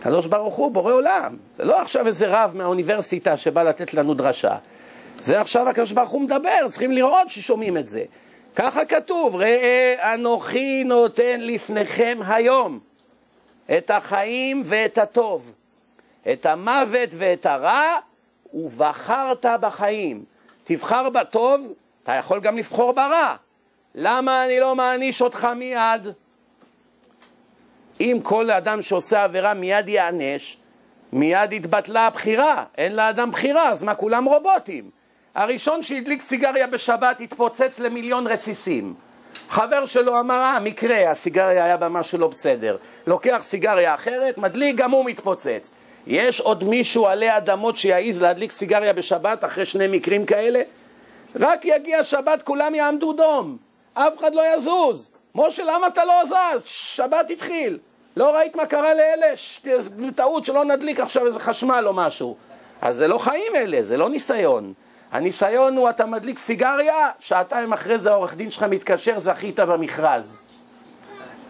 הקדוש 0.00 0.26
ברוך 0.26 0.54
הוא, 0.54 0.72
בורא 0.72 0.92
עולם. 0.92 1.36
זה 1.56 1.64
לא 1.64 1.80
עכשיו 1.80 2.06
איזה 2.06 2.26
רב 2.28 2.52
מהאוניברסיטה 2.56 3.36
שבא 3.36 3.62
לתת 3.62 3.94
לנו 3.94 4.14
דרשה. 4.14 4.56
זה 5.20 5.40
עכשיו 5.40 5.68
הקדוש 5.68 5.92
ברוך 5.92 6.10
הוא 6.10 6.22
מדבר, 6.22 6.68
צריכים 6.70 6.92
לראות 6.92 7.30
ששומעים 7.30 7.76
את 7.76 7.88
זה. 7.88 8.04
ככה 8.56 8.84
כתוב, 8.84 9.36
ראה 9.36 10.14
אנוכי 10.14 10.84
נותן 10.84 11.40
לפניכם 11.40 12.18
היום 12.26 12.80
את 13.78 13.90
החיים 13.90 14.62
ואת 14.64 14.98
הטוב, 14.98 15.52
את 16.32 16.46
המוות 16.46 17.08
ואת 17.12 17.46
הרע, 17.46 17.98
ובחרת 18.54 19.46
בחיים. 19.60 20.24
תבחר 20.64 21.10
בטוב, 21.10 21.72
אתה 22.02 22.12
יכול 22.12 22.40
גם 22.40 22.58
לבחור 22.58 22.92
ברע. 22.92 23.36
למה 23.94 24.44
אני 24.44 24.60
לא 24.60 24.76
מעניש 24.76 25.22
אותך 25.22 25.48
מיד? 25.56 26.08
אם 28.00 28.18
כל 28.22 28.50
אדם 28.50 28.82
שעושה 28.82 29.24
עבירה 29.24 29.54
מיד 29.54 29.88
ייענש, 29.88 30.56
מיד 31.12 31.52
התבטלה 31.52 32.06
הבחירה, 32.06 32.64
אין 32.78 32.96
לאדם 32.96 33.30
בחירה, 33.30 33.68
אז 33.68 33.82
מה, 33.82 33.94
כולם 33.94 34.24
רובוטים. 34.24 34.99
הראשון 35.34 35.82
שהדליק 35.82 36.22
סיגריה 36.22 36.66
בשבת 36.66 37.20
התפוצץ 37.20 37.78
למיליון 37.78 38.26
רסיסים. 38.26 38.94
חבר 39.48 39.86
שלו 39.86 40.20
אמר, 40.20 40.40
אה, 40.40 40.60
מקרה, 40.60 41.10
הסיגריה 41.10 41.64
היה 41.64 41.76
במשהו 41.76 42.18
לא 42.18 42.28
בסדר. 42.28 42.76
לוקח 43.06 43.38
סיגריה 43.42 43.94
אחרת, 43.94 44.38
מדליק, 44.38 44.76
גם 44.76 44.90
הוא 44.90 45.04
מתפוצץ. 45.04 45.70
יש 46.06 46.40
עוד 46.40 46.64
מישהו 46.64 47.06
עלי 47.06 47.36
אדמות 47.36 47.76
שיעז 47.76 48.20
להדליק 48.22 48.50
סיגריה 48.50 48.92
בשבת 48.92 49.44
אחרי 49.44 49.66
שני 49.66 49.86
מקרים 49.88 50.26
כאלה? 50.26 50.62
רק 51.36 51.64
יגיע 51.64 52.04
שבת 52.04 52.42
כולם 52.42 52.74
יעמדו 52.74 53.12
דום, 53.12 53.56
אף 53.94 54.18
אחד 54.18 54.34
לא 54.34 54.42
יזוז. 54.54 55.08
משה, 55.34 55.62
למה 55.64 55.86
אתה 55.86 56.04
לא 56.04 56.22
זז? 56.24 56.64
שבת 56.64 57.30
התחיל. 57.30 57.78
לא 58.16 58.34
ראית 58.34 58.56
מה 58.56 58.66
קרה 58.66 58.94
לאלה? 58.94 59.26
טעות 60.16 60.44
שלא 60.44 60.64
נדליק 60.64 61.00
עכשיו 61.00 61.26
איזה 61.26 61.40
חשמל 61.40 61.84
או 61.86 61.92
משהו. 61.92 62.36
אז 62.82 62.96
זה 62.96 63.08
לא 63.08 63.18
חיים 63.18 63.56
אלה, 63.56 63.82
זה 63.82 63.96
לא 63.96 64.08
ניסיון. 64.08 64.72
הניסיון 65.12 65.76
הוא, 65.76 65.90
אתה 65.90 66.06
מדליק 66.06 66.38
סיגריה, 66.38 67.10
שעתיים 67.20 67.72
אחרי 67.72 67.98
זה 67.98 68.10
העורך 68.10 68.34
דין 68.34 68.50
שלך 68.50 68.62
מתקשר, 68.62 69.18
זכית 69.18 69.60
במכרז. 69.60 70.40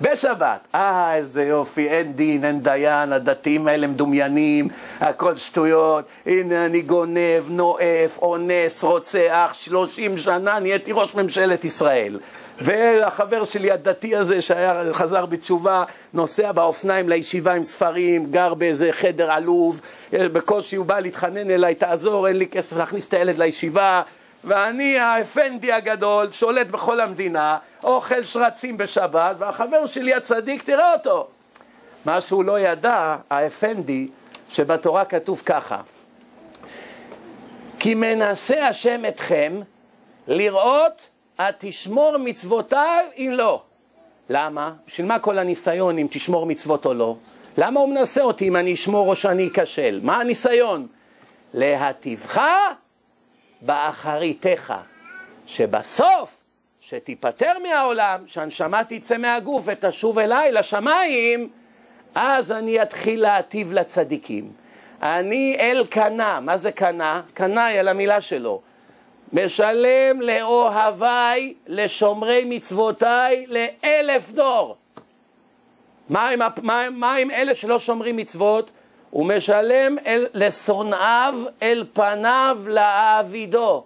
בשבת. 0.00 0.60
אה, 0.74 1.16
איזה 1.16 1.44
יופי, 1.44 1.88
אין 1.88 2.12
דין, 2.12 2.44
אין 2.44 2.60
דיין, 2.60 3.12
הדתיים 3.12 3.68
האלה 3.68 3.86
מדומיינים, 3.86 4.68
הכל 5.00 5.36
שטויות. 5.36 6.04
הנה 6.26 6.66
אני 6.66 6.80
גונב, 6.80 7.44
נואף, 7.48 8.18
אונס, 8.22 8.84
רוצח, 8.84 9.50
שלושים 9.54 10.18
שנה 10.18 10.58
נהייתי 10.58 10.92
ראש 10.92 11.14
ממשלת 11.14 11.64
ישראל. 11.64 12.18
והחבר 12.60 13.44
שלי 13.44 13.70
הדתי 13.70 14.16
הזה 14.16 14.42
שחזר 14.42 15.26
בתשובה, 15.26 15.84
נוסע 16.14 16.52
באופניים 16.52 17.08
לישיבה 17.08 17.52
עם 17.52 17.64
ספרים, 17.64 18.30
גר 18.30 18.54
באיזה 18.54 18.88
חדר 18.92 19.30
עלוב, 19.30 19.80
בקושי 20.12 20.76
הוא 20.76 20.86
בא 20.86 21.00
להתחנן 21.00 21.50
אליי, 21.50 21.74
תעזור, 21.74 22.28
אין 22.28 22.36
לי 22.36 22.46
כסף 22.46 22.76
להכניס 22.76 23.08
את 23.08 23.14
הילד 23.14 23.38
לישיבה, 23.38 24.02
ואני 24.44 24.98
האפנדי 24.98 25.72
הגדול, 25.72 26.32
שולט 26.32 26.66
בכל 26.66 27.00
המדינה, 27.00 27.58
אוכל 27.84 28.24
שרצים 28.24 28.76
בשבת, 28.76 29.36
והחבר 29.38 29.86
שלי 29.86 30.14
הצדיק, 30.14 30.62
תראה 30.62 30.92
אותו. 30.92 31.28
מה 32.04 32.20
שהוא 32.20 32.44
לא 32.44 32.60
ידע, 32.60 33.16
האפנדי, 33.30 34.08
שבתורה 34.50 35.04
כתוב 35.04 35.42
ככה: 35.46 35.80
כי 37.78 37.94
מנסה 37.94 38.66
השם 38.66 39.02
אתכם 39.08 39.60
לראות 40.28 41.10
התשמור 41.48 42.16
מצוותיו 42.18 43.04
אם 43.16 43.30
לא. 43.32 43.62
למה? 44.28 44.72
בשביל 44.86 45.06
מה 45.06 45.18
כל 45.18 45.38
הניסיון 45.38 45.98
אם 45.98 46.06
תשמור 46.10 46.46
מצוות 46.46 46.86
או 46.86 46.94
לא? 46.94 47.16
למה 47.56 47.80
הוא 47.80 47.88
מנסה 47.88 48.22
אותי 48.22 48.48
אם 48.48 48.56
אני 48.56 48.74
אשמור 48.74 49.08
או 49.08 49.16
שאני 49.16 49.48
אכשל? 49.48 50.00
מה 50.02 50.20
הניסיון? 50.20 50.86
להטיבך 51.54 52.40
באחריתך, 53.60 54.74
שבסוף, 55.46 56.36
שתיפטר 56.80 57.52
מהעולם, 57.62 58.22
שהנשמה 58.26 58.84
תצא 58.84 59.18
מהגוף 59.18 59.62
ותשוב 59.66 60.18
אליי 60.18 60.52
לשמיים, 60.52 61.48
אז 62.14 62.52
אני 62.52 62.82
אתחיל 62.82 63.22
להטיב 63.22 63.72
לצדיקים. 63.72 64.52
אני 65.02 65.56
אל 65.60 65.86
קנה, 65.90 66.40
מה 66.40 66.56
זה 66.56 66.72
קנה? 66.72 67.22
קנאי 67.34 67.78
על 67.78 67.88
המילה 67.88 68.20
שלו. 68.20 68.60
משלם 69.32 70.20
לאוהביי, 70.20 71.54
לשומרי 71.66 72.42
מצוותיי, 72.46 73.46
לאלף 73.48 74.32
דור. 74.32 74.76
מה 76.08 76.28
עם, 76.28 76.40
מה, 76.62 76.86
מה 76.90 77.14
עם 77.14 77.30
אלה 77.30 77.54
שלא 77.54 77.78
שומרים 77.78 78.16
מצוות? 78.16 78.70
הוא 79.10 79.26
משלם 79.26 79.96
אל, 80.06 80.26
לשונאיו 80.34 81.34
אל 81.62 81.84
פניו 81.92 82.58
להעבידו, 82.66 83.84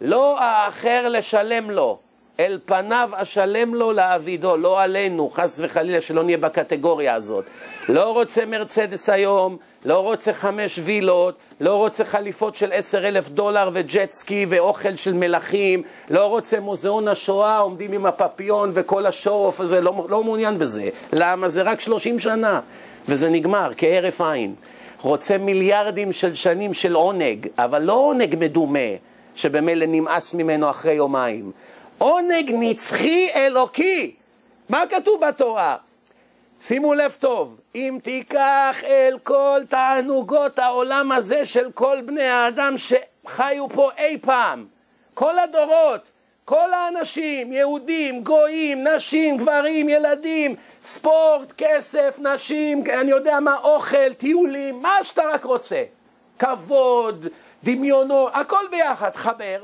לא 0.00 0.40
האחר 0.40 1.08
לשלם 1.08 1.70
לו, 1.70 1.98
אל 2.40 2.58
פניו 2.64 3.10
אשלם 3.14 3.74
לו 3.74 3.92
להעבידו, 3.92 4.56
לא 4.56 4.82
עלינו, 4.82 5.30
חס 5.30 5.60
וחלילה 5.62 6.00
שלא 6.00 6.22
נהיה 6.22 6.38
בקטגוריה 6.38 7.14
הזאת. 7.14 7.44
לא 7.88 8.12
רוצה 8.12 8.46
מרצדס 8.46 9.08
היום, 9.08 9.56
לא 9.84 9.98
רוצה 9.98 10.32
חמש 10.32 10.80
וילות, 10.84 11.34
לא 11.60 11.74
רוצה 11.74 12.04
חליפות 12.04 12.54
של 12.54 12.72
עשר 12.72 13.08
אלף 13.08 13.28
דולר 13.28 13.70
וג'ט 13.72 14.10
סקי 14.10 14.46
ואוכל 14.48 14.96
של 14.96 15.12
מלכים, 15.12 15.82
לא 16.10 16.26
רוצה 16.26 16.60
מוזיאון 16.60 17.08
השואה, 17.08 17.58
עומדים 17.58 17.92
עם 17.92 18.06
הפפיון 18.06 18.70
וכל 18.74 19.06
השואו-אוף 19.06 19.60
הזה, 19.60 19.80
לא, 19.80 20.06
לא 20.08 20.24
מעוניין 20.24 20.58
בזה. 20.58 20.88
למה? 21.12 21.48
זה 21.48 21.62
רק 21.62 21.80
שלושים 21.80 22.18
שנה, 22.18 22.60
וזה 23.08 23.28
נגמר 23.28 23.70
כהרף 23.76 24.20
עין. 24.20 24.54
רוצה 25.00 25.38
מיליארדים 25.38 26.12
של 26.12 26.34
שנים 26.34 26.74
של 26.74 26.94
עונג, 26.94 27.46
אבל 27.58 27.82
לא 27.82 27.92
עונג 27.92 28.36
מדומה, 28.38 28.88
שבמילא 29.34 29.86
נמאס 29.88 30.34
ממנו 30.34 30.70
אחרי 30.70 30.94
יומיים. 30.94 31.52
עונג 31.98 32.50
נצחי 32.54 33.28
אלוקי. 33.34 34.14
מה 34.68 34.82
כתוב 34.90 35.24
בתורה? 35.26 35.76
שימו 36.62 36.94
לב 36.94 37.16
טוב, 37.20 37.60
אם 37.74 37.98
תיקח 38.02 38.76
אל 38.84 39.18
כל 39.22 39.60
תענוגות 39.68 40.58
העולם 40.58 41.12
הזה 41.12 41.46
של 41.46 41.70
כל 41.74 41.98
בני 42.06 42.28
האדם 42.28 42.74
שחיו 42.78 43.68
פה 43.68 43.90
אי 43.98 44.18
פעם, 44.18 44.66
כל 45.14 45.38
הדורות, 45.38 46.10
כל 46.44 46.72
האנשים, 46.72 47.52
יהודים, 47.52 48.24
גויים, 48.24 48.86
נשים, 48.86 49.36
גברים, 49.36 49.88
ילדים, 49.88 50.54
ספורט, 50.82 51.52
כסף, 51.56 52.18
נשים, 52.18 52.84
אני 53.00 53.10
יודע 53.10 53.40
מה, 53.40 53.56
אוכל, 53.56 54.12
טיולים, 54.12 54.82
מה 54.82 54.94
שאתה 55.02 55.22
רק 55.22 55.44
רוצה. 55.44 55.84
כבוד, 56.38 57.26
דמיונו, 57.64 58.28
הכל 58.32 58.64
ביחד, 58.70 59.16
חבר. 59.16 59.62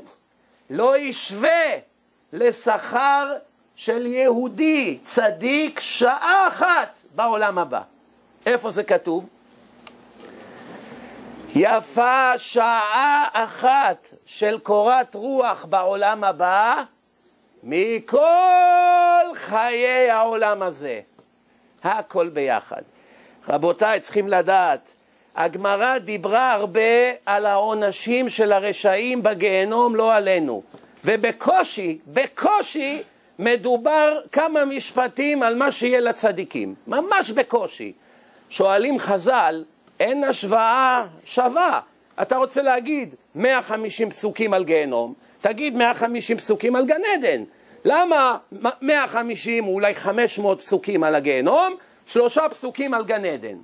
לא 0.69 0.97
ישווה 0.97 1.94
לשכר 2.35 3.33
של 3.75 4.05
יהודי 4.05 4.97
צדיק 5.03 5.79
שעה 5.79 6.47
אחת 6.47 6.89
בעולם 7.15 7.57
הבא. 7.57 7.81
איפה 8.45 8.71
זה 8.71 8.83
כתוב? 8.83 9.29
יפה 11.55 12.37
שעה 12.37 13.27
אחת 13.33 14.07
של 14.25 14.59
קורת 14.59 15.15
רוח 15.15 15.65
בעולם 15.65 16.23
הבא 16.23 16.83
מכל 17.63 19.25
חיי 19.33 20.09
העולם 20.09 20.61
הזה. 20.61 21.01
הכל 21.83 22.29
ביחד. 22.29 22.81
רבותיי, 23.49 23.99
צריכים 23.99 24.27
לדעת, 24.27 24.95
הגמרא 25.35 25.97
דיברה 25.97 26.51
הרבה 26.51 26.81
על 27.25 27.45
העונשים 27.45 28.29
של 28.29 28.51
הרשעים 28.51 29.23
בגיהנום, 29.23 29.95
לא 29.95 30.15
עלינו. 30.15 30.63
ובקושי, 31.05 31.97
בקושי, 32.07 33.01
מדובר 33.39 34.19
כמה 34.31 34.65
משפטים 34.65 35.43
על 35.43 35.55
מה 35.55 35.71
שיהיה 35.71 35.99
לצדיקים. 35.99 36.75
ממש 36.87 37.31
בקושי. 37.31 37.93
שואלים 38.49 38.99
חז"ל, 38.99 39.63
אין 39.99 40.23
השוואה 40.23 41.05
שווה. 41.25 41.79
אתה 42.21 42.37
רוצה 42.37 42.61
להגיד 42.61 43.15
150 43.35 44.09
פסוקים 44.09 44.53
על 44.53 44.63
גיהנום, 44.63 45.13
תגיד 45.41 45.75
150 45.75 46.37
פסוקים 46.37 46.75
על 46.75 46.85
גן 46.85 47.01
עדן. 47.13 47.43
למה 47.85 48.37
150 48.81 49.67
או 49.67 49.73
אולי 49.73 49.95
500 49.95 50.59
פסוקים 50.59 51.03
על 51.03 51.15
הגיהנום, 51.15 51.75
שלושה 52.05 52.49
פסוקים 52.49 52.93
על 52.93 53.03
גן 53.03 53.25
עדן? 53.25 53.57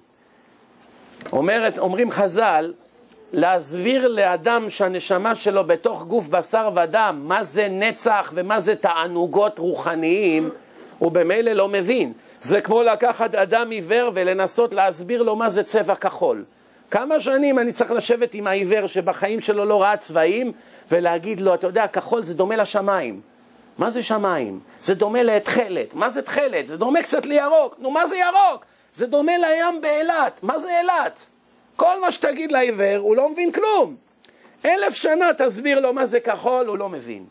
אומרת, 1.31 1.77
אומרים 1.77 2.11
חז"ל, 2.11 2.73
להסביר 3.34 4.07
לאדם 4.07 4.69
שהנשמה 4.69 5.36
שלו 5.36 5.63
בתוך 5.63 6.05
גוף 6.05 6.27
בשר 6.27 6.69
ודם, 6.75 7.21
מה 7.23 7.43
זה 7.43 7.67
נצח 7.71 8.32
ומה 8.36 8.61
זה 8.61 8.75
תענוגות 8.75 9.59
רוחניים, 9.59 10.49
הוא 10.99 11.11
במילא 11.11 11.51
לא 11.51 11.67
מבין. 11.67 12.13
זה 12.41 12.61
כמו 12.61 12.84
לקחת 12.84 13.36
אדם 13.36 13.69
עיוור 13.69 14.11
ולנסות 14.13 14.73
להסביר 14.73 15.23
לו 15.23 15.36
מה 15.36 15.49
זה 15.49 15.63
צבע 15.63 15.95
כחול. 15.95 16.43
כמה 16.91 17.19
שנים 17.19 17.59
אני 17.59 17.73
צריך 17.73 17.91
לשבת 17.91 18.34
עם 18.34 18.47
העיוור 18.47 18.88
שבחיים 18.88 19.41
שלו 19.41 19.65
לא 19.65 19.82
ראה 19.82 19.97
צבעים 19.97 20.51
ולהגיד 20.91 21.41
לו, 21.41 21.53
אתה 21.53 21.67
יודע, 21.67 21.88
כחול 21.88 22.23
זה 22.23 22.34
דומה 22.34 22.55
לשמיים. 22.55 23.21
מה 23.77 23.91
זה 23.91 24.03
שמיים? 24.03 24.59
זה 24.84 24.95
דומה 24.95 25.23
לתכלת. 25.23 25.93
מה 25.93 26.09
זה 26.09 26.21
תכלת? 26.21 26.67
זה 26.67 26.77
דומה 26.77 27.01
קצת 27.01 27.25
לירוק. 27.25 27.75
נו, 27.79 27.91
מה 27.91 28.07
זה 28.07 28.15
ירוק? 28.17 28.65
זה 28.95 29.07
דומה 29.07 29.32
לים 29.38 29.82
באילת. 29.82 30.43
מה 30.43 30.59
זה 30.59 30.79
אילת? 30.79 31.25
כל 31.82 32.01
מה 32.01 32.11
שתגיד 32.11 32.51
לעיוור, 32.51 32.97
הוא 32.97 33.15
לא 33.15 33.29
מבין 33.29 33.51
כלום. 33.51 33.95
אלף 34.65 34.93
שנה 34.93 35.25
תסביר 35.38 35.79
לו 35.79 35.93
מה 35.93 36.05
זה 36.05 36.19
כחול, 36.19 36.67
הוא 36.67 36.77
לא 36.77 36.89
מבין. 36.89 37.25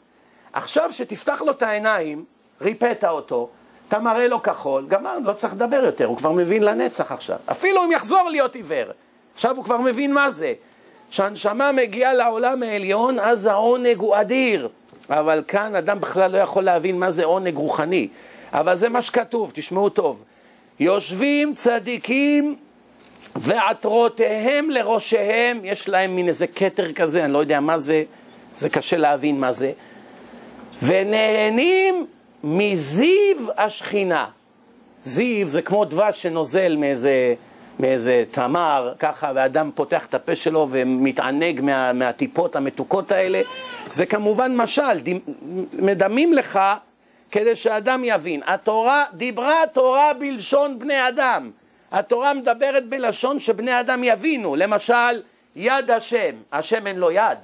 עכשיו 0.53 0.93
שתפתח 0.93 1.43
לו 1.43 1.51
את 1.51 1.63
העיניים, 1.63 2.25
ריפאת 2.61 3.05
אותו, 3.05 3.49
אתה 3.89 3.99
מראה 3.99 4.29
לו 4.29 4.43
כחול, 4.43 4.87
גמרנו, 4.89 5.27
לא 5.27 5.33
צריך 5.33 5.53
לדבר 5.53 5.85
יותר, 5.85 6.07
הוא 6.07 6.17
כבר 6.17 6.33
מבין 6.33 6.63
לנצח 6.63 7.13
עכשיו. 7.13 7.37
אפילו 7.51 7.85
אם 7.85 7.93
יחזור 7.93 8.29
להיות 8.31 8.55
עיוור, 8.55 8.85
עכשיו 9.35 9.57
הוא 9.57 9.65
כבר 9.65 9.79
מבין 9.79 10.15
מה 10.15 10.31
זה. 10.31 10.55
כשהנשמה 11.11 11.73
מגיעה 11.73 12.15
לעולם 12.15 12.63
העליון, 12.63 13.19
אז 13.19 13.47
העונג 13.47 13.99
הוא 13.99 14.21
אדיר. 14.21 14.69
אבל 15.11 15.43
כאן 15.49 15.75
אדם 15.75 16.01
בכלל 16.01 16.31
לא 16.31 16.39
יכול 16.39 16.65
להבין 16.65 16.99
מה 16.99 17.11
זה 17.11 17.25
עונג 17.25 17.57
רוחני. 17.57 18.09
אבל 18.53 18.77
זה 18.77 18.89
מה 18.89 19.03
שכתוב, 19.03 19.53
תשמעו 19.55 19.89
טוב. 19.89 20.25
יושבים 20.81 21.55
צדיקים 21.55 22.57
ועטרותיהם 23.37 24.71
לראשיהם, 24.71 25.61
יש 25.65 25.89
להם 25.89 26.17
מין 26.17 26.29
איזה 26.29 26.47
כתר 26.47 26.93
כזה, 26.93 27.25
אני 27.25 27.33
לא 27.33 27.39
יודע 27.39 27.61
מה 27.61 27.79
זה, 27.79 28.03
זה 28.57 28.69
קשה 28.69 28.97
להבין 28.97 29.41
מה 29.41 29.53
זה, 29.53 29.73
ונהנים 30.83 32.07
מזיו 32.45 33.37
השכינה. 33.57 34.27
זיו 35.05 35.49
זה 35.49 35.63
כמו 35.63 35.85
דבש 35.85 36.23
שנוזל 36.23 36.77
מאיזה, 36.77 37.35
מאיזה 37.81 38.25
תמר, 38.31 38.95
ככה, 38.99 39.33
ואדם 39.35 39.71
פותח 39.75 40.07
את 40.07 40.15
הפה 40.15 40.37
שלו 40.37 40.69
ומתענג 40.71 41.61
מה, 41.61 41.93
מהטיפות 41.93 42.57
המתוקות 42.57 43.13
האלה. 43.13 43.41
זה 43.87 44.07
כמובן 44.07 44.57
משל, 44.57 45.01
מדמים 45.73 46.33
לך 46.33 46.61
כדי 47.31 47.57
שאדם 47.57 48.03
יבין. 48.05 48.41
התורה, 48.47 49.05
דיברה 49.15 49.63
התורה 49.63 50.13
בלשון 50.15 50.79
בני 50.79 51.09
אדם. 51.09 51.51
התורה 51.93 52.35
מדברת 52.35 52.89
בלשון 52.89 53.41
שבני 53.41 53.81
אדם 53.81 54.05
יבינו. 54.05 54.57
למשל, 54.57 55.23
יד 55.57 55.91
השם, 55.91 56.35
השם 56.53 56.87
אין 56.87 56.99
לו 56.99 57.11
יד, 57.11 57.39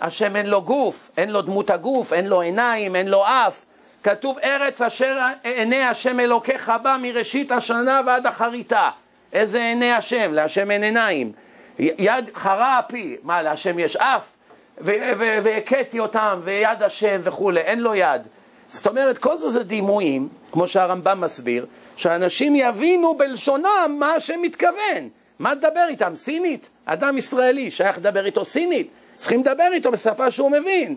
השם 0.00 0.36
אין 0.36 0.46
לו 0.46 0.62
גוף, 0.62 1.10
אין 1.16 1.30
לו 1.30 1.42
דמות 1.42 1.70
הגוף, 1.70 2.12
אין 2.12 2.26
לו 2.26 2.40
עיניים, 2.40 2.96
אין 2.96 3.08
לו 3.08 3.24
אף. 3.26 3.64
כתוב 4.02 4.38
ארץ 4.38 4.82
אשר 4.82 5.18
עיני 5.44 5.82
השם 5.82 6.20
אלוקיך 6.20 6.72
בה 6.82 6.96
מראשית 7.02 7.52
השנה 7.52 8.00
ועד 8.06 8.26
אחריתה. 8.26 8.90
איזה 9.32 9.58
עיני 9.58 9.92
השם? 9.92 10.32
להשם 10.32 10.70
אין 10.70 10.82
עיניים. 10.82 11.32
יד 11.78 12.24
חרה 12.34 12.78
אפי, 12.78 13.16
מה 13.22 13.42
להשם 13.42 13.78
יש 13.78 13.96
אף? 13.96 14.30
והכיתי 15.42 15.98
אותם, 15.98 16.40
ויד 16.44 16.82
השם 16.82 17.20
וכולי, 17.22 17.60
אין 17.60 17.80
לו 17.80 17.94
יד. 17.94 18.28
זאת 18.70 18.86
אומרת, 18.86 19.18
כל 19.18 19.38
זה 19.38 19.50
זה 19.50 19.64
דימויים, 19.64 20.28
כמו 20.52 20.68
שהרמב"ם 20.68 21.20
מסביר, 21.20 21.66
שאנשים 21.96 22.56
יבינו 22.56 23.14
בלשונם 23.14 23.96
מה 23.98 24.12
השם 24.12 24.42
מתכוון. 24.42 25.08
מה 25.38 25.54
תדבר 25.56 25.86
איתם? 25.88 26.12
סינית? 26.16 26.68
אדם 26.84 27.18
ישראלי 27.18 27.70
שייך 27.70 27.98
לדבר 27.98 28.26
איתו 28.26 28.44
סינית? 28.44 28.88
צריכים 29.16 29.40
לדבר 29.40 29.68
איתו 29.72 29.90
בשפה 29.90 30.30
שהוא 30.30 30.50
מבין. 30.50 30.94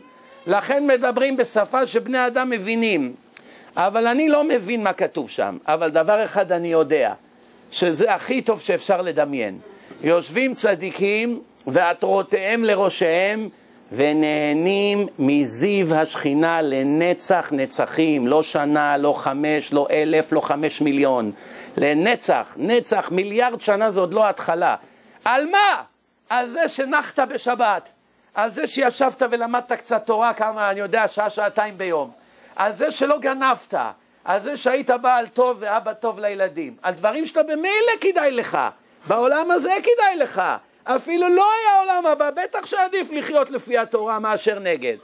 לכן 0.48 0.88
מדברים 0.88 1.38
בשפה 1.38 1.88
שבני 1.88 2.28
אדם 2.28 2.50
מבינים. 2.50 3.14
אבל 3.76 4.08
אני 4.08 4.30
לא 4.30 4.44
מבין 4.44 4.84
מה 4.84 4.94
כתוב 4.94 5.30
שם, 5.30 5.58
אבל 5.68 5.90
דבר 5.90 6.26
אחד 6.26 6.52
אני 6.52 6.68
יודע, 6.68 7.14
שזה 7.72 8.14
הכי 8.14 8.42
טוב 8.42 8.62
שאפשר 8.62 9.02
לדמיין. 9.02 9.60
יושבים 10.04 10.54
צדיקים 10.54 11.42
ועטרותיהם 11.68 12.64
לראשיהם 12.64 13.50
ונהנים 13.92 15.08
מזיו 15.20 15.96
השכינה 15.96 16.62
לנצח 16.62 17.50
נצחים, 17.52 18.28
לא 18.28 18.44
שנה, 18.44 18.98
לא 18.98 19.14
חמש, 19.18 19.74
לא 19.74 19.88
אלף, 19.92 20.32
לא 20.32 20.42
חמש 20.42 20.82
מיליון. 20.82 21.32
לנצח, 21.78 22.46
נצח, 22.58 23.12
מיליארד 23.12 23.62
שנה 23.62 23.92
זה 23.92 24.00
עוד 24.00 24.14
לא 24.14 24.30
התחלה. 24.30 24.76
על 25.26 25.48
מה? 25.48 25.82
על 26.30 26.50
זה 26.50 26.70
שנחת 26.70 27.20
בשבת, 27.20 27.90
על 28.36 28.52
זה 28.52 28.68
שישבת 28.68 29.22
ולמדת 29.32 29.72
קצת 29.72 30.06
תורה 30.06 30.34
כמה, 30.34 30.72
אני 30.72 30.80
יודע, 30.80 31.08
שעה, 31.08 31.30
שעתיים 31.30 31.78
ביום, 31.78 32.12
על 32.56 32.74
זה 32.74 32.92
שלא 32.92 33.20
גנבת, 33.20 33.74
על 34.26 34.42
זה 34.42 34.58
שהיית 34.58 34.90
בעל 34.90 35.28
טוב 35.28 35.58
ואבא 35.60 35.94
טוב 35.94 36.20
לילדים, 36.20 36.76
על 36.82 36.94
דברים 36.94 37.26
שאתה 37.26 37.44
במילא 37.44 37.92
כדאי 38.02 38.32
לך, 38.32 38.58
בעולם 39.08 39.52
הזה 39.52 39.74
כדאי 39.84 40.18
לך. 40.18 40.42
אפילו 40.84 41.30
לא 41.30 41.46
היה 41.60 41.80
עולם 41.82 42.06
הבא, 42.06 42.30
בטח 42.30 42.66
שעדיף 42.66 43.12
לחיות 43.12 43.52
לפי 43.52 43.78
התורה 43.78 44.20
מאשר 44.20 44.60
נגד. 44.60 44.98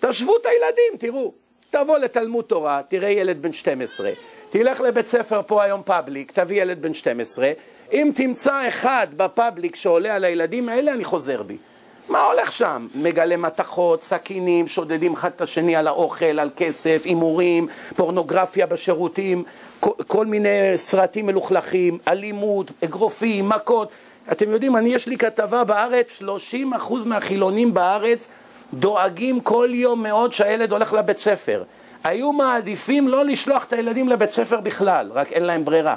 תשוו 0.00 0.36
את 0.36 0.46
הילדים, 0.46 0.98
תראו. 0.98 1.32
תבוא 1.70 1.98
לתלמוד 1.98 2.44
תורה, 2.44 2.80
תראה 2.88 3.10
ילד 3.10 3.42
בן 3.42 3.52
12. 3.52 4.10
תלך 4.50 4.80
לבית 4.80 5.06
ספר 5.08 5.40
פה 5.46 5.62
היום 5.62 5.82
פאבליק, 5.82 6.32
תביא 6.32 6.62
ילד 6.62 6.82
בן 6.82 6.94
12. 6.94 7.52
אם 7.92 8.10
תמצא 8.14 8.68
אחד 8.68 9.06
בפאבליק 9.16 9.76
שעולה 9.76 10.14
על 10.14 10.24
הילדים 10.24 10.68
האלה, 10.68 10.92
אני 10.92 11.04
חוזר 11.04 11.42
בי. 11.42 11.56
מה 12.08 12.24
הולך 12.24 12.52
שם? 12.52 12.86
מגלה 12.94 13.36
מתכות, 13.36 14.02
סכינים, 14.02 14.68
שודדים 14.68 15.12
אחד 15.12 15.30
את 15.36 15.40
השני 15.40 15.76
על 15.76 15.86
האוכל, 15.86 16.38
על 16.38 16.50
כסף, 16.56 17.02
הימורים, 17.04 17.68
פורנוגרפיה 17.96 18.66
בשירותים, 18.66 19.44
כל, 19.80 19.90
כל 20.06 20.26
מיני 20.26 20.72
סרטים 20.76 21.26
מלוכלכים, 21.26 21.98
אלימות, 22.08 22.70
אגרופים, 22.84 23.48
מכות. 23.48 23.88
אתם 24.32 24.50
יודעים, 24.50 24.76
אני 24.76 24.94
יש 24.94 25.08
לי 25.08 25.18
כתבה 25.18 25.64
בארץ, 25.64 26.06
30 26.08 26.74
אחוז 26.74 27.06
מהחילונים 27.06 27.74
בארץ 27.74 28.28
דואגים 28.74 29.40
כל 29.40 29.68
יום 29.72 30.02
מאוד 30.02 30.32
שהילד 30.32 30.72
הולך 30.72 30.92
לבית 30.92 31.18
ספר. 31.18 31.62
היו 32.04 32.32
מעדיפים 32.32 33.08
לא 33.08 33.24
לשלוח 33.24 33.64
את 33.64 33.72
הילדים 33.72 34.08
לבית 34.08 34.30
ספר 34.30 34.60
בכלל, 34.60 35.10
רק 35.14 35.32
אין 35.32 35.42
להם 35.42 35.64
ברירה. 35.64 35.96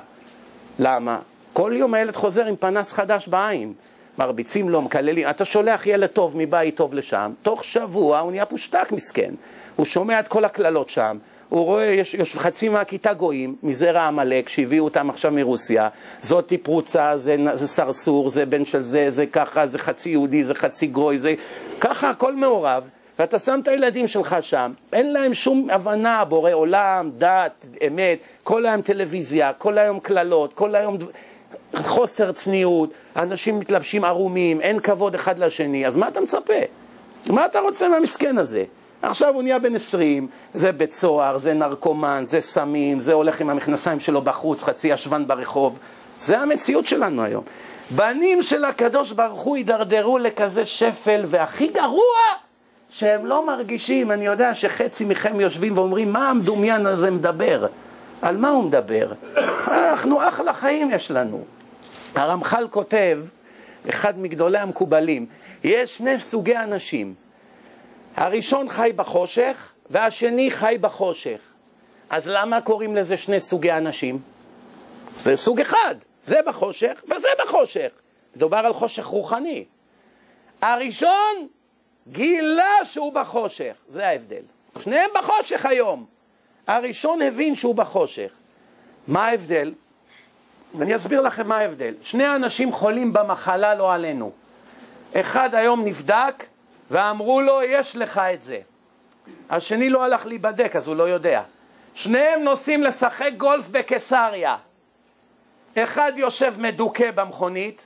למה? 0.80 1.20
כל 1.54 1.74
יום 1.76 1.94
הילד 1.94 2.16
חוזר 2.16 2.46
עם 2.46 2.56
פנס 2.56 2.94
חדש 2.94 3.28
בעין. 3.28 3.74
מרביצים 4.18 4.70
לו, 4.70 4.82
מקללים. 4.82 5.30
אתה 5.30 5.46
שולח 5.46 5.88
ילד 5.88 6.08
טוב 6.08 6.38
מבית 6.38 6.76
טוב 6.76 6.94
לשם, 6.94 7.32
תוך 7.42 7.64
שבוע 7.64 8.20
הוא 8.20 8.32
נהיה 8.32 8.46
פושטק 8.46 8.92
מסכן. 8.92 9.34
הוא 9.76 9.86
שומע 9.86 10.20
את 10.20 10.28
כל 10.28 10.46
הקללות 10.46 10.90
שם, 10.90 11.18
הוא 11.50 11.66
רואה, 11.66 11.86
יש, 11.86 12.14
יש 12.14 12.36
חצי 12.36 12.70
מהכיתה 12.70 13.14
גויים, 13.14 13.56
מזרע 13.64 14.02
עמלק, 14.02 14.50
שהביאו 14.50 14.84
אותם 14.84 15.10
עכשיו 15.10 15.32
מרוסיה, 15.32 15.90
זאתי 16.22 16.58
פרוצה, 16.58 17.18
זה, 17.18 17.36
זה 17.54 17.68
סרסור, 17.68 18.30
זה 18.30 18.46
בן 18.46 18.66
של 18.66 18.84
זה, 18.84 19.06
זה 19.10 19.26
ככה, 19.26 19.68
זה 19.68 19.80
חצי 19.80 20.10
יהודי, 20.10 20.44
זה 20.44 20.56
חצי 20.56 20.88
גוי, 20.88 21.18
זה... 21.18 21.34
ככה 21.80 22.10
הכל 22.10 22.36
מעורב, 22.36 22.90
ואתה 23.20 23.40
שם 23.40 23.60
את 23.64 23.68
הילדים 23.68 24.08
שלך 24.08 24.36
שם, 24.42 24.72
אין 24.94 25.14
להם 25.14 25.34
שום 25.34 25.68
הבנה, 25.72 26.26
בורא 26.26 26.52
עולם, 26.52 27.10
דת, 27.18 27.66
אמת, 27.88 28.20
כל 28.44 28.66
היום 28.66 28.82
טלוויזיה, 28.82 29.54
כל 29.54 29.78
היום 29.78 30.00
קללות, 30.00 30.54
כל 30.54 30.76
היום 30.76 30.98
חוסר 31.76 32.32
צניעות, 32.32 32.90
אנשים 33.16 33.60
מתלבשים 33.60 34.04
ערומים, 34.04 34.62
אין 34.62 34.80
כבוד 34.80 35.16
אחד 35.16 35.40
לשני, 35.40 35.88
אז 35.88 35.96
מה 35.96 36.08
אתה 36.08 36.22
מצפה? 36.22 36.54
מה 37.30 37.46
אתה 37.46 37.60
רוצה 37.60 37.90
מהמסכן 37.90 38.38
הזה? 38.38 38.64
עכשיו 39.02 39.34
הוא 39.34 39.44
נהיה 39.44 39.60
בן 39.60 39.76
20, 39.76 40.28
זה 40.54 40.72
בית 40.72 40.94
סוהר, 40.94 41.38
זה 41.38 41.54
נרקומן, 41.54 42.24
זה 42.28 42.42
סמים, 42.42 43.00
זה 43.00 43.14
הולך 43.14 43.42
עם 43.42 43.50
המכנסיים 43.50 44.00
שלו 44.00 44.22
בחוץ, 44.22 44.64
חצי 44.64 44.88
ישבן 44.88 45.28
ברחוב. 45.28 45.80
זה 46.18 46.40
המציאות 46.40 46.88
שלנו 46.88 47.24
היום. 47.24 47.44
בנים 47.92 48.42
של 48.42 48.66
הקדוש 48.66 49.12
ברוך 49.12 49.42
הוא 49.42 49.56
הידרדרו 49.56 50.18
לכזה 50.18 50.66
שפל, 50.66 51.22
והכי 51.28 51.68
גרוע, 51.68 52.02
שהם 52.90 53.26
לא 53.26 53.48
מרגישים, 53.48 54.12
אני 54.12 54.26
יודע 54.26 54.56
שחצי 54.56 55.06
מכם 55.06 55.40
יושבים 55.40 55.78
ואומרים, 55.78 56.14
מה 56.14 56.30
המדומיין 56.30 56.86
הזה 56.86 57.12
מדבר? 57.12 57.66
על 58.22 58.38
מה 58.38 58.50
הוא 58.50 58.64
מדבר? 58.64 59.12
אנחנו 59.68 60.28
אחלה 60.28 60.54
חיים 60.54 60.92
יש 60.92 61.12
לנו. 61.12 61.44
הרמח"ל 62.16 62.68
כותב 62.72 63.20
אחד 63.90 64.20
מגדולי 64.20 64.58
המקובלים. 64.58 65.26
יש 65.64 65.98
שני 65.98 66.20
סוגי 66.20 66.58
אנשים. 66.58 67.14
הראשון 68.20 68.70
חי 68.70 68.92
בחושך, 68.96 69.72
והשני 69.90 70.52
חי 70.52 70.78
בחושך. 70.82 71.40
אז 72.10 72.28
למה 72.28 72.62
קוראים 72.62 72.96
לזה 72.96 73.18
שני 73.18 73.40
סוגי 73.40 73.72
אנשים? 73.72 74.20
זה 75.24 75.38
סוג 75.38 75.62
אחד, 75.62 75.96
זה 76.24 76.40
בחושך 76.48 77.04
וזה 77.06 77.28
בחושך. 77.44 77.90
מדובר 78.36 78.58
על 78.58 78.74
חושך 78.74 79.06
רוחני. 79.06 79.66
הראשון 80.62 81.48
גילה 82.08 82.86
שהוא 82.86 83.14
בחושך, 83.14 83.74
זה 83.88 84.08
ההבדל. 84.08 84.42
שניהם 84.80 85.10
בחושך 85.16 85.66
היום. 85.66 86.06
הראשון 86.68 87.22
הבין 87.22 87.56
שהוא 87.56 87.76
בחושך. 87.76 88.32
מה 89.08 89.28
ההבדל? 89.28 89.74
אני 90.82 90.96
אסביר 90.96 91.22
לכם 91.22 91.48
מה 91.48 91.58
ההבדל. 91.58 91.94
שני 92.02 92.36
אנשים 92.36 92.72
חולים 92.72 93.14
במחלה, 93.14 93.76
לא 93.76 93.94
עלינו. 93.94 94.32
אחד 95.14 95.56
היום 95.56 95.86
נבדק 95.86 96.46
ואמרו 96.92 97.42
לו, 97.42 97.62
יש 97.64 97.96
לך 97.96 98.22
את 98.34 98.44
זה. 98.44 98.60
השני 99.50 99.90
לא 99.90 100.04
הלך 100.04 100.26
להיבדק, 100.26 100.76
אז 100.76 100.88
הוא 100.88 100.96
לא 100.96 101.04
יודע. 101.04 101.42
שניהם 101.94 102.44
נוסעים 102.44 102.84
לשחק 102.84 103.32
גולף 103.38 103.70
בקיסריה. 103.70 104.56
אחד 105.78 106.12
יושב 106.16 106.54
מדוכא 106.58 107.12
במכונית, 107.12 107.86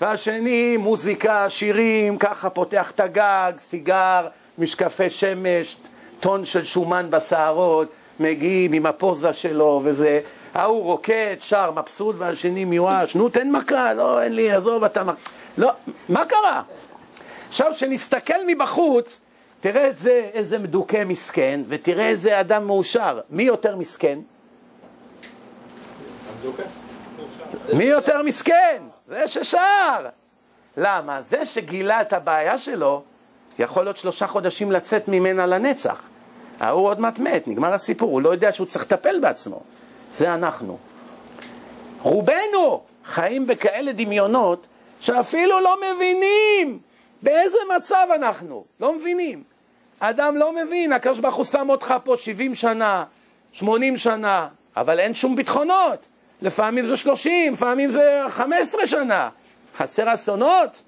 והשני 0.00 0.76
מוזיקה, 0.76 1.50
שירים, 1.50 2.18
ככה 2.18 2.50
פותח 2.50 2.90
את 2.90 3.00
הגג, 3.00 3.52
סיגר, 3.58 4.26
משקפי 4.58 5.10
שמש, 5.10 5.76
טון 6.20 6.44
של 6.44 6.64
שומן 6.64 7.06
בשערות, 7.10 7.88
מגיעים 8.20 8.72
עם 8.72 8.86
הפוזה 8.86 9.32
שלו 9.32 9.80
וזה. 9.84 10.20
ההוא 10.54 10.82
רוקד, 10.82 11.36
שר, 11.40 11.70
מבסוט, 11.70 12.16
והשני 12.18 12.64
מיואש, 12.64 13.16
נו 13.16 13.28
תן 13.28 13.50
מכה, 13.50 13.94
לא, 13.94 14.22
אין 14.22 14.34
לי, 14.34 14.52
עזוב, 14.52 14.84
אתה... 14.84 15.02
לא, 15.58 15.70
מה 16.08 16.24
קרה? 16.24 16.62
עכשיו, 17.52 17.72
כשנסתכל 17.74 18.46
מבחוץ, 18.46 19.20
תראה 19.60 19.88
את 19.88 19.98
זה, 19.98 20.30
איזה 20.32 20.58
מדוכא 20.58 21.04
מסכן, 21.06 21.60
ותראה 21.68 22.08
איזה 22.08 22.40
אדם 22.40 22.66
מאושר. 22.66 23.20
מי 23.30 23.42
יותר 23.42 23.76
מסכן? 23.76 24.18
מי 27.72 27.84
יותר 27.84 28.22
מסכן? 28.22 28.82
זה 29.08 29.28
ששר. 29.28 30.08
למה? 30.76 31.22
זה 31.22 31.46
שגילה 31.46 32.00
את 32.00 32.12
הבעיה 32.12 32.58
שלו, 32.58 33.02
יכול 33.58 33.84
להיות 33.84 33.96
שלושה 33.96 34.26
חודשים 34.26 34.72
לצאת 34.72 35.08
ממנה 35.08 35.46
לנצח. 35.46 36.00
ההוא 36.60 36.86
עוד 36.86 37.00
מעט 37.00 37.18
מת, 37.18 37.48
נגמר 37.48 37.74
הסיפור, 37.74 38.10
הוא 38.10 38.22
לא 38.22 38.28
יודע 38.32 38.52
שהוא 38.52 38.66
צריך 38.66 38.84
לטפל 38.84 39.20
בעצמו. 39.20 39.60
זה 40.12 40.34
אנחנו. 40.34 40.78
רובנו 42.02 42.82
חיים 43.04 43.46
בכאלה 43.46 43.92
דמיונות 43.92 44.66
שאפילו 45.00 45.60
לא 45.60 45.76
מבינים 45.80 46.78
באיזה 47.22 47.58
מצב 47.76 48.06
אנחנו, 48.14 48.64
לא 48.80 48.94
מבינים. 48.94 49.42
אדם 50.00 50.36
לא 50.36 50.52
מבין, 50.52 50.92
הקדוש 50.92 51.18
ברוך 51.18 51.34
הוא 51.34 51.44
שם 51.44 51.70
אותך 51.70 51.94
פה 52.04 52.14
70 52.18 52.54
שנה, 52.54 53.04
80 53.52 53.96
שנה, 53.96 54.48
אבל 54.76 55.00
אין 55.00 55.14
שום 55.14 55.36
ביטחונות. 55.36 56.06
לפעמים 56.42 56.86
זה 56.86 56.96
30, 56.96 57.52
לפעמים 57.52 57.90
זה 57.90 58.22
15 58.28 58.86
שנה. 58.86 59.28
חסר 59.76 60.14
אסונות? 60.14 60.82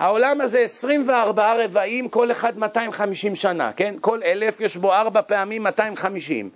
העולם 0.00 0.40
הזה 0.40 0.58
24 0.58 1.64
רבעים, 1.64 2.08
כל 2.08 2.32
אחד 2.32 2.58
250 2.58 3.36
שנה, 3.36 3.72
כן? 3.72 3.94
כל 4.00 4.22
אלף 4.22 4.60
יש 4.60 4.76
בו 4.76 4.92
ארבע 4.92 5.22
פעמים 5.22 5.62
250. 5.62 6.50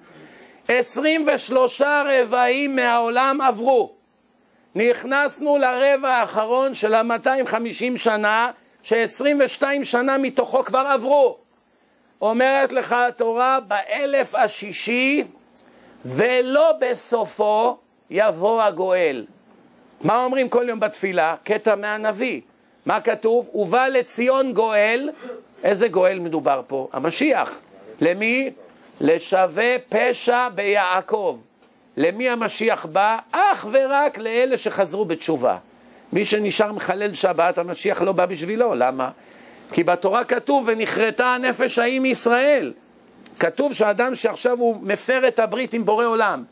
23 0.68 1.82
רבעים 1.82 2.76
מהעולם 2.76 3.40
עברו. 3.40 3.92
נכנסנו 4.74 5.59
לרבע 5.59 6.11
האחרון 6.11 6.74
של 6.74 6.95
ה-250 6.95 7.97
שנה, 7.97 8.51
ש-22 8.82 9.62
שנה 9.82 10.18
מתוכו 10.18 10.62
כבר 10.62 10.86
עברו. 10.95 11.38
אומרת 12.20 12.72
לך 12.72 12.92
התורה, 12.92 13.59
באלף 13.61 14.34
השישי 14.34 15.24
ולא 16.05 16.72
בסופו 16.80 17.76
יבוא 18.11 18.62
הגואל. 18.62 19.26
מה 20.01 20.24
אומרים 20.24 20.49
כל 20.49 20.64
יום 20.68 20.80
בתפילה? 20.80 21.34
קטע 21.45 21.74
מהנביא. 21.74 22.40
מה 22.87 23.01
כתוב? 23.01 23.51
ובא 23.55 23.87
לציון 23.87 24.53
גואל, 24.53 25.11
איזה 25.64 25.89
גואל 25.89 26.18
מדובר 26.18 26.62
פה? 26.66 26.89
המשיח. 26.93 27.61
למי? 28.01 28.51
לשווה 29.01 29.76
פשע 29.89 30.49
ביעקב. 30.49 31.39
למי 31.97 32.28
המשיח 32.28 32.87
בא? 32.87 33.18
אך 33.32 33.66
ורק 33.72 34.18
לאלה 34.18 34.57
שחזרו 34.57 35.05
בתשובה. 35.05 35.59
מי 36.12 36.24
שנשאר 36.24 36.72
מחלל 36.72 37.14
שבת, 37.14 37.59
המשיח 37.59 38.03
לא 38.03 38.12
בא 38.12 38.26
בשבילו. 38.26 38.74
למה? 38.74 39.11
כי 39.72 39.85
בתורה 39.85 40.24
כתוב, 40.24 40.64
ונכרתה 40.66 41.26
הנפש 41.26 41.78
ההיא 41.78 42.01
מישראל. 42.01 42.72
כתוב 43.39 43.72
שאדם 43.72 44.14
שעכשיו 44.14 44.59
הוא 44.59 44.76
מפר 44.82 45.28
את 45.28 45.39
הברית 45.39 45.72
עם 45.72 45.85
בורא 45.85 46.05
עולם, 46.05 46.45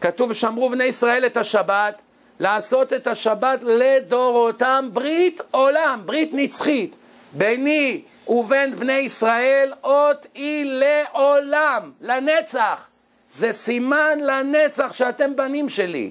כתוב, 0.00 0.32
שמרו 0.32 0.70
בני 0.70 0.84
ישראל 0.84 1.26
את 1.26 1.36
השבת, 1.36 2.02
לעשות 2.40 2.92
את 2.92 3.06
השבת 3.06 3.60
לדורותם 3.62 4.88
ברית 4.92 5.40
עולם, 5.50 6.02
ברית 6.04 6.30
נצחית. 6.32 6.96
ביני 7.32 8.02
ובין 8.28 8.76
בני 8.76 8.92
ישראל 8.92 9.72
אות 9.84 10.26
היא 10.34 10.64
לעולם, 10.64 11.90
לנצח. 12.00 12.86
זה 13.32 13.52
סימן 13.52 14.18
לנצח 14.20 14.92
שאתם 14.92 15.36
בנים 15.36 15.68
שלי. 15.68 16.10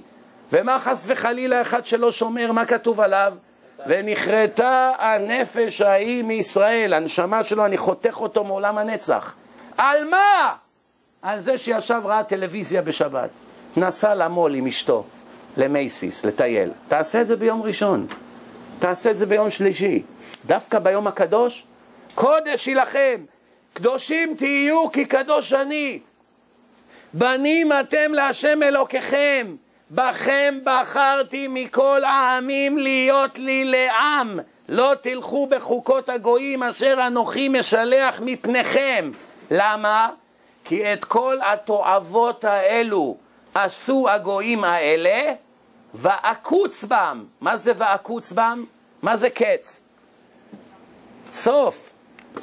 ומה 0.52 0.80
חס 0.80 1.04
וחלילה 1.06 1.62
אחד 1.62 1.86
שלא 1.86 2.12
שומר, 2.12 2.52
מה 2.52 2.66
כתוב 2.66 3.00
עליו? 3.00 3.34
ונכרתה 3.88 4.92
הנפש 5.00 5.82
ההיא 5.82 6.24
מישראל, 6.24 6.94
הנשמה 6.94 7.44
שלו, 7.44 7.66
אני 7.66 7.78
חותך 7.78 8.22
אותו 8.22 8.44
מעולם 8.44 8.78
הנצח. 8.78 9.36
על 9.78 10.10
מה? 10.10 10.54
על 11.22 11.40
זה 11.40 11.58
שישב 11.58 12.02
ראה 12.06 12.24
טלוויזיה 12.24 12.82
בשבת. 12.82 13.30
נסע 13.78 14.16
למו"ל 14.16 14.54
עם 14.56 14.68
אשתו, 14.68 15.04
למייסיס, 15.58 16.26
לטייל. 16.26 16.72
תעשה 16.88 17.22
את 17.22 17.28
זה 17.28 17.36
ביום 17.36 17.62
ראשון, 17.62 18.08
תעשה 18.80 19.12
את 19.12 19.20
זה 19.20 19.26
ביום 19.26 19.50
שלישי. 19.50 20.04
דווקא 20.46 20.80
ביום 20.80 21.08
הקדוש, 21.08 21.64
קודש 22.16 22.68
יילחם, 22.68 23.26
קדושים 23.74 24.36
תהיו 24.38 24.92
כי 24.92 25.06
קדוש 25.06 25.54
אני. 25.54 26.00
בנים 27.14 27.72
אתם 27.72 28.14
להשם 28.14 28.64
אלוקיכם, 28.64 29.56
בכם 29.92 30.60
בחרתי 30.64 31.48
מכל 31.50 32.04
העמים 32.04 32.78
להיות 32.78 33.38
לי 33.38 33.66
לעם. 33.66 34.40
לא 34.70 34.94
תלכו 35.02 35.48
בחוקות 35.48 36.10
הגויים 36.10 36.64
אשר 36.64 37.04
אנוכי 37.08 37.50
משלח 37.50 38.22
מפניכם. 38.26 39.12
למה? 39.52 40.10
כי 40.66 40.94
את 40.94 41.06
כל 41.06 41.38
התועבות 41.46 42.46
האלו 42.46 43.18
עשו 43.56 44.10
הגויים 44.10 44.64
האלה, 44.64 45.34
ועקוץ 45.94 46.84
בם. 46.84 47.26
מה 47.42 47.58
זה 47.58 47.72
ועקוץ 47.78 48.32
בם? 48.32 48.66
מה 49.02 49.18
זה 49.18 49.30
קץ? 49.30 49.80
סוף. 51.34 51.90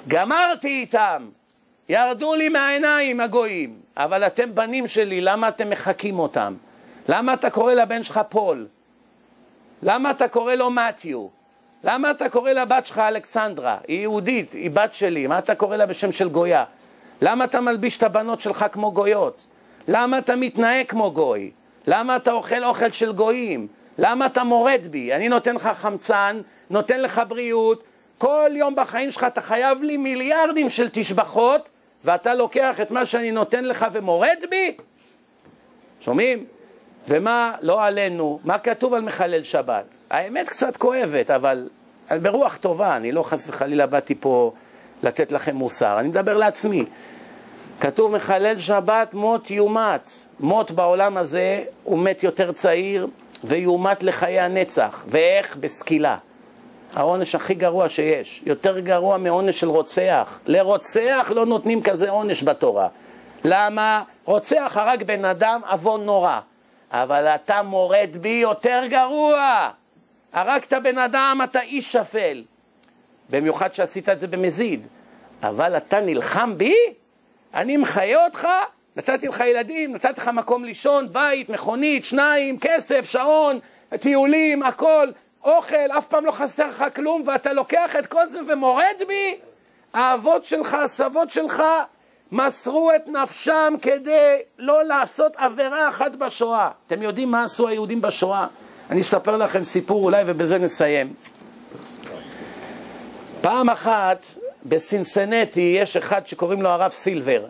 גמרתי 0.09 0.69
איתם. 0.69 1.29
ירדו 1.89 2.35
לי 2.35 2.49
מהעיניים 2.49 3.21
הגויים. 3.21 3.81
אבל 3.97 4.27
אתם 4.27 4.55
בנים 4.55 4.87
שלי, 4.87 5.21
למה 5.21 5.49
אתם 5.49 5.71
מחקים 5.71 6.19
אותם? 6.19 6.55
למה 7.09 7.35
אתה 7.35 7.51
קורא 7.51 7.75
לבן 7.75 8.03
שלך 8.03 8.21
פול? 8.29 8.67
למה 9.83 10.11
אתה 10.11 10.29
קורא 10.29 10.55
לו 10.55 10.71
מתיו? 10.71 11.27
למה 11.85 12.11
אתה 12.11 12.29
קורא 12.29 12.53
לבת 12.53 12.87
שלך 12.87 12.99
אלכסנדרה? 12.99 13.79
היא 13.89 14.01
יהודית, 14.01 14.53
היא 14.53 14.71
בת 14.71 14.95
שלי, 14.95 15.27
מה 15.27 15.39
אתה 15.39 15.55
קורא 15.55 15.77
לה 15.77 15.87
בשם 15.87 16.13
של 16.13 16.29
גויה? 16.29 16.65
למה 17.23 17.45
אתה 17.45 17.61
מלביש 17.61 17.97
את 17.97 18.03
הבנות 18.03 18.41
שלך 18.41 18.67
כמו 18.73 18.93
גויות? 18.93 19.47
למה 19.89 20.19
אתה 20.19 20.37
מתנהג 20.37 20.87
כמו 20.87 21.13
גוי? 21.13 21.51
למה 21.87 22.17
אתה 22.17 22.33
אוכל 22.33 22.65
אוכל 22.65 22.91
של 22.91 23.13
גויים? 23.13 23.67
למה 23.99 24.27
אתה 24.27 24.45
מורד 24.45 24.81
בי? 24.91 25.15
אני 25.15 25.29
נותן 25.29 25.55
לך 25.55 25.71
חמצן, 25.75 26.41
נותן 26.71 27.01
לך 27.01 27.23
בריאות, 27.29 27.85
כל 28.19 28.51
יום 28.55 28.75
בחיים 28.75 29.11
שלך 29.11 29.25
אתה 29.25 29.41
חייב 29.41 29.83
לי 29.83 29.97
מיליארדים 29.97 30.69
של 30.69 30.89
תשבחות, 30.93 31.69
ואתה 32.05 32.35
לוקח 32.35 32.81
את 32.81 32.91
מה 32.91 33.07
שאני 33.07 33.31
נותן 33.31 33.65
לך 33.65 33.87
ומורד 33.93 34.39
בי? 34.51 34.77
שומעים? 36.01 36.45
ומה, 37.09 37.53
לא 37.61 37.85
עלינו, 37.85 38.41
מה 38.45 38.59
כתוב 38.59 38.95
על 38.95 39.01
מחלל 39.01 39.43
שבת? 39.43 39.85
האמת 40.11 40.49
קצת 40.49 40.77
כואבת, 40.77 41.31
אבל 41.31 41.69
ברוח 42.23 42.57
טובה, 42.57 42.97
אני 42.97 43.13
לא 43.13 43.23
חס 43.23 43.49
וחלילה 43.49 43.87
באתי 43.87 44.15
פה 44.21 44.53
לתת 45.03 45.33
לכם 45.33 45.57
מוסר, 45.57 46.01
אני 46.01 46.09
מדבר 46.09 46.37
לעצמי. 46.37 46.85
כתוב 47.81 48.17
מחלל 48.17 48.59
שבת 48.59 49.15
מות 49.15 49.51
יומת. 49.51 50.11
מות 50.41 50.71
בעולם 50.71 51.17
הזה 51.17 51.65
הוא 51.85 51.99
מת 51.99 52.23
יותר 52.23 52.53
צעיר 52.53 53.07
ויומת 53.45 54.03
לחיי 54.03 54.41
הנצח. 54.41 55.05
ואיך? 55.09 55.57
בסקילה. 55.57 56.17
העונש 56.95 57.35
הכי 57.35 57.55
גרוע 57.55 57.89
שיש. 57.89 58.43
יותר 58.47 58.79
גרוע 58.79 59.19
מעונש 59.19 59.61
של 59.61 59.69
רוצח. 59.69 60.41
לרוצח 60.47 61.31
לא 61.35 61.47
נותנים 61.47 61.83
כזה 61.83 62.11
עונש 62.11 62.43
בתורה. 62.43 62.89
למה? 63.45 64.03
רוצח 64.25 64.73
הרג 64.77 65.03
בן 65.03 65.25
אדם, 65.25 65.61
עוון 65.71 66.05
נורא. 66.05 66.41
אבל 66.91 67.27
אתה 67.27 67.63
מורד 67.63 68.11
בי 68.21 68.29
יותר 68.43 68.83
גרוע. 68.91 69.71
הרגת 70.33 70.73
בן 70.73 70.99
אדם, 70.99 71.41
אתה 71.45 71.61
איש 71.61 71.93
שפל. 71.93 72.45
במיוחד 73.31 73.75
שעשית 73.75 74.09
את 74.09 74.21
זה 74.21 74.27
במזיד. 74.27 74.87
אבל 75.43 75.77
אתה 75.77 76.01
נלחם 76.01 76.59
בי? 76.59 76.75
אני 77.55 77.77
מחיה 77.77 78.25
אותך, 78.25 78.49
נתתי 78.97 79.29
לך 79.29 79.41
ילדים, 79.41 79.93
נתתי 79.93 80.21
לך 80.21 80.29
מקום 80.29 80.65
לישון, 80.65 81.13
בית, 81.13 81.49
מכונית, 81.49 82.05
שניים, 82.05 82.59
כסף, 82.61 83.05
שעון, 83.05 83.59
טיולים, 84.01 84.63
הכל, 84.63 85.09
אוכל, 85.45 85.91
אף 85.99 86.07
פעם 86.07 86.25
לא 86.25 86.33
חסר 86.33 86.69
לך 86.69 86.85
כלום, 86.95 87.23
ואתה 87.27 87.53
לוקח 87.53 87.97
את 87.97 88.07
כל 88.07 88.29
זה 88.29 88.39
ומורד 88.49 89.03
בי? 89.09 89.35
האבות 89.95 90.45
שלך, 90.45 90.75
הסבות 90.75 91.31
שלך, 91.31 91.63
מסרו 92.33 92.91
את 92.97 93.09
נפשם 93.09 93.75
כדי 93.83 94.37
לא 94.59 94.85
לעשות 94.85 95.37
עבירה 95.37 95.89
אחת 95.89 96.13
בשואה. 96.13 96.71
אתם 96.87 97.03
יודעים 97.03 97.31
מה 97.31 97.45
עשו 97.45 97.69
היהודים 97.69 98.01
בשואה? 98.01 98.47
אני 98.91 99.01
אספר 99.01 99.37
לכם 99.37 99.65
סיפור 99.65 100.05
אולי 100.05 100.23
ובזה 100.27 100.59
נסיים. 100.59 101.15
פעם 103.41 103.71
אחת 103.71 104.27
בסינסנטי 104.67 105.77
יש 105.81 105.97
אחד 105.97 106.27
שקוראים 106.27 106.63
לו 106.63 106.69
הרב 106.69 106.93
סילבר. 106.93 107.45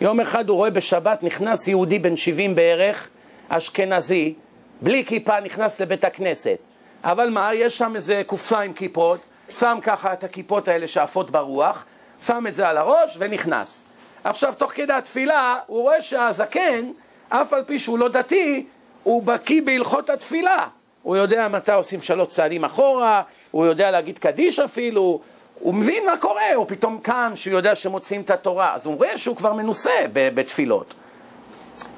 יום 0.00 0.20
אחד 0.20 0.48
הוא 0.48 0.56
רואה 0.56 0.70
בשבת, 0.70 1.22
נכנס 1.22 1.68
יהודי 1.68 1.98
בן 1.98 2.16
70 2.16 2.54
בערך, 2.54 3.08
אשכנזי, 3.48 4.34
בלי 4.80 5.04
כיפה, 5.04 5.40
נכנס 5.40 5.80
לבית 5.80 6.04
הכנסת. 6.04 6.58
אבל 7.04 7.30
מה, 7.30 7.54
יש 7.54 7.78
שם 7.78 7.92
איזה 7.96 8.22
קופסה 8.26 8.60
עם 8.60 8.72
כיפות, 8.72 9.20
שם 9.50 9.78
ככה 9.82 10.12
את 10.12 10.24
הכיפות 10.24 10.68
האלה 10.68 10.88
שעפות 10.88 11.30
ברוח, 11.30 11.84
שם 12.22 12.46
את 12.48 12.54
זה 12.54 12.68
על 12.68 12.76
הראש 12.76 13.16
ונכנס. 13.18 13.84
עכשיו, 14.24 14.54
תוך 14.58 14.72
כדי 14.72 14.92
התפילה, 14.92 15.58
הוא 15.66 15.82
רואה 15.82 16.02
שהזקן, 16.02 16.90
אף 17.28 17.52
על 17.52 17.62
פי 17.64 17.78
שהוא 17.78 17.98
לא 17.98 18.08
דתי, 18.08 18.66
הוא 19.02 19.22
בקיא 19.22 19.62
בהלכות 19.62 20.10
התפילה. 20.10 20.66
הוא 21.02 21.16
יודע 21.16 21.48
מתי 21.48 21.72
עושים 21.72 22.02
שלוש 22.02 22.28
צעדים 22.28 22.64
אחורה, 22.64 23.22
הוא 23.50 23.66
יודע 23.66 23.90
להגיד 23.90 24.18
קדיש 24.18 24.58
אפילו, 24.58 25.20
הוא 25.62 25.74
מבין 25.74 26.06
מה 26.06 26.16
קורה, 26.16 26.54
הוא 26.54 26.66
פתאום 26.68 26.98
קם 27.02 27.32
שהוא 27.34 27.54
יודע 27.54 27.74
שמוציאים 27.74 28.22
את 28.22 28.30
התורה, 28.30 28.74
אז 28.74 28.86
הוא 28.86 28.96
רואה 28.96 29.18
שהוא 29.18 29.36
כבר 29.36 29.52
מנוסה 29.52 29.90
בתפילות. 30.12 30.94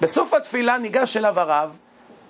בסוף 0.00 0.34
התפילה 0.34 0.78
ניגש 0.78 1.16
אליו 1.16 1.40
הרב, 1.40 1.76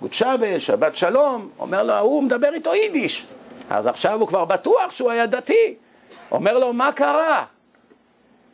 גוד 0.01 0.13
שבת, 0.13 0.61
שבת 0.61 0.95
שלום, 0.95 1.49
אומר 1.59 1.83
לו, 1.83 1.93
ההוא 1.93 2.23
מדבר 2.23 2.53
איתו 2.53 2.75
יידיש. 2.75 3.25
אז 3.69 3.87
עכשיו 3.87 4.19
הוא 4.19 4.27
כבר 4.27 4.45
בטוח 4.45 4.91
שהוא 4.91 5.11
היה 5.11 5.25
דתי. 5.25 5.75
אומר 6.31 6.57
לו, 6.57 6.73
מה 6.73 6.91
קרה? 6.91 7.45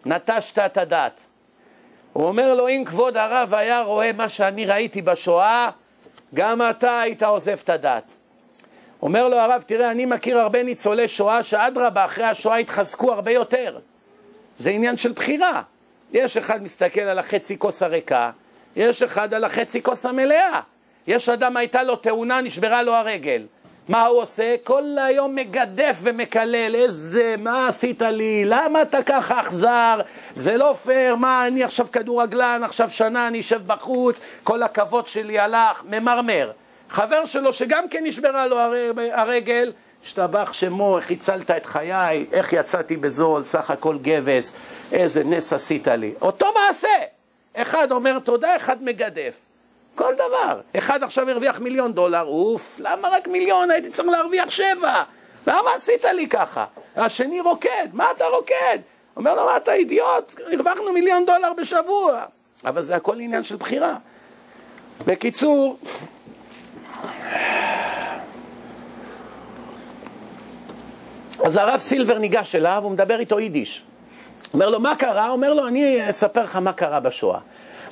נטשת 0.05 0.59
את 0.59 0.77
הדת. 0.77 1.21
הוא 2.13 2.27
אומר 2.27 2.53
לו, 2.53 2.67
אם 2.67 2.83
כבוד 2.85 3.17
הרב 3.17 3.53
היה 3.53 3.81
רואה 3.81 4.11
מה 4.11 4.29
שאני 4.29 4.65
ראיתי 4.65 5.01
בשואה, 5.01 5.69
גם 6.33 6.61
אתה 6.69 6.99
היית 6.99 7.23
עוזב 7.23 7.59
את 7.63 7.69
הדת. 7.69 8.03
אומר 9.01 9.27
לו 9.27 9.37
הרב, 9.37 9.63
תראה, 9.65 9.91
אני 9.91 10.05
מכיר 10.05 10.39
הרבה 10.39 10.63
ניצולי 10.63 11.07
שואה 11.07 11.43
שאדרבה, 11.43 12.05
אחרי 12.05 12.25
השואה 12.25 12.57
התחזקו 12.57 13.13
הרבה 13.13 13.31
יותר. 13.31 13.77
זה 14.59 14.69
עניין 14.69 14.97
של 14.97 15.11
בחירה. 15.11 15.61
יש 16.13 16.37
אחד 16.37 16.63
מסתכל 16.63 17.01
על 17.01 17.19
החצי 17.19 17.59
כוס 17.59 17.83
הריקה, 17.83 18.31
יש 18.75 19.03
אחד 19.03 19.33
על 19.33 19.43
החצי 19.43 19.83
כוס 19.83 20.05
המלאה. 20.05 20.59
יש 21.07 21.29
אדם, 21.29 21.57
הייתה 21.57 21.83
לו 21.83 21.95
תאונה, 21.95 22.41
נשברה 22.41 22.83
לו 22.83 22.93
הרגל. 22.93 23.45
מה 23.87 24.05
הוא 24.05 24.21
עושה? 24.21 24.55
כל 24.63 24.83
היום 24.97 25.35
מגדף 25.35 25.95
ומקלל, 26.01 26.75
איזה, 26.75 27.35
מה 27.37 27.67
עשית 27.67 28.01
לי? 28.01 28.43
למה 28.45 28.81
אתה 28.81 29.03
ככה 29.03 29.39
אכזר? 29.39 30.01
זה 30.35 30.57
לא 30.57 30.75
פייר, 30.83 31.15
מה, 31.15 31.47
אני 31.47 31.63
עכשיו 31.63 31.87
כדורגלן, 31.91 32.61
עכשיו 32.63 32.89
שנה 32.89 33.27
אני 33.27 33.39
אשב 33.39 33.61
בחוץ, 33.67 34.19
כל 34.43 34.63
הכבוד 34.63 35.07
שלי 35.07 35.39
הלך, 35.39 35.83
ממרמר. 35.89 36.51
חבר 36.91 37.25
שלו 37.25 37.53
שגם 37.53 37.89
כן 37.89 38.03
נשברה 38.03 38.47
לו 38.47 38.57
הרגל, 39.11 39.71
השתבח 40.03 40.53
שמו, 40.53 40.97
איך 40.97 41.11
הצלת 41.11 41.51
את 41.51 41.65
חיי, 41.65 42.25
איך 42.31 42.53
יצאתי 42.53 42.97
בזול, 42.97 43.43
סך 43.43 43.71
הכל 43.71 43.97
גבס, 44.01 44.53
איזה 44.91 45.23
נס 45.23 45.53
עשית 45.53 45.87
לי. 45.87 46.13
אותו 46.21 46.45
מעשה. 46.55 46.97
אחד 47.53 47.91
אומר 47.91 48.19
תודה, 48.19 48.55
אחד 48.55 48.83
מגדף. 48.83 49.35
כל 49.95 50.13
דבר. 50.13 50.61
אחד 50.77 51.03
עכשיו 51.03 51.29
הרוויח 51.29 51.59
מיליון 51.59 51.93
דולר, 51.93 52.21
אוף, 52.21 52.75
למה 52.79 53.09
רק 53.09 53.27
מיליון? 53.27 53.71
הייתי 53.71 53.89
צריך 53.89 54.07
להרוויח 54.07 54.49
שבע. 54.49 55.03
למה 55.47 55.73
עשית 55.75 56.05
לי 56.05 56.27
ככה? 56.27 56.65
השני 56.95 57.41
רוקד, 57.41 57.87
מה 57.93 58.11
אתה 58.15 58.25
רוקד? 58.25 58.79
אומר 59.17 59.35
לו, 59.35 59.45
מה 59.45 59.57
אתה 59.57 59.73
אידיוט? 59.73 60.41
הרווחנו 60.53 60.93
מיליון 60.93 61.25
דולר 61.25 61.53
בשבוע. 61.53 62.23
אבל 62.65 62.83
זה 62.83 62.95
הכל 62.95 63.19
עניין 63.19 63.43
של 63.43 63.55
בחירה. 63.55 63.95
בקיצור, 65.05 65.77
אז 71.45 71.57
הרב 71.57 71.79
סילבר 71.79 72.17
ניגש 72.17 72.55
אליו, 72.55 72.81
הוא 72.83 72.91
מדבר 72.91 73.19
איתו 73.19 73.39
יידיש. 73.39 73.83
אומר 74.53 74.69
לו, 74.69 74.79
מה 74.79 74.95
קרה? 74.95 75.29
אומר 75.29 75.53
לו, 75.53 75.67
אני 75.67 76.09
אספר 76.09 76.43
לך 76.43 76.55
מה 76.55 76.73
קרה 76.73 76.99
בשואה. 76.99 77.39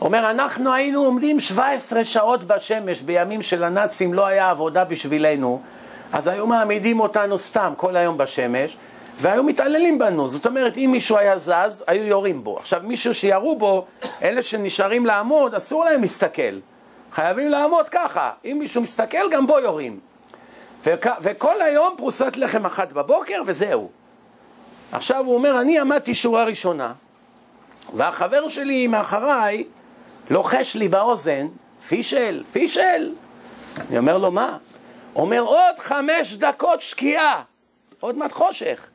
אומר, 0.02 0.30
אנחנו 0.32 0.74
היינו 0.74 1.04
עומדים 1.04 1.40
17 1.40 2.06
שעות 2.06 2.44
בשמש, 2.44 3.02
בימים 3.02 3.42
של 3.42 3.64
הנאצים 3.64 4.14
לא 4.14 4.26
היה 4.26 4.50
עבודה 4.50 4.84
בשבילנו, 4.84 5.62
אז 6.14 6.28
היו 6.28 6.48
מעמידים 6.48 7.00
אותנו 7.00 7.40
סתם 7.40 7.74
כל 7.78 7.96
היום 7.96 8.18
בשמש, 8.18 8.78
והיו 9.22 9.44
מתעללים 9.44 10.00
בנו. 10.00 10.28
זאת 10.28 10.46
אומרת, 10.46 10.78
אם 10.78 10.90
מישהו 10.92 11.18
היה 11.18 11.38
זז, 11.38 11.84
היו 11.88 12.04
יורים 12.04 12.44
בו. 12.44 12.58
עכשיו, 12.58 12.82
מישהו 12.84 13.14
שירו 13.14 13.56
בו, 13.56 13.86
אלה 14.24 14.44
שנשארים 14.44 15.06
לעמוד, 15.06 15.56
אסור 15.56 15.86
להם 15.86 16.02
להסתכל. 16.02 16.60
חייבים 17.14 17.50
לעמוד 17.50 17.90
ככה. 17.90 18.32
אם 18.46 18.58
מישהו 18.60 18.82
מסתכל, 18.82 19.32
גם 19.32 19.48
בו 19.48 19.60
יורים. 19.60 20.00
וכ... 20.84 21.08
וכל 21.22 21.62
היום 21.62 21.94
פרוסת 21.98 22.38
לחם 22.38 22.66
אחת 22.66 22.92
בבוקר, 22.92 23.42
וזהו. 23.46 23.90
עכשיו 24.92 25.26
הוא 25.26 25.36
אומר, 25.36 25.62
אני 25.62 25.80
עמדתי 25.80 26.16
שורה 26.16 26.44
ראשונה, 26.44 26.94
והחבר 27.94 28.48
שלי 28.48 28.88
מאחריי 28.88 29.64
לוחש 30.30 30.76
לי 30.76 30.88
באוזן, 30.88 31.48
פישל, 31.88 32.44
פישל. 32.52 33.14
אני 33.90 33.98
אומר 33.98 34.18
לו, 34.18 34.32
מה? 34.32 34.58
אומר, 35.16 35.40
עוד 35.40 35.80
חמש 35.80 36.36
דקות 36.36 36.82
שקיעה, 36.82 37.42
עוד 38.00 38.18
מעט 38.18 38.32
חושך. 38.32 38.88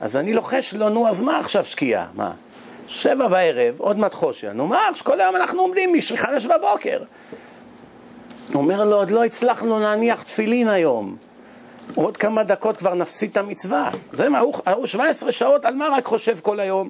אז 0.00 0.16
אני 0.16 0.34
לוחש 0.34 0.74
לו, 0.74 0.88
נו, 0.88 1.08
אז 1.08 1.20
מה 1.20 1.38
עכשיו 1.38 1.64
שקיעה? 1.64 2.06
מה? 2.14 2.32
שבע 2.88 3.28
בערב, 3.28 3.74
עוד 3.78 3.98
מעט 3.98 4.14
חושך. 4.14 4.48
נו, 4.54 4.66
מה, 4.66 4.88
כל 5.02 5.20
היום 5.20 5.36
אנחנו 5.36 5.62
עומדים 5.62 5.94
משחמש 5.94 6.46
בבוקר. 6.46 7.02
אומר 8.54 8.84
לו, 8.84 8.96
עוד 8.96 9.10
לא 9.10 9.24
הצלחנו 9.24 9.80
להניח 9.80 10.22
תפילין 10.22 10.68
היום. 10.68 11.16
עוד 11.94 12.16
כמה 12.16 12.42
דקות 12.42 12.76
כבר 12.76 12.94
נפסיד 12.94 13.30
את 13.30 13.36
המצווה. 13.36 13.90
זה 14.12 14.28
מה, 14.28 14.38
הוא 14.38 14.86
17 14.86 15.32
שעות, 15.32 15.64
על 15.64 15.74
מה 15.74 15.88
רק 15.88 16.04
חושב 16.04 16.40
כל 16.40 16.60
היום? 16.60 16.88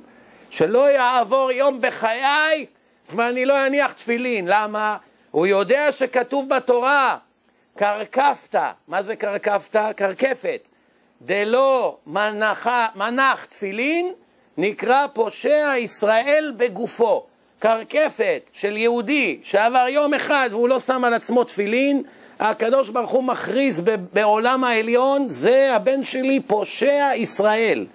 שלא 0.51 0.91
יעבור 0.91 1.51
יום 1.53 1.81
בחיי 1.81 2.67
ואני 3.15 3.45
לא 3.45 3.67
אניח 3.67 3.93
תפילין. 3.93 4.45
למה? 4.49 4.97
הוא 5.31 5.47
יודע 5.47 5.93
שכתוב 5.93 6.49
בתורה, 6.49 7.17
קרקפת, 7.77 8.61
מה 8.89 9.03
זה 9.03 9.17
קרקפת? 9.17 9.77
קרקפת. 9.97 10.69
דלא 11.23 11.97
מנח, 12.07 12.67
מנח 12.95 13.45
תפילין, 13.45 14.13
נקרא 14.57 15.07
פושע 15.13 15.75
ישראל 15.79 16.53
בגופו. 16.57 17.27
קרקפת 17.59 18.51
של 18.53 18.77
יהודי 18.77 19.39
שעבר 19.43 19.87
יום 19.89 20.15
אחד 20.15 20.49
והוא 20.53 20.69
לא 20.69 20.81
שם 20.81 21.05
על 21.05 21.15
עצמו 21.15 21.45
תפילין, 21.45 22.03
הקדוש 22.41 22.89
ברוך 22.89 23.11
הוא 23.11 23.25
מכריז 23.25 23.83
בעולם 24.13 24.65
העליון, 24.65 25.29
זה 25.29 25.75
הבן 25.75 26.05
שלי 26.05 26.41
פושע 26.41 27.11
ישראל. 27.15 27.87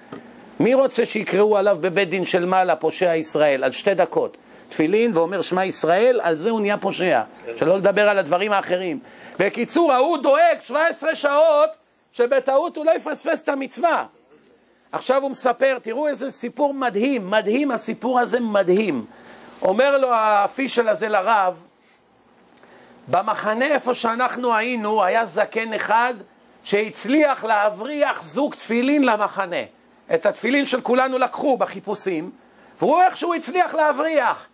מי 0.60 0.74
רוצה 0.74 1.06
שיקראו 1.06 1.58
עליו 1.58 1.78
בבית 1.82 2.10
דין 2.10 2.26
של 2.26 2.46
מעלה 2.46 2.76
פושע 2.76 3.16
ישראל? 3.16 3.64
על 3.64 3.72
שתי 3.72 3.94
דקות. 3.94 4.38
תפילין 4.70 5.12
ואומר 5.18 5.42
שמע 5.42 5.66
ישראל, 5.66 6.20
על 6.24 6.36
זה 6.36 6.50
הוא 6.50 6.62
נהיה 6.62 6.78
פושע. 6.78 7.22
שלא 7.56 7.78
לדבר 7.78 8.10
על 8.10 8.18
הדברים 8.18 8.52
האחרים. 8.52 9.00
בקיצור, 9.40 9.94
ההוא 9.94 10.18
דואג 10.18 10.58
17 10.62 11.16
שעות 11.16 11.70
שבטעות 12.12 12.78
הוא 12.78 12.86
לא 12.86 12.92
יפספס 12.96 13.42
את 13.42 13.50
המצווה. 13.50 14.06
עכשיו 14.92 15.22
הוא 15.22 15.32
מספר, 15.32 15.78
תראו 15.82 16.08
איזה 16.08 16.32
סיפור 16.32 16.74
מדהים, 16.74 17.32
מדהים, 17.32 17.72
הסיפור 17.72 18.20
הזה 18.20 18.40
מדהים. 18.40 19.06
אומר 19.64 19.98
לו 19.98 20.10
הפישל 20.14 20.90
הזה 20.90 21.10
לרב, 21.10 21.62
במחנה 23.08 23.66
איפה 23.66 23.94
שאנחנו 23.94 24.56
היינו, 24.56 25.04
היה 25.04 25.26
זקן 25.26 25.74
אחד 25.74 26.14
שהצליח 26.64 27.44
להבריח 27.44 28.24
זוג 28.24 28.56
תפילין 28.56 29.04
למחנה. 29.04 29.64
את 30.14 30.26
התפילין 30.26 30.66
של 30.66 30.82
כולנו 30.82 31.18
לקחו 31.18 31.58
בחיפושים, 31.58 32.32
והוא 32.80 33.02
איכשהו 33.02 33.34
הצליח 33.34 33.74
להבריח. 33.74 34.48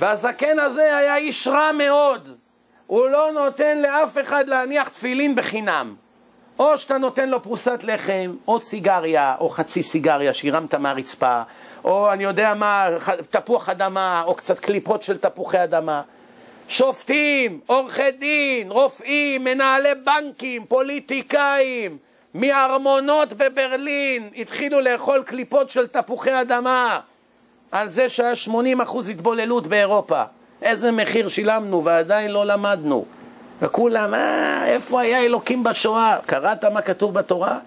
והזקן 0.00 0.58
הזה 0.58 0.96
היה 0.96 1.16
איש 1.16 1.46
רע 1.48 1.72
מאוד. 1.72 2.36
הוא 2.86 3.08
לא 3.08 3.32
נותן 3.32 3.78
לאף 3.78 4.18
אחד 4.22 4.48
להניח 4.48 4.88
תפילין 4.88 5.34
בחינם. 5.34 5.94
או 6.58 6.78
שאתה 6.78 6.98
נותן 6.98 7.28
לו 7.28 7.42
פרוסת 7.42 7.80
לחם, 7.84 8.34
או 8.48 8.58
סיגריה, 8.58 9.34
או 9.40 9.48
חצי 9.48 9.82
סיגריה 9.82 10.34
שהרמת 10.34 10.74
מהרצפה, 10.74 11.42
או 11.84 12.12
אני 12.12 12.24
יודע 12.24 12.54
מה, 12.54 12.88
תפוח 13.30 13.68
אדמה, 13.68 14.22
או 14.26 14.34
קצת 14.34 14.58
קליפות 14.58 15.02
של 15.02 15.16
תפוחי 15.18 15.64
אדמה. 15.64 16.02
שופטים, 16.68 17.60
עורכי 17.66 18.10
דין, 18.10 18.70
רופאים, 18.70 19.44
מנהלי 19.44 19.88
בנקים, 20.04 20.64
פוליטיקאים, 20.66 21.98
מארמונות 22.34 23.32
בברלין 23.32 24.30
התחילו 24.36 24.80
לאכול 24.80 25.22
קליפות 25.22 25.70
של 25.70 25.86
תפוחי 25.86 26.40
אדמה 26.40 27.00
על 27.72 27.88
זה 27.88 28.08
שהיה 28.08 28.32
80% 28.46 28.50
התבוללות 29.10 29.66
באירופה. 29.66 30.22
איזה 30.62 30.92
מחיר 30.92 31.28
שילמנו 31.28 31.84
ועדיין 31.84 32.30
לא 32.30 32.46
למדנו. 32.46 33.04
וכולם, 33.64 34.14
אה, 34.14 34.66
איפה 34.66 35.00
היה 35.00 35.20
אלוקים 35.20 35.64
בשואה? 35.64 36.18
קראת 36.26 36.64
מה 36.64 36.82
כתוב 36.82 37.14
בתורה? 37.14 37.58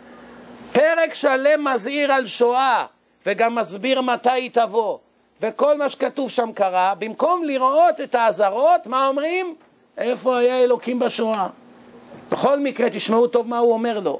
פרק 0.72 1.14
שלם 1.14 1.68
מזהיר 1.68 2.14
על 2.14 2.28
שואה 2.28 2.86
וגם 3.26 3.56
מסביר 3.56 4.02
מתי 4.02 4.30
היא 4.30 4.52
תבוא. 4.52 4.98
וכל 5.42 5.78
מה 5.78 5.90
שכתוב 5.90 6.32
שם 6.32 6.52
קרה, 6.56 6.94
במקום 7.00 7.44
לראות 7.44 8.02
את 8.04 8.16
האזהרות, 8.16 8.88
מה 8.88 9.08
אומרים? 9.08 9.56
איפה 9.98 10.38
היה 10.38 10.64
אלוקים 10.64 11.00
בשואה? 11.00 11.48
בכל 12.32 12.60
מקרה, 12.60 12.90
תשמעו 12.90 13.28
טוב 13.28 13.48
מה 13.48 13.58
הוא 13.58 13.74
אומר 13.74 14.00
לו. 14.00 14.20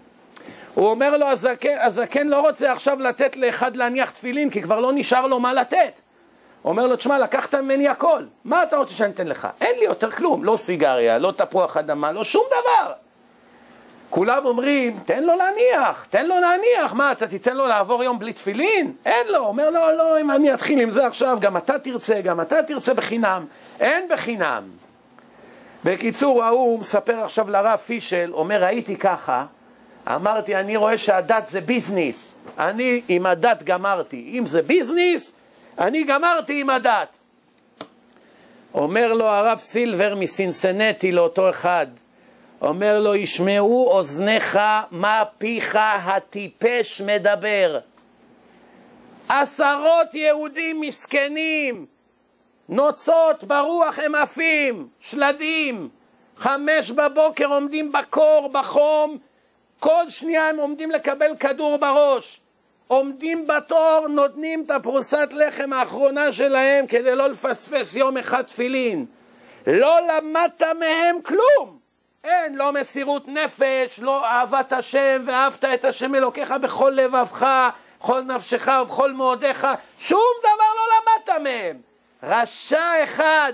הוא 0.74 0.90
אומר 0.90 1.18
לו, 1.18 1.26
הזקן, 1.26 1.78
הזקן 1.82 2.28
לא 2.28 2.40
רוצה 2.40 2.72
עכשיו 2.72 3.00
לתת 3.00 3.38
לאחד 3.38 3.76
להניח 3.76 4.12
תפילין, 4.12 4.50
כי 4.50 4.62
כבר 4.62 4.80
לא 4.80 4.92
נשאר 4.94 5.28
לו 5.28 5.40
מה 5.40 5.54
לתת. 5.54 6.02
אומר 6.68 6.88
לו, 6.88 6.96
תשמע, 6.96 7.18
לקחת 7.18 7.56
ממני 7.56 7.88
הכל, 7.88 8.24
מה 8.46 8.64
אתה 8.64 8.78
רוצה 8.78 8.94
שאני 8.94 9.12
אתן 9.14 9.28
לך? 9.28 9.48
אין 9.62 9.80
לי 9.80 9.86
יותר 9.86 10.12
כלום, 10.12 10.44
לא 10.44 10.58
סיגריה, 10.58 11.18
לא 11.18 11.32
תפוח 11.32 11.78
אדמה, 11.78 12.12
לא 12.12 12.24
שום 12.24 12.44
דבר. 12.48 12.94
כולם 14.10 14.46
אומרים, 14.46 15.00
תן 15.06 15.24
לו 15.24 15.34
להניח, 15.36 16.06
תן 16.10 16.26
לו 16.26 16.36
להניח, 16.40 16.94
מה, 16.94 17.12
אתה 17.12 17.28
תיתן 17.28 17.58
לו 17.58 17.68
לעבור 17.68 18.04
יום 18.04 18.20
בלי 18.20 18.34
תפילין? 18.34 18.94
אין 19.06 19.28
לו, 19.28 19.40
אומר 19.40 19.70
לו, 19.70 19.80
לא, 19.80 19.98
לא, 19.98 20.22
אם 20.22 20.32
אני 20.32 20.54
אתחיל 20.54 20.80
עם 20.80 20.90
זה 20.90 21.08
עכשיו, 21.08 21.38
גם 21.42 21.58
אתה 21.58 21.80
תרצה, 21.80 22.22
גם 22.22 22.42
אתה 22.42 22.64
תרצה 22.64 22.94
בחינם. 22.94 23.46
אין 23.80 24.08
בחינם. 24.10 24.64
בקיצור, 25.84 26.44
ההוא 26.44 26.80
מספר 26.80 27.24
עכשיו 27.24 27.50
לרב 27.50 27.80
פישל, 27.80 28.30
אומר, 28.34 28.64
הייתי 28.64 28.96
ככה, 28.96 29.46
אמרתי, 30.08 30.56
אני 30.56 30.78
רואה 30.78 30.98
שהדת 30.98 31.48
זה 31.48 31.62
ביזנס, 31.62 32.36
אני 32.60 33.02
עם 33.08 33.26
הדת 33.26 33.64
גמרתי. 33.64 34.32
אם 34.40 34.46
זה 34.46 34.62
ביזנס, 34.62 35.32
אני 35.80 36.04
גמרתי 36.04 36.62
עם 36.62 36.70
הדת. 36.70 37.18
אומר 38.74 39.14
לו 39.14 39.26
הרב 39.26 39.60
סילבר 39.60 40.16
מסינסנטי 40.16 41.12
לאותו 41.12 41.50
אחד, 41.50 41.88
אומר 42.62 43.00
לו, 43.00 43.16
ישמעו 43.16 43.88
אוזניך 43.92 44.60
מה 44.92 45.24
פיך 45.38 45.78
הטיפש 45.82 47.02
מדבר. 47.02 47.80
עשרות 49.30 50.14
יהודים 50.14 50.82
מסכנים, 50.82 51.86
נוצות 52.70 53.44
ברוח 53.44 54.00
הם 54.00 54.16
עפים, 54.16 54.88
שלדים, 55.00 55.90
חמש 56.38 56.92
בבוקר 56.92 57.46
עומדים 57.46 57.92
בקור, 57.92 58.50
בחום, 58.54 59.18
כל 59.80 60.10
שנייה 60.10 60.50
הם 60.50 60.58
עומדים 60.58 60.92
לקבל 60.92 61.36
כדור 61.40 61.78
בראש. 61.78 62.40
עומדים 62.88 63.48
בתור, 63.48 64.08
נותנים 64.10 64.64
את 64.66 64.72
הפרוסת 64.72 65.30
לחם 65.32 65.74
האחרונה 65.74 66.32
שלהם 66.32 66.88
כדי 66.88 67.16
לא 67.16 67.28
לפספס 67.28 67.96
יום 67.96 68.18
אחד 68.18 68.42
תפילין. 68.42 69.06
לא 69.68 70.00
למדת 70.08 70.62
מהם 70.80 71.22
כלום. 71.22 71.80
אין, 72.24 72.56
לא 72.56 72.74
מסירות 72.74 73.28
נפש, 73.28 74.00
לא 74.00 74.26
אהבת 74.26 74.74
השם, 74.74 75.24
ואהבת 75.26 75.66
את 75.66 75.86
השם 75.86 76.16
אלוקיך 76.16 76.52
בכל 76.52 76.90
לבבך, 76.96 77.48
בכל 78.00 78.22
נפשך 78.22 78.70
ובכל 78.82 79.14
מאודיך, 79.14 79.68
שום 79.98 80.34
דבר 80.40 80.70
לא 80.76 80.84
למדת 80.94 81.44
מהם. 81.44 81.82
רשע 82.24 83.04
אחד 83.04 83.54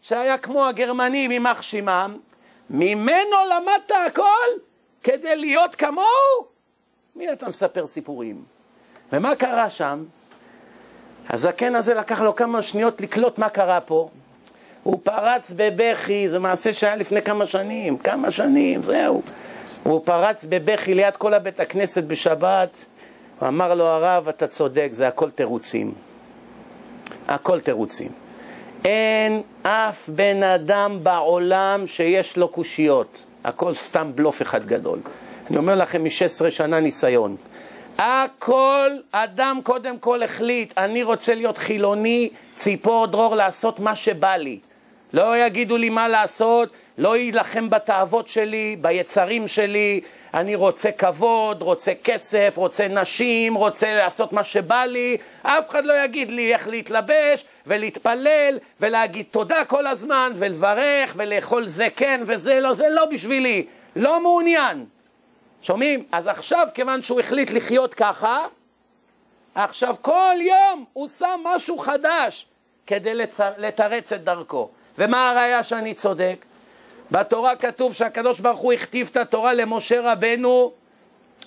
שהיה 0.00 0.38
כמו 0.38 0.66
הגרמנים, 0.66 1.30
יימח 1.30 1.62
שמם, 1.62 2.18
ממנו 2.70 3.36
למדת 3.50 3.90
הכל 4.06 4.48
כדי 5.02 5.36
להיות 5.36 5.74
כמוהו? 5.74 6.46
מי 7.16 7.32
אתה 7.32 7.48
מספר 7.48 7.86
סיפורים? 7.86 8.59
ומה 9.12 9.34
קרה 9.34 9.70
שם? 9.70 10.04
הזקן 11.28 11.74
הזה 11.74 11.94
לקח 11.94 12.20
לו 12.20 12.36
כמה 12.36 12.62
שניות 12.62 13.00
לקלוט 13.00 13.38
מה 13.38 13.48
קרה 13.48 13.80
פה. 13.80 14.08
הוא 14.82 14.98
פרץ 15.02 15.52
בבכי, 15.56 16.28
זה 16.28 16.38
מעשה 16.38 16.72
שהיה 16.72 16.96
לפני 16.96 17.22
כמה 17.22 17.46
שנים, 17.46 17.98
כמה 17.98 18.30
שנים, 18.30 18.82
זהו. 18.82 19.22
הוא 19.82 20.00
פרץ 20.04 20.44
בבכי 20.48 20.94
ליד 20.94 21.16
כל 21.16 21.34
הבית 21.34 21.60
הכנסת 21.60 22.04
בשבת, 22.04 22.84
אמר 23.42 23.74
לו 23.74 23.86
הרב, 23.86 24.28
אתה 24.28 24.46
צודק, 24.46 24.88
זה 24.90 25.08
הכל 25.08 25.30
תירוצים. 25.30 25.92
הכל 27.28 27.60
תירוצים. 27.60 28.12
אין 28.84 29.42
אף 29.62 30.08
בן 30.08 30.42
אדם 30.42 30.98
בעולם 31.02 31.86
שיש 31.86 32.36
לו 32.36 32.48
קושיות. 32.48 33.24
הכל 33.44 33.74
סתם 33.74 34.12
בלוף 34.14 34.42
אחד 34.42 34.66
גדול. 34.66 34.98
אני 35.50 35.56
אומר 35.56 35.74
לכם 35.74 36.04
מ-16 36.04 36.50
שנה 36.50 36.80
ניסיון. 36.80 37.36
הכל, 38.02 38.90
אדם 39.12 39.60
קודם 39.62 39.98
כל 39.98 40.22
החליט, 40.22 40.78
אני 40.78 41.02
רוצה 41.02 41.34
להיות 41.34 41.58
חילוני, 41.58 42.30
ציפור 42.54 43.06
דרור, 43.06 43.34
לעשות 43.34 43.80
מה 43.80 43.96
שבא 43.96 44.36
לי. 44.36 44.58
לא 45.12 45.38
יגידו 45.38 45.76
לי 45.76 45.88
מה 45.88 46.08
לעשות, 46.08 46.68
לא 46.98 47.16
יילחם 47.16 47.70
בתאוות 47.70 48.28
שלי, 48.28 48.76
ביצרים 48.80 49.48
שלי, 49.48 50.00
אני 50.34 50.54
רוצה 50.54 50.92
כבוד, 50.92 51.62
רוצה 51.62 51.92
כסף, 52.04 52.52
רוצה 52.56 52.88
נשים, 52.88 53.54
רוצה 53.54 53.94
לעשות 53.94 54.32
מה 54.32 54.44
שבא 54.44 54.84
לי, 54.84 55.16
אף 55.42 55.70
אחד 55.70 55.84
לא 55.84 56.04
יגיד 56.04 56.30
לי 56.30 56.54
איך 56.54 56.68
להתלבש 56.68 57.44
ולהתפלל 57.66 58.58
ולהגיד 58.80 59.26
תודה 59.30 59.64
כל 59.64 59.86
הזמן 59.86 60.32
ולברך 60.34 61.12
ולאכול 61.16 61.66
זה 61.66 61.88
כן 61.96 62.20
וזה 62.26 62.60
לא, 62.60 62.74
זה 62.74 62.88
לא 62.90 63.04
בשבילי, 63.06 63.66
לא 63.96 64.22
מעוניין. 64.22 64.84
שומעים? 65.62 66.04
אז 66.12 66.26
עכשיו, 66.26 66.68
כיוון 66.74 67.02
שהוא 67.02 67.20
החליט 67.20 67.50
לחיות 67.50 67.94
ככה, 67.94 68.46
עכשיו 69.54 69.94
כל 70.00 70.36
יום 70.40 70.84
הוא 70.92 71.08
שם 71.18 71.40
משהו 71.44 71.78
חדש 71.78 72.46
כדי 72.86 73.14
לצ... 73.14 73.40
לתרץ 73.58 74.12
את 74.12 74.24
דרכו. 74.24 74.68
ומה 74.98 75.30
הראיה 75.30 75.64
שאני 75.64 75.94
צודק? 75.94 76.44
בתורה 77.10 77.56
כתוב 77.56 77.94
שהקדוש 77.94 78.40
ברוך 78.40 78.60
הוא 78.60 78.72
הכתיב 78.72 79.08
את 79.10 79.16
התורה 79.16 79.52
למשה 79.54 80.12
רבנו, 80.12 80.72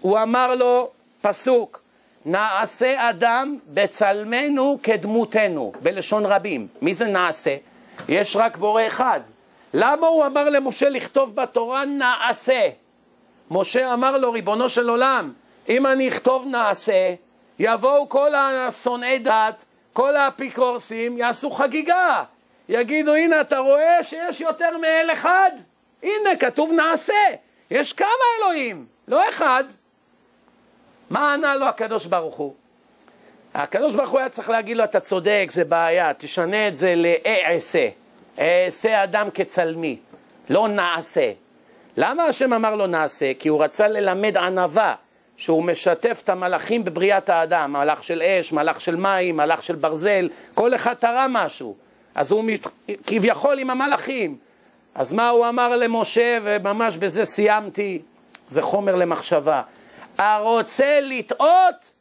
הוא 0.02 0.20
אמר 0.20 0.56
לו, 0.56 0.90
פסוק, 1.22 1.82
נעשה 2.26 3.10
אדם 3.10 3.58
בצלמנו 3.68 4.80
כדמותנו, 4.84 5.72
בלשון 5.82 6.26
רבים. 6.26 6.68
מי 6.82 6.94
זה 6.94 7.06
נעשה? 7.06 7.56
יש 8.10 8.36
רק 8.36 8.58
בורא 8.58 8.88
אחד. 8.88 9.20
למה 9.74 10.08
הוא 10.08 10.26
אמר 10.26 10.50
למשה 10.50 10.90
לכתוב 10.90 11.36
בתורה 11.36 11.86
נעשה? 11.86 12.70
משה 13.54 13.94
אמר 13.94 14.18
לו, 14.18 14.32
ריבונו 14.32 14.70
של 14.70 14.90
עולם, 14.90 15.34
אם 15.70 15.88
אני 15.88 16.08
אכתוב 16.10 16.48
נעשה, 16.52 17.14
יבואו 17.60 18.10
כל 18.10 18.36
השונאי 18.36 19.20
דת, 19.20 19.66
כל 19.94 20.16
האפיקורסים, 20.16 21.18
יעשו 21.18 21.52
חגיגה. 21.52 22.24
יגידו, 22.70 23.14
הנה, 23.14 23.42
אתה 23.42 23.58
רואה 23.58 24.04
שיש 24.04 24.42
יותר 24.42 24.78
מאל 24.78 25.10
אחד? 25.14 25.52
הנה, 26.04 26.36
כתוב 26.40 26.72
נעשה. 26.72 27.14
יש 27.72 27.94
כמה 27.94 28.08
אלוהים, 28.40 28.86
לא 29.08 29.30
אחד. 29.30 29.64
מה 31.10 31.34
ענה 31.34 31.56
לו 31.56 31.66
הקדוש 31.66 32.06
ברוך 32.06 32.36
הוא? 32.36 32.54
הקדוש 33.54 33.94
ברוך 33.94 34.10
הוא 34.10 34.20
היה 34.20 34.30
צריך 34.30 34.50
להגיד 34.50 34.78
לו, 34.78 34.84
אתה 34.84 35.00
צודק, 35.00 35.48
זה 35.50 35.64
בעיה, 35.64 36.14
תשנה 36.14 36.68
את 36.68 36.78
זה 36.78 36.94
לאעשה. 36.96 37.90
אעשה 38.40 39.04
אדם 39.04 39.32
כצלמי, 39.32 39.98
לא 40.50 40.68
נעשה. 40.68 41.32
למה 41.98 42.24
השם 42.24 42.54
אמר 42.54 42.76
לו 42.76 42.88
נעשה? 42.88 43.32
כי 43.40 43.50
הוא 43.50 43.64
רצה 43.64 43.88
ללמד 43.88 44.38
ענווה, 44.38 44.96
שהוא 45.38 45.64
משתף 45.64 46.22
את 46.24 46.30
המלאכים 46.30 46.84
בבריאת 46.84 47.30
האדם, 47.30 47.74
מלאך 47.74 48.04
של 48.04 48.22
אש, 48.22 48.52
מלאך 48.52 48.82
של 48.82 48.96
מים, 48.96 49.38
מלאך 49.38 49.64
של 49.64 49.76
ברזל, 49.76 50.30
כל 50.54 50.76
אחד 50.76 50.94
תרם 50.94 51.32
משהו. 51.34 51.76
אז 52.16 52.32
הוא 52.32 52.44
מת... 52.44 52.68
כביכול 53.08 53.60
עם 53.60 53.70
המלאכים. 53.70 54.38
אז 54.96 55.12
מה 55.12 55.30
הוא 55.30 55.50
אמר 55.50 55.76
למשה, 55.76 56.38
וממש 56.44 56.98
בזה 56.98 57.26
סיימתי, 57.26 58.02
זה 58.50 58.62
חומר 58.62 58.96
למחשבה. 58.96 59.62
הרוצה 60.18 61.00
לטעות, 61.02 61.92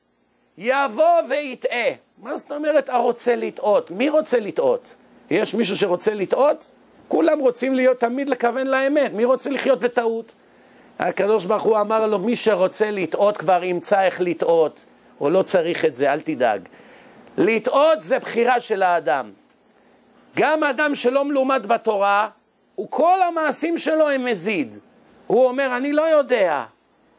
יבוא 0.58 1.20
ויטעה. 1.28 1.90
מה 2.18 2.38
זאת 2.38 2.52
אומרת 2.52 2.88
הרוצה 2.88 3.36
לטעות? 3.36 3.90
מי 3.90 4.08
רוצה 4.08 4.40
לטעות? 4.40 4.94
יש 5.30 5.54
מישהו 5.54 5.76
שרוצה 5.76 6.14
לטעות? 6.14 6.70
כולם 7.08 7.38
רוצים 7.38 7.74
להיות 7.74 8.00
תמיד 8.00 8.28
לכוון 8.28 8.66
לאמת, 8.66 9.12
מי 9.12 9.24
רוצה 9.24 9.50
לחיות 9.50 9.80
בטעות? 9.80 10.32
הקדוש 10.98 11.44
ברוך 11.44 11.62
הוא 11.62 11.80
אמר 11.80 12.06
לו, 12.06 12.18
מי 12.18 12.36
שרוצה 12.36 12.90
לטעות 12.90 13.36
כבר 13.36 13.64
ימצא 13.64 14.02
איך 14.02 14.20
לטעות, 14.20 14.84
הוא 15.18 15.30
לא 15.30 15.42
צריך 15.42 15.84
את 15.84 15.94
זה, 15.94 16.12
אל 16.12 16.20
תדאג. 16.20 16.60
לטעות 17.36 18.02
זה 18.02 18.18
בחירה 18.18 18.60
של 18.60 18.82
האדם. 18.82 19.30
גם 20.36 20.64
אדם 20.64 20.94
שלא 20.94 21.24
מלומד 21.24 21.66
בתורה, 21.66 22.28
כל 22.90 23.22
המעשים 23.22 23.78
שלו 23.78 24.10
הם 24.10 24.24
מזיד. 24.24 24.78
הוא 25.26 25.46
אומר, 25.46 25.76
אני 25.76 25.92
לא 25.92 26.02
יודע, 26.02 26.64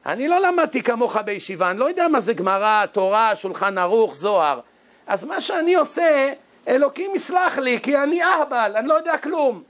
אני 0.06 0.28
לא 0.28 0.40
למדתי 0.40 0.84
כמוך 0.84 1.18
בישיבה, 1.18 1.72
אני 1.72 1.80
לא 1.80 1.86
יודע 1.86 2.08
מה 2.08 2.20
זה 2.20 2.34
גמרא, 2.34 2.86
תורה, 2.86 3.36
שולחן 3.36 3.78
ערוך, 3.78 4.16
זוהר. 4.16 4.60
אז 5.08 5.24
מה 5.24 5.42
שאני 5.42 5.76
עושה, 5.76 6.34
אלוקים 6.68 7.16
יסלח 7.16 7.58
לי, 7.58 7.80
כי 7.82 7.98
אני 7.98 8.24
אהבל, 8.24 8.74
אני 8.78 8.88
לא 8.88 8.94
יודע 8.94 9.18
כלום. 9.18 9.64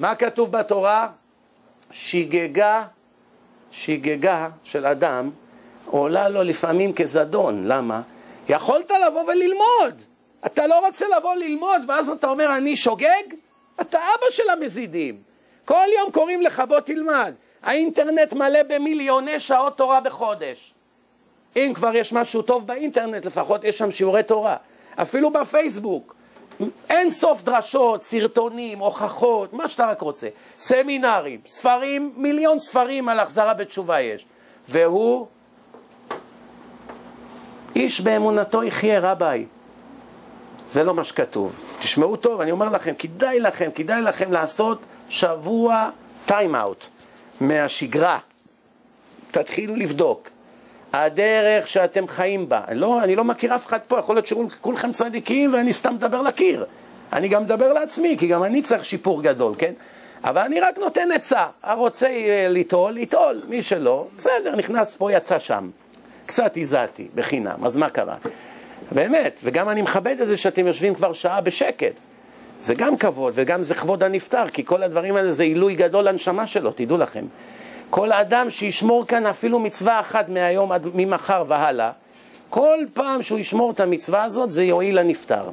מה 0.00 0.14
כתוב 0.14 0.52
בתורה? 0.52 1.08
שגגה, 1.90 2.84
שגגה 3.70 4.48
של 4.64 4.86
אדם 4.86 5.30
עולה 5.86 6.28
לו 6.28 6.42
לפעמים 6.42 6.92
כזדון. 6.92 7.64
למה? 7.66 8.00
יכולת 8.48 8.90
לבוא 8.90 9.22
וללמוד. 9.22 10.02
אתה 10.46 10.66
לא 10.66 10.86
רוצה 10.86 11.04
לבוא 11.18 11.34
ללמוד, 11.34 11.82
ואז 11.88 12.08
אתה 12.08 12.28
אומר, 12.28 12.56
אני 12.56 12.76
שוגג? 12.76 13.22
אתה 13.80 13.98
אבא 13.98 14.30
של 14.30 14.50
המזידים. 14.50 15.16
כל 15.64 15.86
יום 15.98 16.12
קוראים 16.12 16.42
לך, 16.42 16.62
בוא 16.68 16.80
תלמד. 16.80 17.34
האינטרנט 17.62 18.32
מלא 18.32 18.62
במיליוני 18.62 19.40
שעות 19.40 19.76
תורה 19.76 20.00
בחודש. 20.00 20.74
אם 21.56 21.72
כבר 21.74 21.96
יש 21.96 22.12
משהו 22.12 22.42
טוב 22.42 22.66
באינטרנט, 22.66 23.24
לפחות 23.24 23.64
יש 23.64 23.78
שם 23.78 23.90
שיעורי 23.90 24.22
תורה. 24.22 24.56
אפילו 24.96 25.30
בפייסבוק. 25.30 26.15
אין 26.90 27.10
סוף 27.10 27.42
דרשות, 27.42 28.04
סרטונים, 28.04 28.78
הוכחות, 28.78 29.52
מה 29.52 29.68
שאתה 29.68 29.86
רק 29.86 30.00
רוצה. 30.00 30.28
סמינרים, 30.58 31.40
ספרים, 31.46 32.12
מיליון 32.16 32.60
ספרים 32.60 33.08
על 33.08 33.20
החזרה 33.20 33.54
בתשובה 33.54 34.00
יש. 34.00 34.26
והוא 34.68 35.26
איש 37.76 38.00
באמונתו 38.00 38.64
יחיה 38.64 39.00
רביי. 39.00 39.46
זה 40.72 40.84
לא 40.84 40.94
מה 40.94 41.04
שכתוב. 41.04 41.52
תשמעו 41.78 42.16
טוב, 42.16 42.40
אני 42.40 42.50
אומר 42.50 42.68
לכם, 42.68 42.94
כדאי 42.98 43.40
לכם, 43.40 43.70
כדאי 43.74 44.02
לכם 44.02 44.32
לעשות 44.32 44.78
שבוע 45.08 45.90
טיים 46.26 46.54
אאוט 46.54 46.86
מהשגרה. 47.40 48.18
תתחילו 49.30 49.76
לבדוק. 49.76 50.30
הדרך 51.04 51.68
שאתם 51.68 52.08
חיים 52.08 52.48
בה, 52.48 52.60
לא, 52.72 53.04
אני 53.04 53.16
לא 53.16 53.24
מכיר 53.24 53.54
אף 53.54 53.66
אחד 53.66 53.78
פה, 53.88 53.98
יכול 53.98 54.16
להיות 54.16 54.26
שכולכם 54.26 54.92
צדיקים 54.92 55.54
ואני 55.54 55.72
סתם 55.72 55.94
מדבר 55.94 56.22
לקיר. 56.22 56.64
אני 57.12 57.28
גם 57.28 57.42
מדבר 57.42 57.72
לעצמי, 57.72 58.16
כי 58.18 58.26
גם 58.26 58.44
אני 58.44 58.62
צריך 58.62 58.84
שיפור 58.84 59.22
גדול, 59.22 59.54
כן? 59.58 59.72
אבל 60.24 60.42
אני 60.42 60.60
רק 60.60 60.78
נותן 60.78 61.12
עצה, 61.12 61.46
הרוצה 61.62 62.08
ליטול, 62.48 62.92
ליטול, 62.92 63.42
מי 63.48 63.62
שלא, 63.62 64.06
בסדר, 64.18 64.56
נכנס 64.56 64.94
פה, 64.94 65.12
יצא 65.12 65.38
שם. 65.38 65.70
קצת 66.26 66.52
הזעתי, 66.56 67.08
בחינם, 67.14 67.64
אז 67.64 67.76
מה 67.76 67.90
קרה? 67.90 68.16
באמת, 68.92 69.40
וגם 69.44 69.68
אני 69.68 69.82
מכבד 69.82 70.20
את 70.20 70.28
זה 70.28 70.36
שאתם 70.36 70.66
יושבים 70.66 70.94
כבר 70.94 71.12
שעה 71.12 71.40
בשקט. 71.40 71.94
זה 72.60 72.74
גם 72.74 72.96
כבוד, 72.96 73.32
וגם 73.36 73.62
זה 73.62 73.74
כבוד 73.74 74.02
הנפטר, 74.02 74.48
כי 74.48 74.64
כל 74.64 74.82
הדברים 74.82 75.16
האלה 75.16 75.32
זה 75.32 75.42
עילוי 75.42 75.74
גדול 75.74 76.08
לנשמה 76.08 76.46
שלו, 76.46 76.72
תדעו 76.72 76.98
לכם. 76.98 77.24
כל 77.90 78.12
אדם 78.12 78.50
שישמור 78.50 79.06
כאן 79.06 79.26
אפילו 79.26 79.58
מצווה 79.58 80.00
אחת 80.00 80.28
מהיום 80.28 80.72
עד 80.72 80.86
ממחר 80.94 81.44
והלאה, 81.46 81.90
כל 82.50 82.78
פעם 82.94 83.22
שהוא 83.22 83.38
ישמור 83.38 83.70
את 83.70 83.80
המצווה 83.80 84.24
הזאת, 84.24 84.50
זה 84.50 84.64
יועיל 84.64 84.98
לנפטר. 84.98 85.50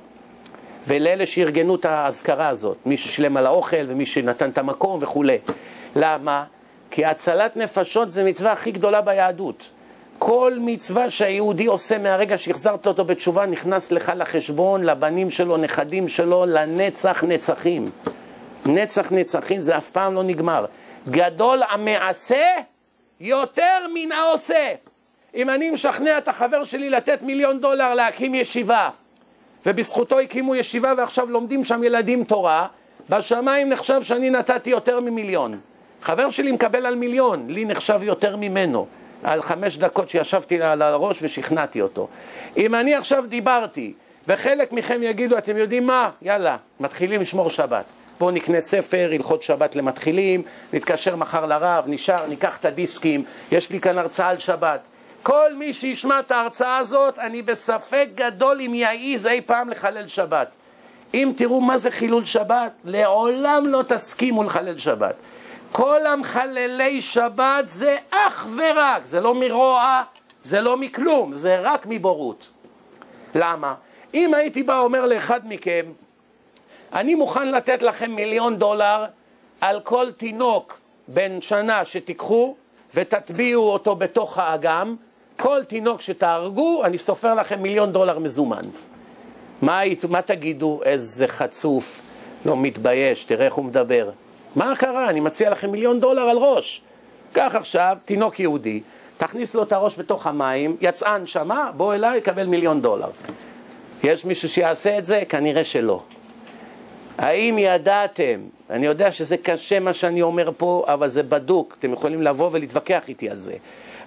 ולאלה 0.87 1.25
שארגנו 1.25 1.75
את 1.75 1.85
האזכרה 1.85 2.47
הזאת, 2.47 2.77
מי 2.85 2.97
ששילם 2.97 3.37
על 3.37 3.45
האוכל 3.45 3.85
ומי 3.87 4.05
שנתן 4.05 4.49
את 4.49 4.57
המקום 4.57 4.99
וכולי. 5.01 5.37
למה? 5.95 6.43
כי 6.91 7.05
הצלת 7.05 7.57
נפשות 7.57 8.11
זה 8.11 8.23
מצווה 8.23 8.51
הכי 8.51 8.71
גדולה 8.71 9.01
ביהדות. 9.01 9.69
כל 10.19 10.53
מצווה 10.61 11.09
שהיהודי 11.09 11.65
עושה 11.65 11.97
מהרגע 11.97 12.37
שהחזרת 12.37 12.87
אותו 12.87 13.05
בתשובה 13.05 13.45
נכנס 13.45 13.91
לך 13.91 14.11
לחשבון, 14.15 14.83
לבנים 14.83 15.29
שלו, 15.29 15.57
נכדים 15.57 16.07
שלו, 16.07 16.45
לנצח 16.45 17.23
נצחים. 17.23 17.89
נצח 18.65 19.11
נצחים 19.11 19.61
זה 19.61 19.77
אף 19.77 19.89
פעם 19.89 20.13
לא 20.13 20.23
נגמר. 20.23 20.65
גדול 21.09 21.63
המעשה 21.69 22.45
יותר 23.19 23.87
מן 23.93 24.11
העושה. 24.11 24.73
אם 25.35 25.49
אני 25.49 25.71
משכנע 25.71 26.17
את 26.17 26.27
החבר 26.27 26.63
שלי 26.63 26.89
לתת 26.89 27.21
מיליון 27.21 27.59
דולר 27.59 27.93
להקים 27.93 28.35
ישיבה, 28.35 28.89
ובזכותו 29.65 30.19
הקימו 30.19 30.55
ישיבה 30.55 30.93
ועכשיו 30.97 31.29
לומדים 31.29 31.65
שם 31.65 31.83
ילדים 31.83 32.23
תורה, 32.23 32.67
בשמיים 33.09 33.69
נחשב 33.69 34.03
שאני 34.03 34.29
נתתי 34.29 34.69
יותר 34.69 34.99
ממיליון. 34.99 35.59
חבר 36.01 36.29
שלי 36.29 36.51
מקבל 36.51 36.85
על 36.85 36.95
מיליון, 36.95 37.45
לי 37.49 37.65
נחשב 37.65 37.99
יותר 38.03 38.35
ממנו. 38.35 38.87
על 39.23 39.41
חמש 39.41 39.77
דקות 39.77 40.09
שישבתי 40.09 40.61
על 40.61 40.81
הראש 40.81 41.19
ושכנעתי 41.21 41.81
אותו. 41.81 42.07
אם 42.57 42.75
אני 42.75 42.95
עכשיו 42.95 43.25
דיברתי, 43.27 43.93
וחלק 44.27 44.71
מכם 44.71 45.03
יגידו, 45.03 45.37
אתם 45.37 45.57
יודעים 45.57 45.87
מה? 45.87 46.09
יאללה, 46.21 46.57
מתחילים 46.79 47.21
לשמור 47.21 47.49
שבת. 47.49 47.85
בואו 48.19 48.31
נקנה 48.31 48.61
ספר, 48.61 49.09
הלכות 49.13 49.43
שבת 49.43 49.75
למתחילים, 49.75 50.41
נתקשר 50.73 51.15
מחר 51.15 51.45
לרב, 51.45 51.83
נשאר, 51.87 52.25
ניקח 52.27 52.57
את 52.57 52.65
הדיסקים, 52.65 53.23
יש 53.51 53.69
לי 53.69 53.79
כאן 53.79 53.97
הרצאה 53.97 54.29
על 54.29 54.39
שבת. 54.39 54.87
כל 55.23 55.53
מי 55.57 55.73
שישמע 55.73 56.19
את 56.19 56.31
ההרצאה 56.31 56.77
הזאת, 56.77 57.19
אני 57.19 57.41
בספק 57.41 58.07
גדול 58.15 58.61
אם 58.61 58.73
יעז 58.73 59.27
אי 59.27 59.41
פעם 59.41 59.69
לחלל 59.69 60.07
שבת. 60.07 60.55
אם 61.13 61.31
תראו 61.37 61.61
מה 61.61 61.77
זה 61.77 61.91
חילול 61.91 62.25
שבת, 62.25 62.71
לעולם 62.85 63.67
לא 63.67 63.83
תסכימו 63.87 64.43
לחלל 64.43 64.77
שבת. 64.77 65.15
כל 65.71 66.07
המחללי 66.07 67.01
שבת 67.01 67.69
זה 67.69 67.97
אך 68.11 68.47
ורק, 68.55 69.05
זה 69.05 69.21
לא 69.21 69.35
מרוע, 69.35 70.01
זה 70.43 70.61
לא 70.61 70.77
מכלום, 70.77 71.33
זה 71.33 71.59
רק 71.59 71.85
מבורות. 71.89 72.51
למה? 73.35 73.73
אם 74.13 74.33
הייתי 74.33 74.63
בא 74.63 74.79
אומר 74.79 75.05
לאחד 75.05 75.39
מכם, 75.43 75.85
אני 76.93 77.15
מוכן 77.15 77.51
לתת 77.51 77.81
לכם 77.81 78.11
מיליון 78.11 78.57
דולר 78.57 79.05
על 79.61 79.79
כל 79.79 80.11
תינוק 80.17 80.79
בן 81.07 81.41
שנה 81.41 81.85
שתיקחו 81.85 82.55
ותטביעו 82.93 83.63
אותו 83.63 83.95
בתוך 83.95 84.37
האגם, 84.37 84.95
כל 85.37 85.63
תינוק 85.63 86.01
שתהרגו, 86.01 86.85
אני 86.85 86.97
סופר 86.97 87.33
לכם 87.33 87.61
מיליון 87.61 87.91
דולר 87.91 88.19
מזומן. 88.19 88.61
מה, 89.61 89.81
מה 90.09 90.21
תגידו? 90.21 90.79
איזה 90.85 91.27
חצוף, 91.27 92.01
לא 92.45 92.57
מתבייש, 92.57 93.23
תראה 93.25 93.45
איך 93.45 93.53
הוא 93.53 93.65
מדבר. 93.65 94.09
מה 94.55 94.75
קרה? 94.75 95.09
אני 95.09 95.19
מציע 95.19 95.49
לכם 95.49 95.71
מיליון 95.71 95.99
דולר 95.99 96.21
על 96.21 96.37
ראש. 96.37 96.81
קח 97.33 97.55
עכשיו 97.55 97.97
תינוק 98.05 98.39
יהודי, 98.39 98.81
תכניס 99.17 99.55
לו 99.55 99.63
את 99.63 99.71
הראש 99.71 99.99
בתוך 99.99 100.27
המים, 100.27 100.77
יצאה 100.81 101.15
הנשמה, 101.15 101.71
בוא 101.77 101.93
אליי, 101.93 102.17
יקבל 102.17 102.45
מיליון 102.45 102.81
דולר. 102.81 103.09
יש 104.03 104.25
מישהו 104.25 104.49
שיעשה 104.49 104.97
את 104.97 105.05
זה? 105.05 105.23
כנראה 105.29 105.65
שלא. 105.65 106.03
האם 107.17 107.57
ידעתם, 107.57 108.39
אני 108.69 108.85
יודע 108.85 109.11
שזה 109.11 109.37
קשה 109.37 109.79
מה 109.79 109.93
שאני 109.93 110.21
אומר 110.21 110.49
פה, 110.57 110.85
אבל 110.87 111.09
זה 111.09 111.23
בדוק, 111.23 111.75
אתם 111.79 111.93
יכולים 111.93 112.21
לבוא 112.21 112.49
ולהתווכח 112.53 113.01
איתי 113.07 113.29
על 113.29 113.37
זה. 113.37 113.53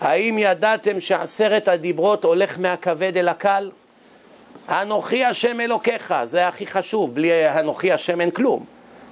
האם 0.00 0.38
ידעתם 0.38 1.00
שעשרת 1.00 1.68
הדיברות 1.68 2.24
הולך 2.24 2.58
מהכבד 2.58 3.16
אל 3.16 3.28
הקל? 3.28 3.70
אנוכי 4.68 5.24
השם 5.24 5.60
אלוקיך, 5.60 6.14
זה 6.24 6.48
הכי 6.48 6.66
חשוב, 6.66 7.14
בלי 7.14 7.50
אנוכי 7.60 7.92
השם 7.92 8.20
אין 8.20 8.30
כלום. 8.30 8.64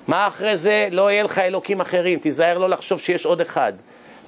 מה 0.09 0.27
אחרי 0.27 0.57
זה? 0.57 0.89
לא 0.91 1.11
יהיה 1.11 1.23
לך 1.23 1.39
אלוקים 1.39 1.81
אחרים, 1.81 2.19
תיזהר 2.19 2.59
לא 2.59 2.69
לחשוב 2.69 3.01
שיש 3.01 3.27
עוד 3.27 3.41
אחד. 3.41 3.73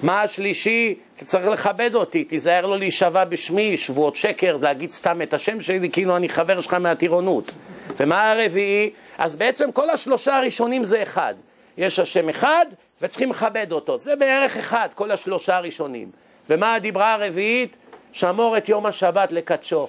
מה 0.01 0.21
השלישי? 0.21 0.95
צריך 1.25 1.47
לכבד 1.47 1.95
אותי, 1.95 2.23
תיזהר 2.23 2.65
לא 2.65 2.77
להישבע 2.77 3.25
בשמי, 3.25 3.77
שבועות 3.77 4.15
שקר, 4.15 4.57
להגיד 4.61 4.91
סתם 4.91 5.21
את 5.21 5.33
השם 5.33 5.61
שלי 5.61 5.89
כאילו 5.89 6.17
אני 6.17 6.29
חבר 6.29 6.61
שלך 6.61 6.73
מהטירונות. 6.73 7.51
ומה 7.99 8.31
הרביעי? 8.31 8.89
אז 9.17 9.35
בעצם 9.35 9.71
כל 9.71 9.89
השלושה 9.89 10.37
הראשונים 10.37 10.83
זה 10.83 11.03
אחד. 11.03 11.33
יש 11.77 11.99
השם 11.99 12.29
אחד 12.29 12.65
וצריכים 13.01 13.29
לכבד 13.29 13.71
אותו. 13.71 13.97
זה 13.97 14.15
בערך 14.15 14.57
אחד, 14.57 14.87
כל 14.95 15.11
השלושה 15.11 15.57
הראשונים. 15.57 16.11
ומה 16.49 16.75
הדיברה 16.75 17.13
הרביעית? 17.13 17.77
שמור 18.11 18.57
את 18.57 18.69
יום 18.69 18.85
השבת 18.85 19.31
לקדשו. 19.31 19.87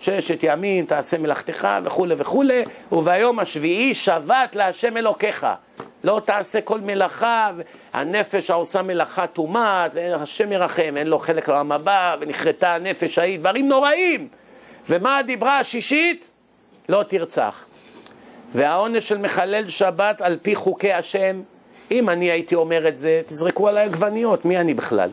ששת 0.00 0.38
ימים 0.42 0.86
תעשה 0.86 1.18
מלאכתך 1.18 1.68
וכולי 1.84 2.14
וכולי, 2.18 2.64
וביום 2.92 3.38
השביעי 3.38 3.94
שבת 3.94 4.56
להשם 4.56 4.96
אלוקיך. 4.96 5.46
לא 6.06 6.20
תעשה 6.24 6.60
כל 6.60 6.80
מלאכה, 6.80 7.50
הנפש 7.92 8.50
העושה 8.50 8.82
מלאכה 8.82 9.26
טומאת, 9.26 9.90
השם 10.14 10.52
ירחם, 10.52 10.94
אין 10.96 11.06
לו 11.06 11.18
חלק 11.18 11.48
לעם 11.48 11.72
הבא, 11.72 12.16
ונכרתה 12.20 12.74
הנפש 12.74 13.18
ההיא, 13.18 13.38
דברים 13.38 13.68
נוראים. 13.68 14.28
ומה 14.88 15.18
הדיברה 15.18 15.58
השישית? 15.58 16.30
לא 16.88 17.02
תרצח. 17.02 17.64
והעונש 18.52 19.08
של 19.08 19.18
מחלל 19.18 19.68
שבת 19.68 20.20
על 20.20 20.38
פי 20.42 20.54
חוקי 20.54 20.92
השם, 20.92 21.42
אם 21.90 22.08
אני 22.08 22.30
הייתי 22.30 22.54
אומר 22.54 22.88
את 22.88 22.96
זה, 22.96 23.22
תזרקו 23.26 23.68
עליי 23.68 23.84
עגבניות, 23.84 24.44
מי 24.44 24.58
אני 24.58 24.74
בכלל? 24.74 25.10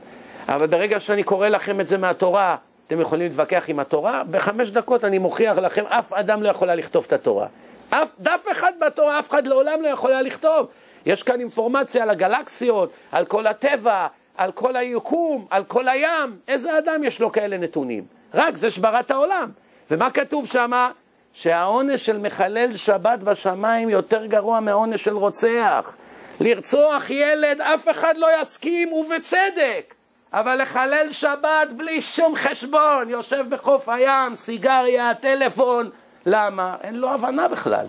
אבל 0.47 0.67
ברגע 0.67 0.99
שאני 0.99 1.23
קורא 1.23 1.47
לכם 1.47 1.79
את 1.79 1.87
זה 1.87 1.97
מהתורה, 1.97 2.55
אתם 2.87 3.01
יכולים 3.01 3.27
להתווכח 3.27 3.63
עם 3.67 3.79
התורה, 3.79 4.23
בחמש 4.31 4.69
דקות 4.69 5.03
אני 5.03 5.17
מוכיח 5.17 5.57
לכם, 5.57 5.83
אף 5.87 6.13
אדם 6.13 6.43
לא 6.43 6.49
יכולה 6.49 6.75
לכתוב 6.75 7.03
את 7.07 7.13
התורה. 7.13 7.47
אף, 7.89 8.11
דף 8.19 8.45
אחד 8.51 8.71
בתורה, 8.87 9.19
אף 9.19 9.29
אחד 9.29 9.47
לעולם 9.47 9.81
לא 9.81 9.87
יכולה 9.87 10.21
לכתוב. 10.21 10.67
יש 11.05 11.23
כאן 11.23 11.39
אינפורמציה 11.39 12.03
על 12.03 12.09
הגלקסיות, 12.09 12.91
על 13.11 13.25
כל 13.25 13.47
הטבע, 13.47 14.07
על 14.37 14.51
כל 14.51 14.75
היקום, 14.75 15.47
על 15.49 15.63
כל 15.63 15.87
הים. 15.87 16.37
איזה 16.47 16.77
אדם 16.77 17.03
יש 17.03 17.19
לו 17.19 17.31
כאלה 17.31 17.57
נתונים? 17.57 18.03
רק 18.33 18.57
זה 18.57 18.71
שברא 18.71 18.99
את 18.99 19.11
העולם. 19.11 19.49
ומה 19.91 20.11
כתוב 20.11 20.47
שמה? 20.47 20.91
שהעונש 21.33 22.05
של 22.05 22.17
מחלל 22.17 22.75
שבת 22.75 23.19
בשמיים 23.19 23.89
יותר 23.89 24.25
גרוע 24.25 24.59
מעונש 24.59 25.03
של 25.03 25.17
רוצח. 25.17 25.95
לרצוח 26.39 27.09
ילד 27.09 27.61
אף 27.61 27.89
אחד 27.89 28.17
לא 28.17 28.27
יסכים, 28.41 28.93
ובצדק. 28.93 29.93
אבל 30.33 30.61
לחלל 30.61 31.07
שבת 31.11 31.69
בלי 31.75 32.01
שום 32.01 32.35
חשבון, 32.35 33.09
יושב 33.09 33.45
בחוף 33.49 33.89
הים, 33.89 34.35
סיגריה, 34.35 35.13
טלפון, 35.13 35.89
למה? 36.25 36.75
אין 36.81 36.95
לו 36.95 37.09
הבנה 37.09 37.47
בכלל. 37.47 37.85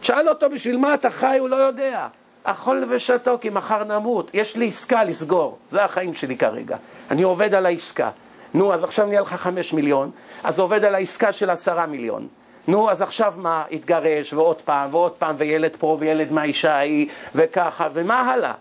תשאל 0.00 0.28
אותו 0.28 0.50
בשביל 0.50 0.76
מה 0.76 0.94
אתה 0.94 1.10
חי, 1.10 1.38
הוא 1.38 1.48
לא 1.48 1.56
יודע. 1.56 2.06
אכול 2.44 2.84
ושתו 2.88 3.38
כי 3.40 3.50
מחר 3.50 3.84
נמות, 3.84 4.30
יש 4.34 4.56
לי 4.56 4.68
עסקה 4.68 5.04
לסגור, 5.04 5.58
זה 5.68 5.84
החיים 5.84 6.14
שלי 6.14 6.36
כרגע. 6.36 6.76
אני 7.10 7.22
עובד 7.22 7.54
על 7.54 7.66
העסקה. 7.66 8.10
נו, 8.54 8.74
אז 8.74 8.84
עכשיו 8.84 9.06
נהיה 9.06 9.20
לך 9.20 9.34
חמש 9.34 9.72
מיליון, 9.72 10.10
אז 10.44 10.58
עובד 10.58 10.84
על 10.84 10.94
העסקה 10.94 11.32
של 11.32 11.50
עשרה 11.50 11.86
מיליון. 11.86 12.28
נו, 12.68 12.90
אז 12.90 13.02
עכשיו 13.02 13.34
מה? 13.36 13.64
התגרש, 13.70 14.32
ועוד 14.32 14.62
פעם, 14.62 14.94
ועוד 14.94 15.12
פעם, 15.12 15.34
וילד 15.38 15.70
פה, 15.78 15.96
וילד 16.00 16.32
מהאישה 16.32 16.74
ההיא, 16.74 17.08
וככה, 17.34 17.88
ומה 17.92 18.20
הלאה? 18.20 18.52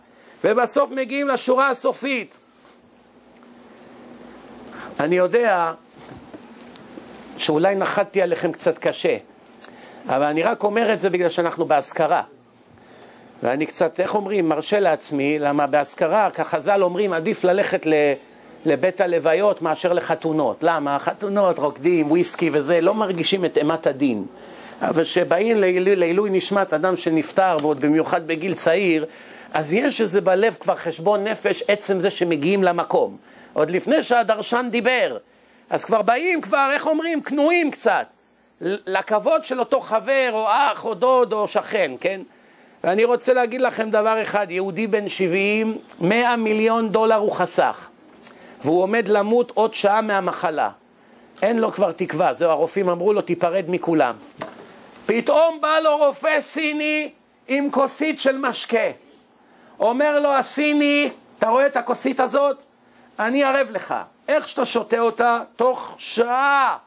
ובסוף 0.44 0.92
מגיעים 0.92 1.28
לשורה 1.28 1.70
הסופית. 1.70 2.38
אני 5.00 5.16
יודע 5.16 5.74
שאולי 7.38 7.76
נחתתי 7.76 8.22
עליכם 8.22 8.52
קצת 8.52 8.78
קשה, 8.78 9.18
אבל 10.06 10.24
אני 10.24 10.44
רק 10.44 10.64
אומר 10.64 10.94
את 10.94 11.00
זה 11.00 11.10
בגלל 11.10 11.30
שאנחנו 11.30 11.66
באזכרה. 11.66 12.22
ואני 13.44 13.66
קצת, 13.66 14.00
איך 14.00 14.16
אומרים, 14.16 14.50
מרשה 14.50 14.80
לעצמי, 14.80 15.40
למה 15.40 15.68
באזכרה, 15.68 16.30
כחז"ל 16.30 16.84
אומרים, 16.84 17.14
עדיף 17.14 17.44
ללכת 17.44 17.86
ל... 17.86 17.94
לבית 18.66 19.02
הלוויות 19.02 19.62
מאשר 19.62 19.94
לחתונות. 19.94 20.58
למה? 20.62 21.00
חתונות, 21.00 21.60
רוקדים, 21.60 22.12
וויסקי 22.12 22.50
וזה, 22.54 22.82
לא 22.82 22.94
מרגישים 22.94 23.46
את 23.46 23.58
אימת 23.58 23.88
הדין. 23.88 24.26
אבל 24.82 25.04
כשבאים 25.04 25.58
לעילוי 25.86 26.30
נשמת 26.30 26.74
אדם 26.74 26.98
שנפטר, 26.98 27.58
ועוד 27.62 27.80
במיוחד 27.80 28.28
בגיל 28.28 28.54
צעיר, 28.54 29.06
אז 29.54 29.74
יש 29.74 30.02
איזה 30.02 30.22
בלב 30.22 30.56
כבר 30.60 30.76
חשבון 30.76 31.24
נפש, 31.24 31.64
עצם 31.68 32.00
זה 32.00 32.10
שמגיעים 32.10 32.64
למקום. 32.64 33.18
עוד 33.54 33.72
לפני 33.72 34.04
שהדרשן 34.04 34.68
דיבר. 34.72 35.18
אז 35.70 35.86
כבר 35.86 36.02
באים 36.02 36.42
כבר, 36.42 36.70
איך 36.74 36.88
אומרים, 36.88 37.22
כנועים 37.22 37.72
קצת, 37.72 38.06
לכבוד 38.62 39.44
של 39.44 39.60
אותו 39.60 39.82
חבר, 39.82 40.30
או 40.34 40.48
אח, 40.48 40.86
או 40.86 40.94
דוד, 40.94 41.34
או 41.34 41.48
שכן, 41.48 41.92
כן? 42.00 42.22
ואני 42.84 43.04
רוצה 43.04 43.34
להגיד 43.34 43.62
לכם 43.62 43.90
דבר 43.90 44.22
אחד, 44.22 44.52
יהודי 44.52 44.88
בן 44.88 45.10
70, 45.10 45.78
100 46.00 46.36
מיליון 46.36 46.90
דולר 46.90 47.16
הוא 47.16 47.32
חסך. 47.32 47.88
והוא 48.64 48.84
עומד 48.84 49.08
למות 49.08 49.52
עוד 49.54 49.74
שעה 49.74 50.02
מהמחלה. 50.02 50.70
אין 51.42 51.60
לו 51.60 51.72
כבר 51.72 51.92
תקווה, 51.92 52.34
זהו, 52.34 52.50
הרופאים 52.52 52.90
אמרו 52.90 53.14
לו, 53.14 53.22
תיפרד 53.22 53.66
מכולם. 53.68 54.16
פתאום 55.06 55.62
בא 55.62 55.80
לו 55.84 55.98
רופא 55.98 56.42
סיני 56.42 57.10
עם 57.48 57.72
כוסית 57.72 58.20
של 58.20 58.38
משקה. 58.38 58.90
אומר 59.80 60.20
לו 60.20 60.30
הסיני, 60.30 61.10
אתה 61.38 61.50
רואה 61.50 61.66
את 61.66 61.76
הכוסית 61.76 62.20
הזאת? 62.20 62.64
אני 63.20 63.44
ערב 63.44 63.68
לך. 63.72 63.96
איך 64.28 64.48
שאתה 64.48 64.66
שותה 64.66 65.00
אותה, 65.00 65.42
תוך 65.56 65.96
שעה 65.98 66.78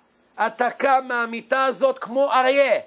אתה 0.46 0.70
קם 0.70 1.04
מהמיטה 1.08 1.64
הזאת 1.64 1.98
כמו 1.98 2.32
אריה, 2.32 2.80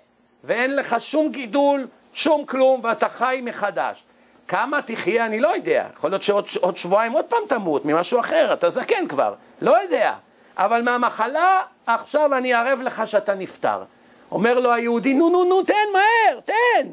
ואין 0.44 0.76
לך 0.76 0.96
שום 1.00 1.30
גידול, 1.30 1.88
שום 2.18 2.46
כלום, 2.46 2.80
ואתה 2.84 3.10
חי 3.10 3.40
מחדש. 3.44 4.04
כמה 4.48 4.82
תחיה 4.82 5.26
אני 5.26 5.40
לא 5.40 5.48
יודע, 5.56 5.88
יכול 5.98 6.10
להיות 6.10 6.24
שעוד 6.24 6.78
שבועיים 6.78 7.12
עוד 7.12 7.26
פעם 7.26 7.40
תמות 7.50 7.86
ממשהו 7.86 8.20
אחר, 8.20 8.54
אתה 8.54 8.70
זקן 8.70 9.08
כבר, 9.08 9.34
לא 9.62 9.82
יודע. 9.82 10.14
אבל 10.58 10.82
מהמחלה, 10.82 11.62
עכשיו 11.86 12.38
אני 12.38 12.54
ערב 12.54 12.82
לך 12.82 13.08
שאתה 13.08 13.34
נפטר. 13.34 13.84
אומר 14.32 14.60
לו 14.60 14.74
היהודי, 14.74 15.14
נו 15.14 15.30
נו 15.30 15.44
נו, 15.44 15.64
תן 15.64 15.74
מהר, 15.94 16.40
תן. 16.40 16.88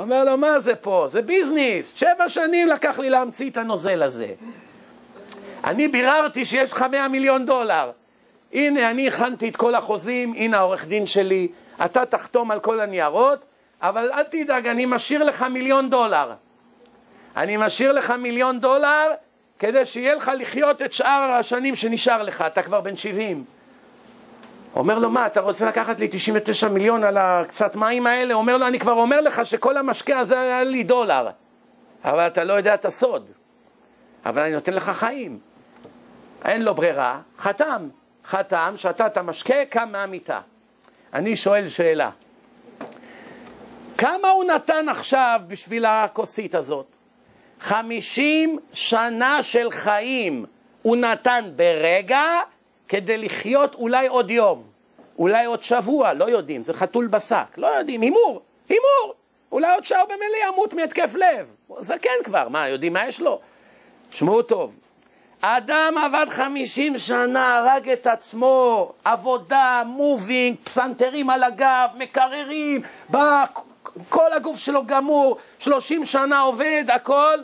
אומר 0.00 0.24
לו, 0.24 0.36
מה 0.36 0.60
זה 0.60 0.74
פה? 0.74 1.06
זה 1.08 1.22
ביזנס. 1.22 1.92
שבע 1.94 2.28
שנים 2.28 2.68
לקח 2.68 2.98
לי 2.98 3.10
להמציא 3.10 3.50
את 3.50 3.56
הנוזל 3.56 4.02
הזה. 4.02 4.28
אני 5.64 5.88
ביררתי 5.88 6.44
שיש 6.44 6.72
לך 6.72 6.84
100 6.90 7.08
מיליון 7.08 7.46
דולר. 7.46 7.90
הנה, 8.52 8.90
אני 8.90 9.08
הכנתי 9.08 9.48
את 9.48 9.56
כל 9.56 9.74
החוזים, 9.74 10.34
הנה 10.36 10.56
העורך 10.56 10.84
דין 10.84 11.06
שלי, 11.06 11.48
אתה 11.84 12.06
תחתום 12.06 12.50
על 12.50 12.60
כל 12.60 12.80
הניירות, 12.80 13.44
אבל 13.88 14.10
אל 14.12 14.22
תדאג, 14.22 14.66
אני 14.66 14.86
משאיר 14.86 15.24
לך 15.24 15.42
מיליון 15.42 15.90
דולר. 15.90 16.32
אני 17.36 17.56
משאיר 17.56 17.92
לך 17.92 18.10
מיליון 18.10 18.60
דולר 18.60 19.06
כדי 19.58 19.86
שיהיה 19.86 20.14
לך 20.14 20.30
לחיות 20.38 20.82
את 20.82 20.92
שאר 20.92 21.36
השנים 21.38 21.76
שנשאר 21.76 22.22
לך, 22.22 22.42
אתה 22.42 22.62
כבר 22.62 22.80
בן 22.80 22.96
70. 22.96 23.44
אומר 24.76 24.98
לו, 24.98 25.10
מה, 25.10 25.26
אתה 25.26 25.40
רוצה 25.40 25.68
לקחת 25.68 26.00
לי 26.00 26.08
99 26.10 26.68
מיליון 26.68 27.04
על 27.04 27.16
הקצת 27.16 27.76
מים 27.76 28.06
האלה? 28.06 28.34
אומר 28.34 28.56
לו, 28.56 28.66
אני 28.66 28.78
כבר 28.78 28.92
אומר 28.92 29.20
לך 29.20 29.46
שכל 29.46 29.76
המשקה 29.76 30.18
הזה 30.18 30.40
היה 30.40 30.64
לי 30.64 30.82
דולר, 30.82 31.28
אבל 32.04 32.26
אתה 32.26 32.44
לא 32.44 32.52
יודע 32.52 32.74
את 32.74 32.84
הסוד. 32.84 33.30
אבל 34.26 34.42
אני 34.42 34.54
נותן 34.54 34.72
לך 34.72 34.90
חיים. 34.90 35.38
אין 36.44 36.62
לו 36.62 36.74
ברירה, 36.74 37.20
חתם. 37.38 37.88
חתם 38.26 38.74
שאתה 38.76 39.06
את 39.06 39.16
המשקה, 39.16 39.64
קם 39.70 39.88
מהמיטה. 39.92 40.40
אני 41.14 41.36
שואל 41.36 41.68
שאלה, 41.68 42.10
כמה 43.98 44.28
הוא 44.28 44.44
נתן 44.44 44.88
עכשיו 44.88 45.40
בשביל 45.48 45.84
הכוסית 45.84 46.54
הזאת? 46.54 46.86
חמישים 47.60 48.58
שנה 48.72 49.42
של 49.42 49.70
חיים 49.70 50.46
הוא 50.82 50.96
נתן 50.96 51.44
ברגע 51.56 52.22
כדי 52.88 53.18
לחיות 53.18 53.74
אולי 53.74 54.06
עוד 54.06 54.30
יום, 54.30 54.62
אולי 55.18 55.44
עוד 55.44 55.62
שבוע, 55.62 56.12
לא 56.12 56.24
יודעים, 56.24 56.62
זה 56.62 56.74
חתול 56.74 57.06
בשק, 57.06 57.46
לא 57.56 57.66
יודעים, 57.66 58.00
הימור, 58.00 58.42
הימור, 58.68 59.14
אולי 59.52 59.74
עוד 59.74 59.84
שעה 59.84 60.04
במילא 60.04 60.52
ימות 60.52 60.74
מהתקף 60.74 61.14
לב, 61.14 61.54
זה 61.78 61.98
כן 61.98 62.10
כבר, 62.24 62.48
מה, 62.48 62.68
יודעים 62.68 62.92
מה 62.92 63.08
יש 63.08 63.20
לו? 63.20 63.40
שמעו 64.10 64.42
טוב, 64.42 64.76
האדם 65.42 65.94
עבד 66.04 66.26
חמישים 66.30 66.98
שנה, 66.98 67.56
הרג 67.56 67.88
את 67.88 68.06
עצמו, 68.06 68.92
עבודה, 69.04 69.82
מובינג, 69.86 70.56
פסנתרים 70.64 71.30
על 71.30 71.42
הגב, 71.42 71.88
מקררים, 71.98 72.80
בא, 73.08 73.44
כל 74.08 74.32
הגוף 74.32 74.58
שלו 74.58 74.86
גמור, 74.86 75.36
שלושים 75.58 76.06
שנה 76.06 76.40
עובד, 76.40 76.84
הכל 76.94 77.38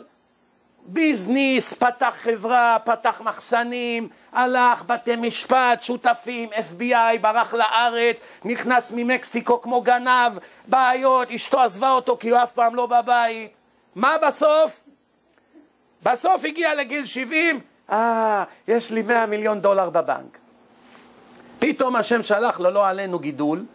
ביזניס, 0.85 1.73
פתח 1.73 2.13
חברה, 2.21 2.77
פתח 2.83 3.21
מחסנים, 3.21 4.09
הלך, 4.31 4.83
בתי 4.83 5.15
משפט, 5.15 5.81
שותפים, 5.81 6.49
FBI, 6.49 7.17
ברח 7.21 7.53
לארץ, 7.53 8.19
נכנס 8.45 8.91
ממקסיקו 8.95 9.61
כמו 9.61 9.81
גנב, 9.81 10.33
בעיות, 10.67 11.31
אשתו 11.31 11.59
עזבה 11.59 11.91
אותו 11.91 12.17
כי 12.17 12.29
הוא 12.29 12.39
אף 12.43 12.51
פעם 12.51 12.75
לא 12.75 12.85
בבית. 12.85 13.51
מה 13.95 14.15
בסוף? 14.27 14.83
בסוף 16.03 16.45
הגיע 16.45 16.75
לגיל 16.75 17.05
70, 17.05 17.59
אה, 17.91 18.43
יש 18.67 18.91
לי 18.91 19.01
100 19.01 19.25
מיליון 19.25 19.61
דולר 19.61 19.89
בבנק. 19.89 20.37
פתאום 21.59 21.95
השם 21.95 22.23
שלח 22.23 22.59
לו, 22.59 22.69
לא 22.69 22.87
עלינו 22.87 23.19
גידול, 23.19 23.65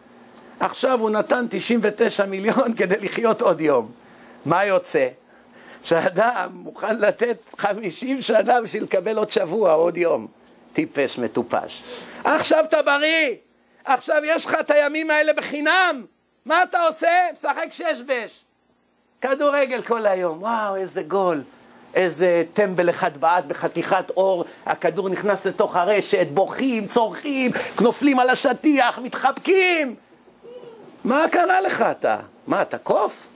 עכשיו 0.61 1.01
הוא 1.01 1.11
נתן 1.11 1.47
99 1.51 2.25
מיליון 2.25 2.75
כדי 2.79 2.97
לחיות 3.01 3.43
עוד 3.43 3.61
יום. 3.61 3.93
מה 4.45 4.65
יוצא? 4.65 5.09
שאדם 5.83 6.51
מוכן 6.53 7.01
לתת 7.01 7.37
חמישים 7.59 8.23
שנה 8.23 8.61
בשביל 8.61 8.83
לקבל 8.83 9.19
עוד 9.19 9.31
שבוע, 9.31 9.73
עוד 9.73 9.97
יום. 9.97 10.27
טיפש 10.73 11.19
מטופש. 11.19 11.83
עכשיו 12.25 12.65
אתה 12.65 12.83
בריא, 12.83 13.35
עכשיו 13.85 14.23
יש 14.25 14.45
לך 14.45 14.57
את 14.61 14.71
הימים 14.71 15.11
האלה 15.11 15.33
בחינם, 15.33 16.05
מה 16.47 16.63
אתה 16.63 16.81
עושה? 16.81 17.09
משחק 17.33 17.67
שש 17.71 18.01
בש. 18.07 18.45
כדורגל 19.21 19.83
כל 19.83 20.07
היום, 20.07 20.43
וואו, 20.43 20.77
איזה 20.77 21.03
גול. 21.03 21.43
איזה 21.95 22.45
טמבל 22.53 22.91
אחד 22.91 23.17
בעט 23.17 23.45
בחתיכת 23.45 24.11
אור, 24.11 24.45
הכדור 24.67 25.09
נכנס 25.09 25.47
לתוך 25.47 25.77
הרשת, 25.77 26.27
בוכים, 26.35 26.87
צורכים, 26.87 27.51
נופלים 27.81 28.19
על 28.19 28.31
השטיח, 28.31 28.99
מתחבקים. 28.99 29.97
מה 31.07 31.25
קרה 31.31 31.61
לך 31.61 31.83
אתה? 31.91 32.19
מה, 32.47 32.63
אתה 32.63 32.79
קוף? 32.79 33.27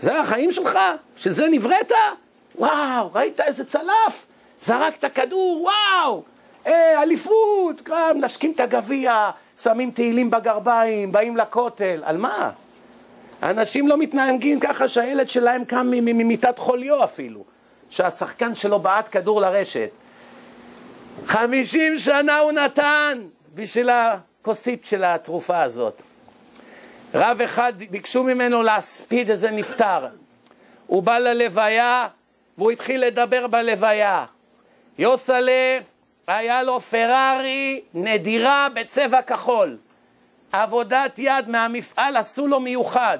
זה 0.00 0.20
החיים 0.20 0.52
שלך? 0.52 0.78
שזה 1.16 1.48
נבראת? 1.50 1.92
וואו, 2.54 3.10
ראית 3.14 3.40
איזה 3.40 3.64
צלף? 3.64 4.26
זרקת 4.62 5.12
כדור, 5.14 5.62
וואו! 5.62 6.22
אה, 6.66 7.02
אליפות! 7.02 7.80
קרם, 7.80 8.16
נשקים 8.20 8.52
את 8.52 8.60
הגביע, 8.60 9.30
שמים 9.62 9.90
תהילים 9.90 10.30
בגרביים, 10.30 11.12
באים 11.12 11.36
לכותל. 11.36 12.02
על 12.04 12.16
מה? 12.16 12.50
אנשים 13.42 13.88
לא 13.88 13.96
מתנהגים 13.96 14.60
ככה 14.60 14.88
שהילד 14.88 15.28
שלהם 15.28 15.64
קם 15.64 15.86
ממיטת 15.90 16.58
חוליו 16.58 17.04
אפילו. 17.04 17.44
שהשחקן 17.90 18.54
שלו 18.54 18.78
בעט 18.78 19.08
כדור 19.10 19.40
לרשת. 19.40 19.90
חמישים 21.26 21.98
שנה 21.98 22.38
הוא 22.38 22.52
נתן 22.52 23.18
בשביל 23.54 23.90
הכוסית 23.90 24.84
של 24.84 25.04
התרופה 25.04 25.62
הזאת. 25.62 26.02
רב 27.16 27.40
אחד, 27.40 27.72
ביקשו 27.90 28.24
ממנו 28.24 28.62
להספיד 28.62 29.30
איזה 29.30 29.50
נפטר. 29.50 30.06
הוא 30.86 31.02
בא 31.02 31.18
ללוויה 31.18 32.06
והוא 32.58 32.70
התחיל 32.70 33.06
לדבר 33.06 33.46
בלוויה. 33.46 34.24
יוסלה, 34.98 35.78
היה 36.26 36.62
לו 36.62 36.80
פרארי 36.80 37.80
נדירה 37.94 38.68
בצבע 38.74 39.22
כחול. 39.22 39.76
עבודת 40.52 41.18
יד 41.18 41.48
מהמפעל 41.48 42.16
עשו 42.16 42.46
לו 42.46 42.60
מיוחד. 42.60 43.18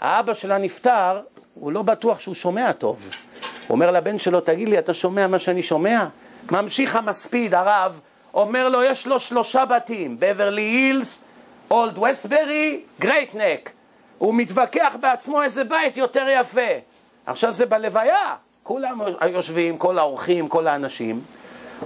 האבא 0.00 0.34
של 0.34 0.52
הנפטר, 0.52 1.20
הוא 1.54 1.72
לא 1.72 1.82
בטוח 1.82 2.20
שהוא 2.20 2.34
שומע 2.34 2.72
טוב. 2.72 3.08
הוא 3.66 3.74
אומר 3.74 3.90
לבן 3.90 4.18
שלו, 4.18 4.40
תגיד 4.40 4.68
לי, 4.68 4.78
אתה 4.78 4.94
שומע 4.94 5.26
מה 5.26 5.38
שאני 5.38 5.62
שומע? 5.62 6.04
ממשיך 6.50 6.96
המספיד, 6.96 7.54
הרב, 7.54 8.00
אומר 8.34 8.68
לו, 8.68 8.82
יש 8.82 9.06
לו 9.06 9.20
שלושה 9.20 9.64
בתים, 9.64 10.16
בברלי 10.18 10.62
הילס, 10.62 11.18
אולד 11.70 11.98
וסטברי, 11.98 12.80
גרייט 13.00 13.34
נק. 13.34 13.70
הוא 14.18 14.34
מתווכח 14.34 14.96
בעצמו 15.00 15.42
איזה 15.42 15.64
בית 15.64 15.96
יותר 15.96 16.26
יפה. 16.40 16.60
עכשיו 17.26 17.52
זה 17.52 17.66
בלוויה, 17.66 18.34
כולם 18.62 19.00
יושבים, 19.30 19.78
כל 19.78 19.98
האורחים, 19.98 20.48
כל 20.48 20.66
האנשים. 20.66 21.20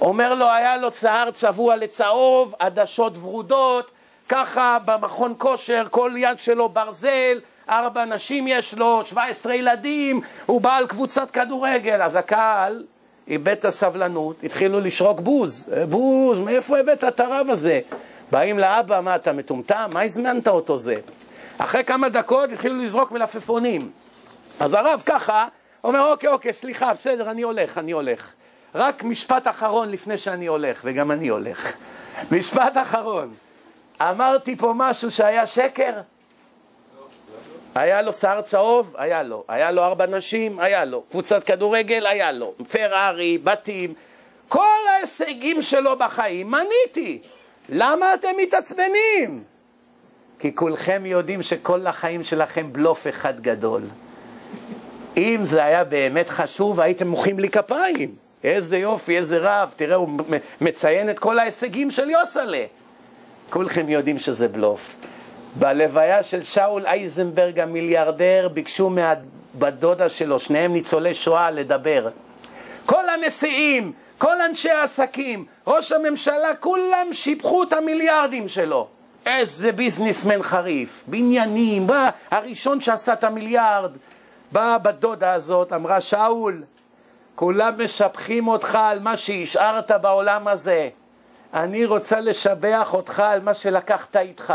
אומר 0.01 0.35
לו, 0.35 0.51
היה 0.51 0.77
לו 0.77 0.91
צהר 0.91 1.31
צבוע 1.31 1.77
לצהוב, 1.77 2.55
עדשות 2.59 3.19
ורודות, 3.19 3.91
ככה 4.29 4.79
במכון 4.85 5.35
כושר, 5.39 5.87
כל 5.91 6.13
יד 6.17 6.39
שלו 6.39 6.69
ברזל, 6.69 7.41
ארבע 7.69 8.05
נשים 8.05 8.49
יש 8.49 8.75
לו, 8.75 9.03
שבע 9.05 9.25
עשרה 9.25 9.55
ילדים, 9.55 10.21
הוא 10.47 10.61
בעל 10.61 10.87
קבוצת 10.87 11.31
כדורגל. 11.31 12.03
אז 12.03 12.17
הקהל 12.17 12.85
איבד 13.29 13.53
את 13.53 13.65
הסבלנות, 13.65 14.37
התחילו 14.45 14.81
לשרוק 14.81 15.21
בוז. 15.21 15.67
בוז, 15.89 16.39
מאיפה 16.39 16.79
הבאת 16.79 17.05
את 17.05 17.21
הרב 17.21 17.47
הזה? 17.51 17.81
באים 18.31 18.59
לאבא, 18.59 19.01
מה 19.01 19.17
אתה 19.17 19.33
מטומטם? 19.33 19.91
מה 19.93 20.03
הזמנת 20.03 20.49
אותו 20.49 20.79
זה? 20.79 20.97
אחרי 21.59 21.85
כמה 21.85 22.09
דקות 22.09 22.51
התחילו 22.53 22.77
לזרוק 22.77 23.13
מלפפונים. 23.13 23.91
אז 24.61 24.75
הרב 24.75 25.03
ככה, 25.07 25.49
אומר, 25.85 26.11
אוקיי, 26.13 26.29
אוקיי, 26.29 26.53
סליחה, 26.53 26.93
בסדר, 26.93 27.31
אני 27.31 27.43
הולך, 27.43 27.79
אני 27.79 27.93
הולך. 27.93 28.33
רק 28.75 29.03
משפט 29.03 29.49
אחרון 29.49 29.91
לפני 29.91 30.19
שאני 30.19 30.47
הולך, 30.47 30.81
וגם 30.85 31.11
אני 31.11 31.29
הולך. 31.29 31.73
משפט 32.33 32.73
אחרון. 32.83 33.35
אמרתי 34.01 34.57
פה 34.57 34.73
משהו 34.77 35.11
שהיה 35.11 35.47
שקר? 35.47 35.93
היה 37.75 38.03
לו 38.03 38.13
שיער 38.13 38.43
צהוב? 38.43 38.95
היה 38.99 39.23
לו. 39.23 39.45
היה 39.49 39.71
לו 39.71 39.83
ארבע 39.83 40.07
נשים? 40.07 40.61
היה 40.61 40.85
לו. 40.85 41.03
קבוצת 41.11 41.45
כדורגל? 41.45 42.07
היה 42.07 42.33
לו. 42.33 42.55
פרארי, 42.71 43.39
בתים. 43.39 43.95
כל 44.49 44.79
ההישגים 44.89 45.63
שלו 45.63 45.99
בחיים 45.99 46.51
מניתי. 46.51 47.23
למה 47.71 48.15
אתם 48.15 48.29
מתעצבנים? 48.43 49.43
כי 50.39 50.55
כולכם 50.55 51.03
יודעים 51.07 51.43
שכל 51.43 51.87
החיים 51.87 52.23
שלכם 52.23 52.73
בלוף 52.73 53.07
אחד 53.09 53.41
גדול. 53.41 53.83
אם 55.17 55.41
זה 55.43 55.65
היה 55.65 55.85
באמת 55.85 56.29
חשוב, 56.29 56.81
הייתם 56.81 57.09
מוחאים 57.09 57.39
לי 57.39 57.49
כפיים. 57.49 58.15
איזה 58.45 58.79
יופי, 58.79 59.19
איזה 59.19 59.39
רב, 59.39 59.73
תראה, 59.77 59.97
הוא 59.97 60.09
מציין 60.61 61.11
את 61.11 61.19
כל 61.19 61.39
ההישגים 61.39 61.91
של 61.91 62.11
יוסלה. 62.11 62.65
כולכם 63.51 63.89
יודעים 63.89 64.19
שזה 64.19 64.49
בלוף. 64.49 64.97
בלוויה 65.55 66.23
של 66.23 66.43
שאול 66.43 66.87
אייזנברג 66.87 67.61
המיליארדר 67.61 68.49
ביקשו 68.49 68.91
מהבת 68.91 69.73
דודה 69.79 70.09
שלו, 70.09 70.39
שניהם 70.39 70.73
ניצולי 70.73 71.15
שואה, 71.15 71.51
לדבר. 71.51 72.09
כל 72.87 73.09
הנשיאים, 73.09 73.93
כל 74.21 74.41
אנשי 74.41 74.71
העסקים, 74.71 75.45
ראש 75.67 75.93
הממשלה, 75.93 76.55
כולם 76.55 77.07
שיבחו 77.13 77.63
את 77.63 77.73
המיליארדים 77.73 78.49
שלו. 78.49 78.89
איזה 79.27 79.73
ביזנסמן 79.73 80.43
חריף, 80.43 81.05
בניינים, 81.07 81.87
בא 81.87 82.11
הראשון 82.31 82.81
שעשה 82.81 83.13
את 83.13 83.25
המיליארד. 83.25 83.91
באה 84.53 84.79
בת 84.79 84.95
דודה 84.95 85.33
הזאת, 85.33 85.73
אמרה 85.73 86.01
שאול, 86.01 86.63
כולם 87.35 87.85
משבחים 87.85 88.49
אותך 88.49 88.79
על 88.81 88.99
מה 89.01 89.17
שהשארת 89.17 89.91
בעולם 89.91 90.49
הזה. 90.49 90.89
אני 91.55 91.85
רוצה 91.85 92.21
לשבח 92.21 92.95
אותך 92.95 93.21
על 93.21 93.41
מה 93.41 93.55
שלקחת 93.55 94.17
איתך. 94.17 94.55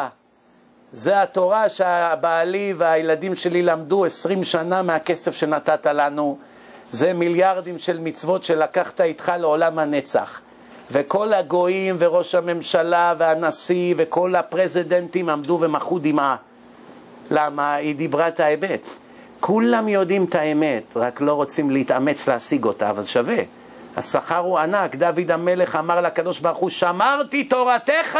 זה 0.93 1.21
התורה 1.21 1.69
שהבעלי 1.69 2.73
והילדים 2.77 3.35
שלי 3.35 3.61
למדו 3.61 4.05
עשרים 4.05 4.43
שנה 4.43 4.81
מהכסף 4.81 5.35
שנתת 5.35 5.85
לנו. 5.85 6.37
זה 6.95 7.13
מיליארדים 7.13 7.79
של 7.79 7.99
מצוות 7.99 8.43
שלקחת 8.43 9.01
איתך 9.01 9.31
לעולם 9.39 9.79
הנצח. 9.79 10.41
וכל 10.91 11.33
הגויים 11.33 11.95
וראש 11.99 12.35
הממשלה 12.35 13.13
והנשיא 13.17 13.95
וכל 13.97 14.35
הפרזידנטים 14.35 15.29
עמדו 15.29 15.57
ומחו 15.61 15.99
דמעה. 15.99 16.35
למה? 17.31 17.73
היא 17.73 17.95
דיברה 17.95 18.27
את 18.27 18.39
האמת. 18.39 18.89
כולם 19.39 19.87
יודעים 19.87 20.25
את 20.25 20.35
האמת, 20.35 20.83
רק 20.95 21.21
לא 21.21 21.33
רוצים 21.33 21.71
להתאמץ 21.71 22.27
להשיג 22.27 22.65
אותה, 22.65 22.89
אבל 22.89 23.05
שווה. 23.05 23.37
השכר 23.97 24.37
הוא 24.37 24.59
ענק. 24.59 24.95
דוד 24.95 25.31
המלך 25.31 25.75
אמר 25.75 26.01
לקדוש 26.01 26.39
ברוך 26.39 26.57
הוא, 26.57 26.69
שמרתי 26.69 27.43
תורתך 27.43 28.19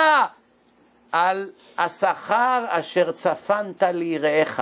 על 1.11 1.49
השכר 1.77 2.65
אשר 2.69 3.11
צפנת 3.11 3.83
ליראיך, 3.83 4.61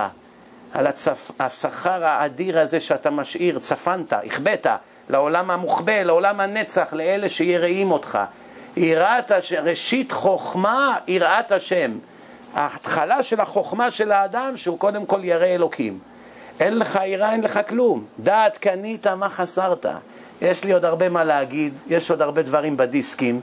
על 0.74 0.86
הצפ... 0.86 1.30
השכר 1.38 2.04
האדיר 2.04 2.58
הזה 2.58 2.80
שאתה 2.80 3.10
משאיר, 3.10 3.58
צפנת, 3.58 4.12
הכבאת, 4.12 4.66
לעולם 5.10 5.50
המוחבא, 5.50 6.02
לעולם 6.02 6.40
הנצח, 6.40 6.92
לאלה 6.92 7.28
שיראים 7.28 7.92
אותך. 7.92 8.18
יראת 8.76 9.30
השם, 9.30 9.64
ראשית 9.64 10.12
חוכמה, 10.12 10.96
יראת 11.06 11.52
השם. 11.52 11.98
ההתחלה 12.54 13.22
של 13.22 13.40
החוכמה 13.40 13.90
של 13.90 14.12
האדם 14.12 14.56
שהוא 14.56 14.78
קודם 14.78 15.06
כל 15.06 15.20
ירא 15.24 15.46
אלוקים. 15.46 15.98
אין 16.60 16.78
לך 16.78 16.98
יראה, 17.04 17.32
אין 17.32 17.40
לך 17.40 17.60
כלום. 17.68 18.04
דעת 18.18 18.58
קנית, 18.58 19.06
מה 19.06 19.28
חסרת? 19.28 19.86
יש 20.42 20.64
לי 20.64 20.72
עוד 20.72 20.84
הרבה 20.84 21.08
מה 21.08 21.24
להגיד, 21.24 21.74
יש 21.88 22.10
עוד 22.10 22.22
הרבה 22.22 22.42
דברים 22.42 22.76
בדיסקים. 22.76 23.40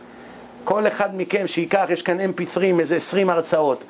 כל 0.64 0.88
אחד 0.88 1.10
מכם 1.18 1.48
שייקח, 1.48 1.86
יש 1.90 2.02
כאן 2.02 2.18
mp3, 2.20 2.62
איזה 2.80 2.96
20 2.96 3.30
הרצאות. 3.30 3.84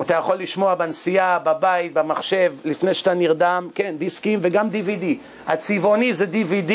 אתה 0.00 0.14
יכול 0.14 0.36
לשמוע 0.36 0.74
בנסיעה, 0.74 1.38
בבית, 1.38 1.92
במחשב, 1.92 2.52
לפני 2.64 2.94
שאתה 2.94 3.14
נרדם, 3.14 3.68
כן, 3.74 3.94
דיסקים 3.98 4.38
וגם 4.42 4.68
DVD. 4.68 5.04
הצבעוני 5.46 6.14
זה 6.14 6.26
DVD, 6.32 6.72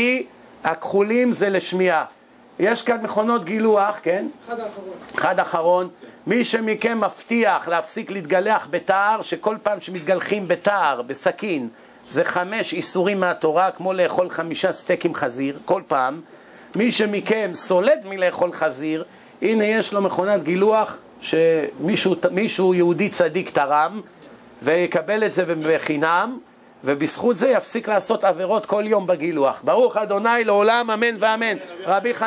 הכחולים 0.64 1.31
זה 1.31 1.49
לשמיעה. 1.49 2.06
יש 2.60 2.81
כאן 2.81 3.02
מכונות 3.02 3.45
גילוח, 3.45 3.99
כן? 4.03 4.27
אחד 4.48 4.60
האחרון. 4.60 4.94
אחד 5.15 5.39
אחרון. 5.39 5.89
מי 6.27 6.45
שמכם 6.45 7.02
מבטיח 7.02 7.68
להפסיק 7.68 8.11
להתגלח 8.11 8.68
בתער, 8.69 9.22
שכל 9.22 9.57
פעם 9.64 9.80
שמתגלחים 9.80 10.48
בתער, 10.48 11.02
בסכין, 11.02 11.69
זה 12.10 12.23
חמש 12.23 12.73
איסורים 12.73 13.19
מהתורה, 13.19 13.72
כמו 13.72 13.94
לאכול 13.94 14.30
חמישה 14.30 14.72
סטייקים 14.72 15.15
חזיר, 15.15 15.60
כל 15.65 15.81
פעם. 15.88 16.22
מי 16.76 16.91
שמכם 16.91 17.52
סולד 17.53 17.99
מלאכול 18.06 18.52
חזיר, 18.53 19.03
הנה 19.41 19.65
יש 19.65 19.94
לו 19.94 20.02
מכונת 20.02 20.44
גילוח 20.44 20.98
שמישהו 21.22 22.73
יהודי 22.73 23.10
צדיק 23.10 23.49
תרם, 23.49 24.02
ויקבל 24.64 25.23
את 25.23 25.34
זה 25.34 25.45
בחינם, 25.45 26.38
ובזכות 26.84 27.38
זה 27.38 27.49
יפסיק 27.49 27.89
לעשות 27.89 28.23
עבירות 28.23 28.65
כל 28.65 28.84
יום 28.85 29.07
בגילוח. 29.07 29.61
ברוך 29.64 29.98
אדוני 29.98 30.44
לעולם 30.45 30.91
אמן 30.91 31.15
ואמן. 31.19 31.57
רבי 31.85 32.14
חנן 32.14 32.26